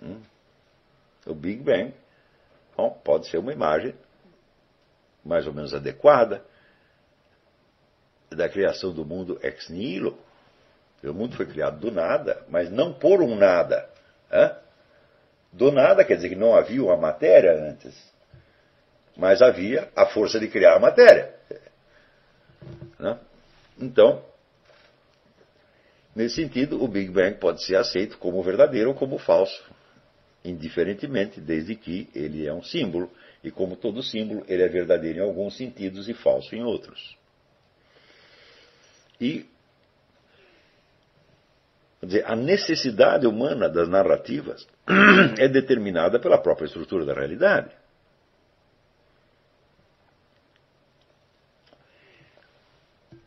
Hum, 0.02 0.20
o 1.26 1.34
Big 1.34 1.62
Bang 1.62 1.94
bom, 2.76 2.90
pode 3.04 3.28
ser 3.28 3.38
uma 3.38 3.52
imagem 3.52 3.94
mais 5.24 5.46
ou 5.46 5.52
menos 5.52 5.72
adequada 5.72 6.44
da 8.30 8.48
criação 8.48 8.92
do 8.92 9.04
mundo 9.04 9.38
ex 9.42 9.68
nihilo. 9.68 10.18
O 11.04 11.12
mundo 11.12 11.36
foi 11.36 11.46
criado 11.46 11.78
do 11.78 11.90
nada, 11.90 12.44
mas 12.48 12.70
não 12.70 12.92
por 12.92 13.20
um 13.20 13.36
nada. 13.36 13.88
Do 15.52 15.70
nada 15.70 16.04
quer 16.04 16.16
dizer 16.16 16.30
que 16.30 16.36
não 16.36 16.54
havia 16.54 16.82
uma 16.82 16.96
matéria 16.96 17.52
antes, 17.52 17.94
mas 19.16 19.42
havia 19.42 19.90
a 19.94 20.06
força 20.06 20.40
de 20.40 20.48
criar 20.48 20.76
a 20.76 20.80
matéria. 20.80 21.34
Hã? 22.98 23.18
Então, 23.78 24.24
nesse 26.14 26.36
sentido, 26.36 26.82
o 26.82 26.88
Big 26.88 27.10
Bang 27.10 27.38
pode 27.38 27.64
ser 27.64 27.76
aceito 27.76 28.18
como 28.18 28.42
verdadeiro 28.42 28.90
ou 28.90 28.94
como 28.94 29.18
falso, 29.18 29.62
indiferentemente, 30.44 31.40
desde 31.40 31.74
que 31.74 32.08
ele 32.14 32.46
é 32.46 32.52
um 32.52 32.62
símbolo, 32.62 33.10
e 33.42 33.50
como 33.50 33.76
todo 33.76 34.02
símbolo, 34.02 34.44
ele 34.48 34.62
é 34.62 34.68
verdadeiro 34.68 35.18
em 35.18 35.22
alguns 35.22 35.56
sentidos 35.56 36.08
e 36.08 36.14
falso 36.14 36.54
em 36.54 36.62
outros. 36.62 37.16
E 39.20 39.46
dizer, 42.02 42.24
a 42.26 42.34
necessidade 42.34 43.26
humana 43.26 43.68
das 43.68 43.88
narrativas 43.88 44.66
é 45.38 45.48
determinada 45.48 46.18
pela 46.18 46.38
própria 46.38 46.66
estrutura 46.66 47.04
da 47.04 47.14
realidade. 47.14 47.70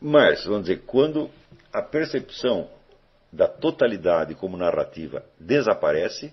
Mas, 0.00 0.44
vamos 0.44 0.66
dizer, 0.66 0.82
quando 0.86 1.30
a 1.72 1.82
percepção 1.82 2.70
da 3.32 3.48
totalidade 3.48 4.34
como 4.34 4.56
narrativa 4.56 5.24
desaparece, 5.38 6.32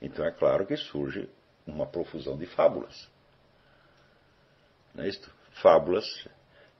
então 0.00 0.24
é 0.24 0.30
claro 0.30 0.66
que 0.66 0.76
surge 0.76 1.28
uma 1.66 1.86
profusão 1.86 2.36
de 2.36 2.46
fábulas. 2.46 3.08
Não 4.94 5.04
é 5.04 5.08
isto? 5.08 5.30
Fábulas 5.62 6.06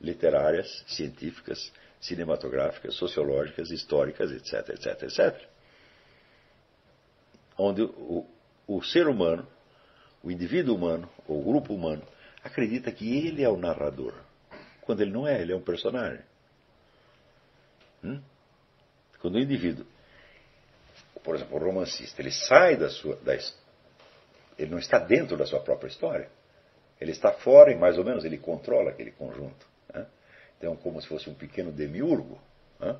literárias, 0.01 0.83
científicas, 0.87 1.73
cinematográficas, 2.01 2.95
sociológicas, 2.95 3.71
históricas, 3.71 4.31
etc, 4.31 4.71
etc, 4.71 5.03
etc. 5.03 5.49
Onde 7.59 7.83
o, 7.83 8.27
o 8.67 8.83
ser 8.83 9.07
humano, 9.07 9.47
o 10.23 10.31
indivíduo 10.31 10.75
humano, 10.75 11.09
ou 11.29 11.41
o 11.41 11.45
grupo 11.45 11.75
humano, 11.75 12.03
acredita 12.43 12.91
que 12.91 13.27
ele 13.27 13.43
é 13.43 13.49
o 13.49 13.59
narrador, 13.59 14.15
quando 14.81 15.03
ele 15.03 15.11
não 15.11 15.29
é, 15.29 15.41
ele 15.41 15.53
é 15.53 15.57
um 15.57 15.63
personagem. 15.63 16.25
Hum? 18.03 18.23
Quando 19.21 19.35
o 19.35 19.39
indivíduo, 19.39 19.87
por 21.23 21.35
exemplo, 21.35 21.57
o 21.57 21.65
romancista, 21.65 22.23
ele 22.23 22.33
sai 22.33 22.77
da 22.77 22.89
sua, 22.89 23.17
da, 23.17 23.35
ele 24.59 24.71
não 24.71 24.79
está 24.79 24.99
dentro 24.99 25.37
da 25.37 25.47
sua 25.47 25.61
própria 25.61 25.89
história, 25.89 26.29
ele 27.01 27.13
está 27.13 27.33
fora 27.33 27.73
e 27.73 27.77
mais 27.77 27.99
ou 27.99 28.05
menos 28.05 28.25
ele 28.25 28.39
controla 28.39 28.91
aquele 28.91 29.11
conjunto. 29.13 29.67
Né? 29.93 30.07
Então, 30.59 30.77
como 30.77 31.01
se 31.01 31.09
fosse 31.09 31.29
um 31.31 31.35
pequeno 31.35 31.71
demiurgo. 31.73 32.41
Né? 32.79 32.97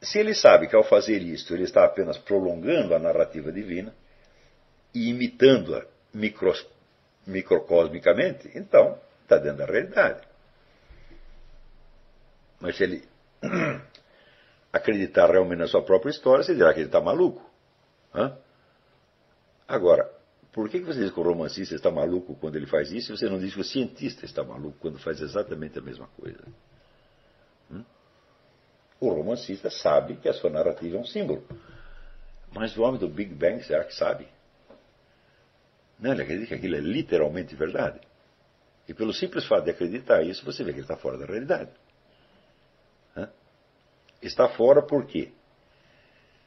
Se 0.00 0.18
ele 0.18 0.34
sabe 0.34 0.68
que 0.68 0.76
ao 0.76 0.84
fazer 0.84 1.22
isto 1.22 1.54
ele 1.54 1.64
está 1.64 1.84
apenas 1.84 2.18
prolongando 2.18 2.94
a 2.94 2.98
narrativa 2.98 3.50
divina 3.50 3.94
e 4.94 5.08
imitando-a 5.08 5.86
micros, 6.12 6.66
microcosmicamente, 7.26 8.50
então 8.54 8.98
está 9.22 9.38
dentro 9.38 9.58
da 9.58 9.66
realidade. 9.66 10.26
Mas 12.60 12.76
se 12.76 12.84
ele 12.84 13.13
acreditar 14.72 15.30
realmente 15.30 15.58
na 15.58 15.66
sua 15.66 15.82
própria 15.82 16.10
história, 16.10 16.44
você 16.44 16.54
dirá 16.54 16.72
que 16.72 16.80
ele 16.80 16.86
está 16.88 17.00
maluco. 17.00 17.48
Agora, 19.66 20.10
por 20.52 20.68
que 20.68 20.80
você 20.80 21.00
diz 21.00 21.12
que 21.12 21.18
o 21.18 21.22
romancista 21.22 21.74
está 21.74 21.90
maluco 21.90 22.36
quando 22.36 22.56
ele 22.56 22.66
faz 22.66 22.92
isso 22.92 23.12
e 23.12 23.16
você 23.16 23.28
não 23.28 23.38
diz 23.38 23.54
que 23.54 23.60
o 23.60 23.64
cientista 23.64 24.24
está 24.24 24.44
maluco 24.44 24.78
quando 24.78 24.98
faz 24.98 25.20
exatamente 25.20 25.78
a 25.78 25.82
mesma 25.82 26.06
coisa? 26.16 26.44
Hum? 27.70 27.84
O 29.00 29.08
romancista 29.08 29.70
sabe 29.70 30.16
que 30.16 30.28
a 30.28 30.32
sua 30.32 30.50
narrativa 30.50 30.96
é 30.96 31.00
um 31.00 31.04
símbolo. 31.04 31.44
Mas 32.52 32.76
o 32.76 32.82
homem 32.82 33.00
do 33.00 33.08
Big 33.08 33.34
Bang, 33.34 33.62
será 33.64 33.82
que 33.84 33.94
sabe? 33.94 34.28
Não, 35.98 36.12
ele 36.12 36.22
acredita 36.22 36.48
que 36.48 36.54
aquilo 36.54 36.76
é 36.76 36.80
literalmente 36.80 37.56
verdade. 37.56 38.00
E 38.86 38.94
pelo 38.94 39.12
simples 39.12 39.46
fato 39.46 39.64
de 39.64 39.70
acreditar 39.70 40.22
isso, 40.22 40.44
você 40.44 40.62
vê 40.62 40.70
que 40.72 40.78
ele 40.78 40.84
está 40.84 40.96
fora 40.96 41.18
da 41.18 41.24
realidade. 41.24 41.70
Hã? 44.24 44.26
Está 44.26 44.48
fora 44.48 44.82
por 44.82 45.06
quê? 45.06 45.32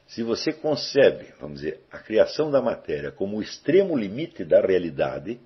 Se 0.07 0.23
você 0.23 0.53
concebe, 0.53 1.34
vamos 1.39 1.61
dizer, 1.61 1.82
a 1.91 1.99
criação 1.99 2.49
da 2.49 2.61
matéria 2.61 3.11
como 3.11 3.38
o 3.38 3.41
extremo 3.41 3.95
limite 3.95 4.45
da 4.45 4.61
realidade, 4.61 5.39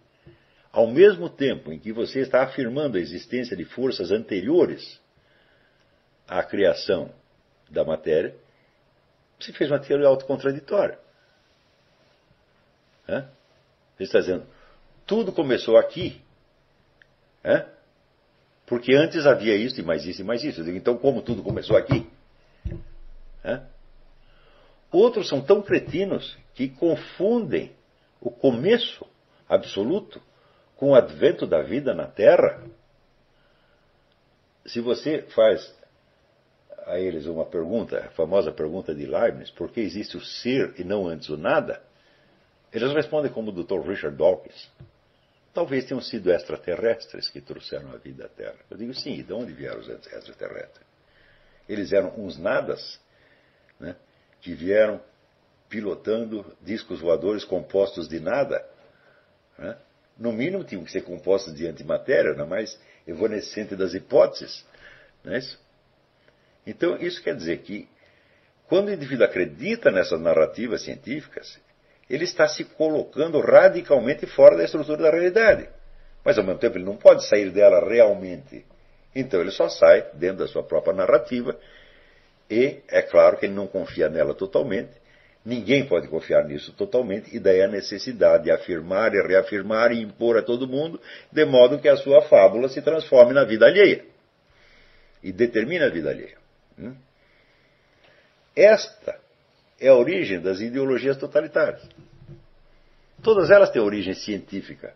ao 0.72 0.88
mesmo 0.88 1.30
tempo 1.30 1.72
em 1.72 1.80
que 1.80 1.92
você 1.92 2.20
está 2.20 2.44
afirmando 2.44 2.98
a 2.98 3.02
existência 3.02 3.58
de 3.58 3.66
forças 3.66 4.12
anteriores 4.12 5.02
à 6.28 6.44
criação 6.44 7.12
da 7.70 7.84
matéria, 7.84 8.36
você 9.40 9.52
fez 9.52 9.72
uma 9.72 9.80
teoria 9.80 10.08
autocontraditória. 10.08 11.00
Você 13.98 14.04
está 14.04 14.20
dizendo, 14.20 14.46
tudo 15.06 15.32
começou 15.32 15.78
aqui, 15.78 16.22
Porque 18.68 18.94
antes 18.94 19.26
havia 19.26 19.56
isso 19.56 19.82
e 19.82 19.84
mais 19.84 20.06
isso 20.06 20.22
e 20.22 20.24
mais 20.24 20.44
isso. 20.44 20.64
Digo, 20.64 20.78
então, 20.78 20.98
como 20.98 21.22
tudo 21.22 21.44
começou 21.44 21.76
aqui? 21.76 22.08
Hã? 23.44 23.64
Outros 24.92 25.30
são 25.30 25.42
tão 25.42 25.62
cretinos 25.62 26.38
que 26.54 26.70
confundem 26.70 27.72
o 28.20 28.30
começo 28.30 29.06
absoluto 29.48 30.22
com 30.76 30.92
o 30.92 30.96
advento 30.96 31.48
da 31.48 31.62
vida 31.62 31.94
na 31.94 32.08
Terra. 32.08 32.64
Se 34.66 34.82
você 34.82 35.24
faz 35.34 35.74
a 36.86 37.00
eles 37.00 37.26
uma 37.26 37.46
pergunta, 37.46 38.00
a 38.00 38.10
famosa 38.10 38.52
pergunta 38.52 38.94
de 38.94 39.06
Leibniz, 39.06 39.50
por 39.52 39.72
que 39.72 39.80
existe 39.80 40.18
o 40.18 40.22
ser 40.22 40.74
e 40.78 40.84
não 40.84 41.08
antes 41.08 41.30
o 41.30 41.38
nada? 41.38 41.82
Eles 42.72 42.92
respondem 42.94 43.32
como 43.32 43.52
o 43.52 43.64
Dr. 43.64 43.80
Richard 43.88 44.18
Dawkins. 44.18 44.70
Talvez 45.54 45.86
tenham 45.86 46.02
sido 46.02 46.32
extraterrestres 46.32 47.30
que 47.30 47.42
trouxeram 47.42 47.92
a 47.94 47.98
vida 47.98 48.26
à 48.26 48.30
Terra. 48.30 48.58
Eu 48.70 48.78
digo 48.78 48.94
sim, 48.94 49.14
e 49.14 49.24
de 49.24 49.34
onde 49.34 49.52
vieram 49.52 49.80
os 49.80 49.90
extraterrestres? 49.90 50.86
Eles 51.68 51.92
eram 51.92 52.14
uns 52.18 52.38
nadas 52.38 53.00
né, 53.82 53.96
que 54.40 54.54
vieram 54.54 55.02
pilotando 55.70 56.46
discos 56.62 57.00
voadores 57.00 57.44
compostos 57.44 58.08
de 58.08 58.20
nada. 58.20 58.64
Né? 59.58 59.78
No 60.18 60.32
mínimo 60.32 60.64
tinham 60.64 60.84
que 60.84 60.92
ser 60.92 61.02
compostos 61.02 61.56
de 61.56 61.68
antimatéria, 61.68 62.34
na 62.34 62.46
mais 62.46 62.80
evanescente 63.08 63.76
das 63.76 63.94
hipóteses. 63.94 64.66
Não 65.24 65.34
é 65.34 65.40
isso? 65.40 65.60
Então, 66.66 66.98
isso 66.98 67.22
quer 67.24 67.36
dizer 67.36 67.60
que, 67.60 67.88
quando 68.68 68.90
o 68.90 68.94
indivíduo 68.94 69.26
acredita 69.26 69.90
nessas 69.90 70.20
narrativas 70.20 70.84
científicas, 70.84 71.60
ele 72.10 72.26
está 72.26 72.48
se 72.48 72.64
colocando 72.64 73.40
radicalmente 73.40 74.26
fora 74.28 74.58
da 74.58 74.64
estrutura 74.66 75.04
da 75.04 75.12
realidade. 75.12 75.70
Mas, 76.24 76.38
ao 76.38 76.44
mesmo 76.44 76.60
tempo, 76.60 76.78
ele 76.78 76.86
não 76.86 76.98
pode 76.98 77.26
sair 77.28 77.50
dela 77.50 77.88
realmente. 77.90 78.66
Então, 79.16 79.42
ele 79.42 79.52
só 79.52 79.70
sai 79.70 80.06
dentro 80.14 80.40
da 80.40 80.48
sua 80.48 80.64
própria 80.64 80.94
narrativa. 80.94 81.58
E 82.52 82.84
é 82.90 83.02
claro 83.02 83.38
que 83.38 83.46
ele 83.46 83.54
não 83.54 83.66
confia 83.66 84.10
nela 84.10 84.34
totalmente. 84.36 84.92
Ninguém 85.44 85.88
pode 85.88 86.10
confiar 86.10 86.44
nisso 86.44 86.74
totalmente, 86.74 87.34
e 87.34 87.40
daí 87.40 87.62
a 87.62 87.68
necessidade 87.68 88.44
de 88.44 88.52
afirmar 88.52 89.16
e 89.16 89.22
reafirmar 89.26 89.94
e 89.94 90.02
impor 90.02 90.38
a 90.38 90.44
todo 90.44 90.68
mundo, 90.68 91.02
de 91.32 91.46
modo 91.46 91.80
que 91.80 91.88
a 91.88 91.96
sua 91.96 92.22
fábula 92.24 92.68
se 92.68 92.82
transforme 92.82 93.34
na 93.34 93.46
vida 93.46 93.66
alheia. 93.66 94.04
E 95.24 95.32
determine 95.32 95.84
a 95.86 95.90
vida 95.90 96.10
alheia. 96.10 96.38
Hum? 96.78 96.94
Esta 98.54 99.18
é 99.80 99.88
a 99.88 99.96
origem 99.96 100.42
das 100.42 100.60
ideologias 100.60 101.16
totalitárias. 101.16 101.82
Todas 103.24 103.50
elas 103.50 103.70
têm 103.70 103.82
origem 103.82 104.14
científica. 104.14 104.94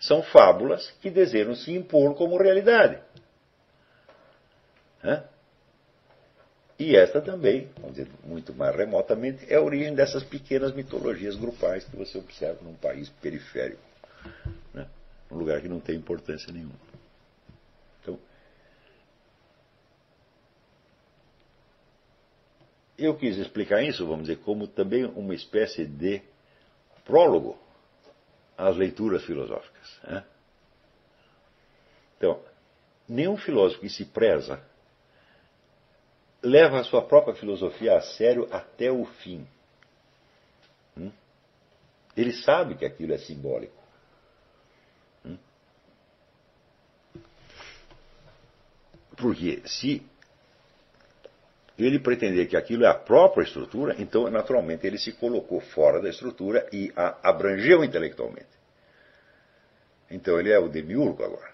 São 0.00 0.22
fábulas 0.22 0.90
que 1.02 1.10
desejam 1.10 1.54
se 1.54 1.72
impor 1.72 2.14
como 2.16 2.38
realidade. 2.38 2.98
E 6.80 6.96
esta 6.96 7.20
também, 7.20 7.68
vamos 7.76 7.96
dizer, 7.96 8.08
muito 8.24 8.54
mais 8.54 8.74
remotamente, 8.74 9.44
é 9.52 9.56
a 9.56 9.60
origem 9.60 9.94
dessas 9.94 10.24
pequenas 10.24 10.72
mitologias 10.74 11.36
grupais 11.36 11.84
que 11.84 11.94
você 11.94 12.16
observa 12.16 12.64
num 12.64 12.74
país 12.74 13.10
periférico, 13.20 13.82
né? 14.72 14.88
um 15.30 15.36
lugar 15.36 15.60
que 15.60 15.68
não 15.68 15.78
tem 15.78 15.94
importância 15.94 16.50
nenhuma. 16.50 16.90
eu 23.00 23.16
quis 23.16 23.38
explicar 23.38 23.82
isso, 23.82 24.06
vamos 24.06 24.26
dizer, 24.26 24.36
como 24.40 24.66
também 24.66 25.06
uma 25.06 25.34
espécie 25.34 25.86
de 25.86 26.20
prólogo 27.04 27.58
às 28.56 28.76
leituras 28.76 29.24
filosóficas. 29.24 29.98
Né? 30.04 30.22
Então, 32.18 32.40
nenhum 33.08 33.38
filósofo 33.38 33.80
que 33.80 33.88
se 33.88 34.04
preza 34.04 34.62
leva 36.42 36.80
a 36.80 36.84
sua 36.84 37.02
própria 37.02 37.34
filosofia 37.34 37.96
a 37.96 38.00
sério 38.00 38.48
até 38.50 38.90
o 38.90 39.04
fim. 39.04 39.46
Hum? 40.96 41.12
Ele 42.16 42.32
sabe 42.32 42.74
que 42.76 42.84
aquilo 42.84 43.12
é 43.12 43.18
simbólico. 43.18 43.80
Hum? 45.24 45.38
Porque 49.16 49.62
se 49.66 50.06
ele 51.78 51.98
pretender 51.98 52.46
que 52.48 52.56
aquilo 52.56 52.84
é 52.84 52.88
a 52.88 52.94
própria 52.94 53.44
estrutura, 53.44 53.94
então 53.98 54.30
naturalmente 54.30 54.86
ele 54.86 54.98
se 54.98 55.12
colocou 55.12 55.60
fora 55.60 56.00
da 56.00 56.10
estrutura 56.10 56.68
e 56.72 56.92
a 56.94 57.28
abrangeu 57.28 57.82
intelectualmente. 57.82 58.60
Então 60.10 60.38
ele 60.38 60.50
é 60.50 60.58
o 60.58 60.68
demiurgo 60.68 61.24
agora. 61.24 61.50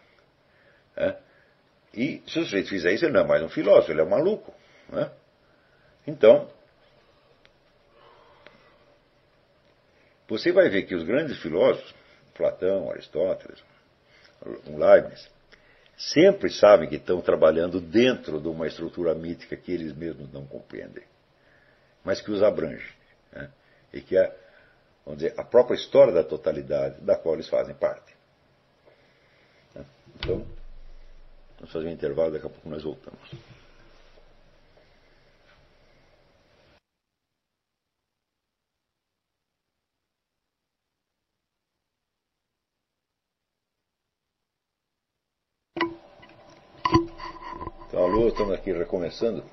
E 1.94 2.22
se 2.26 2.38
o 2.38 2.44
sujeito 2.44 2.68
fizer 2.68 2.92
isso, 2.92 3.04
ele 3.04 3.12
não 3.12 3.20
é 3.22 3.26
mais 3.26 3.42
um 3.42 3.48
filósofo, 3.48 3.92
ele 3.92 4.00
é 4.00 4.04
um 4.04 4.08
maluco. 4.08 4.52
Né? 4.88 5.10
Então, 6.06 6.48
você 10.28 10.52
vai 10.52 10.68
ver 10.68 10.82
que 10.82 10.94
os 10.94 11.04
grandes 11.04 11.38
filósofos, 11.40 11.94
Platão, 12.34 12.90
Aristóteles, 12.90 13.62
Leibniz, 14.66 15.28
sempre 15.96 16.50
sabem 16.50 16.88
que 16.88 16.96
estão 16.96 17.20
trabalhando 17.20 17.80
dentro 17.80 18.40
de 18.40 18.48
uma 18.48 18.66
estrutura 18.66 19.14
mítica 19.14 19.56
que 19.56 19.72
eles 19.72 19.96
mesmos 19.96 20.30
não 20.32 20.46
compreendem, 20.46 21.04
mas 22.04 22.20
que 22.20 22.30
os 22.30 22.42
abrange. 22.42 22.94
Né? 23.32 23.50
E 23.92 24.00
que 24.00 24.16
é, 24.16 24.36
vamos 25.04 25.22
dizer, 25.22 25.34
a 25.38 25.44
própria 25.44 25.74
história 25.74 26.12
da 26.12 26.22
totalidade 26.22 27.00
da 27.00 27.16
qual 27.16 27.34
eles 27.34 27.48
fazem 27.48 27.74
parte. 27.74 28.14
Né? 29.74 29.84
Então, 30.16 30.46
vamos 31.56 31.72
fazer 31.72 31.86
um 31.86 31.92
intervalo, 31.92 32.32
daqui 32.32 32.46
a 32.46 32.50
pouco 32.50 32.68
nós 32.68 32.82
voltamos. 32.82 33.30
Aqui 49.06 49.16
recomeçando. 49.16 49.44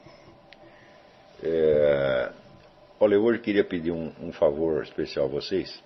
É... 1.42 2.32
Olha, 3.00 3.20
hoje 3.20 3.40
queria 3.40 3.64
pedir 3.64 3.92
um, 3.92 4.14
um 4.22 4.32
favor 4.32 4.84
especial 4.84 5.26
a 5.26 5.30
vocês, 5.30 5.84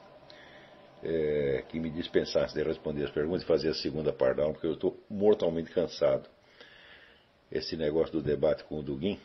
é, 1.03 1.63
que 1.67 1.79
me 1.79 1.89
dispensasse 1.89 2.53
de 2.53 2.61
responder 2.61 3.05
as 3.05 3.11
perguntas 3.11 3.41
e 3.43 3.45
fazer 3.45 3.69
a 3.69 3.73
segunda 3.73 4.13
parte 4.13 4.37
da 4.37 4.43
aula, 4.43 4.53
porque 4.53 4.67
eu 4.67 4.73
estou 4.73 4.99
mortalmente 5.09 5.71
cansado. 5.71 6.29
Esse 7.51 7.75
negócio 7.75 8.13
do 8.13 8.21
debate 8.21 8.63
com 8.65 8.79
o 8.79 8.83
Duguin 8.83 9.19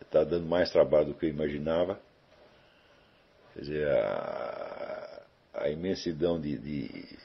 está 0.00 0.24
dando 0.24 0.46
mais 0.46 0.70
trabalho 0.70 1.08
do 1.08 1.14
que 1.14 1.26
eu 1.26 1.30
imaginava. 1.30 2.00
Quer 3.54 3.60
dizer, 3.60 3.88
a, 3.88 5.22
a 5.54 5.68
imensidão 5.68 6.40
de, 6.40 6.58
de 6.58 7.18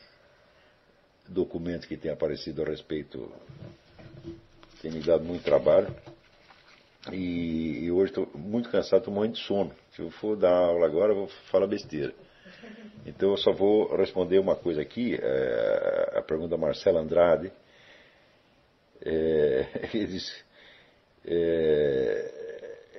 documentos 1.28 1.88
que 1.88 1.98
tem 1.98 2.12
aparecido 2.12 2.62
a 2.62 2.66
respeito 2.66 3.32
tem 4.82 4.92
me 4.92 5.00
dado 5.00 5.24
muito 5.24 5.44
trabalho. 5.44 5.94
E, 7.12 7.86
e 7.86 7.92
hoje 7.92 8.12
estou 8.12 8.30
muito 8.36 8.70
cansado, 8.70 9.00
estou 9.00 9.14
morrendo 9.14 9.36
de 9.36 9.44
sono. 9.44 9.72
Se 9.92 10.02
eu 10.02 10.10
for 10.12 10.36
dar 10.36 10.54
aula 10.54 10.86
agora, 10.86 11.14
eu 11.14 11.18
vou 11.18 11.28
falar 11.50 11.68
besteira. 11.68 12.14
Então 13.06 13.32
eu 13.32 13.38
só 13.38 13.52
vou 13.52 13.96
responder 13.96 14.40
uma 14.40 14.56
coisa 14.56 14.82
aqui, 14.82 15.16
é, 15.16 16.14
a 16.16 16.22
pergunta 16.22 16.50
da 16.50 16.58
Marcela 16.58 17.00
Andrade. 17.00 17.52
É, 21.30 22.32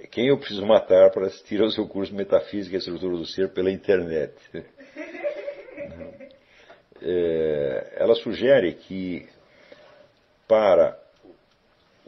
é, 0.02 0.06
quem 0.10 0.28
eu 0.28 0.36
preciso 0.36 0.66
matar 0.66 1.10
para 1.10 1.28
assistir 1.28 1.62
ao 1.62 1.70
seu 1.70 1.88
curso 1.88 2.14
Metafísica 2.14 2.76
e 2.76 2.78
Estrutura 2.78 3.16
do 3.16 3.24
Ser 3.24 3.48
pela 3.54 3.70
internet? 3.70 4.34
Ela 7.96 8.14
sugere 8.16 8.74
que 8.74 9.26
para 10.46 10.98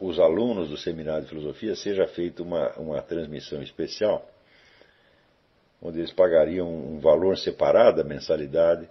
os 0.01 0.19
alunos 0.19 0.69
do 0.69 0.77
Seminário 0.77 1.23
de 1.23 1.29
Filosofia 1.29 1.75
seja 1.75 2.07
feita 2.07 2.41
uma, 2.41 2.71
uma 2.73 3.01
transmissão 3.03 3.61
especial, 3.61 4.27
onde 5.79 5.99
eles 5.99 6.11
pagariam 6.11 6.67
um 6.67 6.99
valor 6.99 7.37
separado 7.37 7.97
da 7.97 8.03
mensalidade 8.03 8.89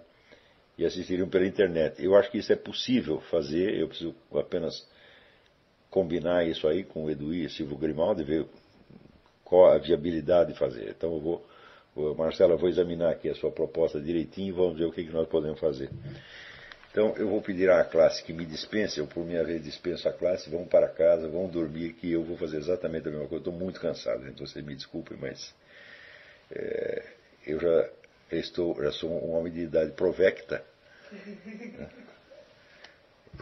e 0.77 0.85
assistiriam 0.85 1.27
pela 1.27 1.45
internet. 1.45 2.01
Eu 2.03 2.15
acho 2.15 2.31
que 2.31 2.37
isso 2.37 2.53
é 2.53 2.55
possível 2.55 3.19
fazer, 3.29 3.77
eu 3.77 3.89
preciso 3.89 4.15
apenas 4.33 4.87
combinar 5.89 6.47
isso 6.47 6.65
aí 6.65 6.85
com 6.85 7.03
o 7.03 7.09
Edu 7.11 7.33
e 7.33 7.49
Silvio 7.49 7.77
Grimaldi, 7.77 8.23
ver 8.23 8.45
qual 9.43 9.69
a 9.69 9.77
viabilidade 9.77 10.53
de 10.53 10.59
fazer. 10.59 10.95
Então 10.97 11.13
eu 11.13 11.19
vou, 11.93 12.15
Marcela, 12.15 12.55
vou 12.55 12.69
examinar 12.69 13.11
aqui 13.11 13.29
a 13.29 13.35
sua 13.35 13.51
proposta 13.51 13.99
direitinho 13.99 14.47
e 14.47 14.51
vamos 14.53 14.77
ver 14.77 14.85
o 14.85 14.91
que, 14.93 15.03
que 15.03 15.11
nós 15.11 15.27
podemos 15.27 15.59
fazer. 15.59 15.89
Então 16.91 17.15
eu 17.15 17.29
vou 17.29 17.41
pedir 17.41 17.69
à 17.69 17.83
classe 17.85 18.21
que 18.21 18.33
me 18.33 18.45
dispense, 18.45 18.99
eu 18.99 19.07
por 19.07 19.25
minha 19.25 19.43
vez 19.43 19.63
dispenso 19.63 20.07
a 20.09 20.13
classe, 20.13 20.49
vão 20.49 20.65
para 20.65 20.89
casa, 20.89 21.27
vão 21.27 21.47
dormir, 21.47 21.93
que 21.93 22.11
eu 22.11 22.23
vou 22.23 22.37
fazer 22.37 22.57
exatamente 22.57 23.07
a 23.07 23.11
mesma 23.11 23.27
coisa. 23.27 23.41
Estou 23.41 23.53
muito 23.53 23.79
cansado, 23.79 24.27
então 24.27 24.45
vocês 24.45 24.63
me 24.63 24.75
desculpem, 24.75 25.17
mas 25.17 25.55
é, 26.51 27.03
eu 27.47 27.59
já 27.59 27.89
estou, 28.33 28.75
já 28.83 28.91
sou 28.91 29.09
um 29.09 29.31
homem 29.31 29.53
de 29.53 29.61
idade 29.61 29.91
provecta. 29.91 30.63
Né? 31.11 31.89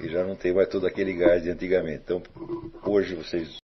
e 0.01 0.09
já 0.09 0.23
não 0.23 0.35
tem 0.35 0.53
mais 0.53 0.69
todo 0.69 0.85
aquele 0.85 1.13
gás 1.13 1.43
de 1.43 1.49
antigamente. 1.49 2.03
Então, 2.05 2.21
hoje 2.83 3.15
vocês 3.15 3.49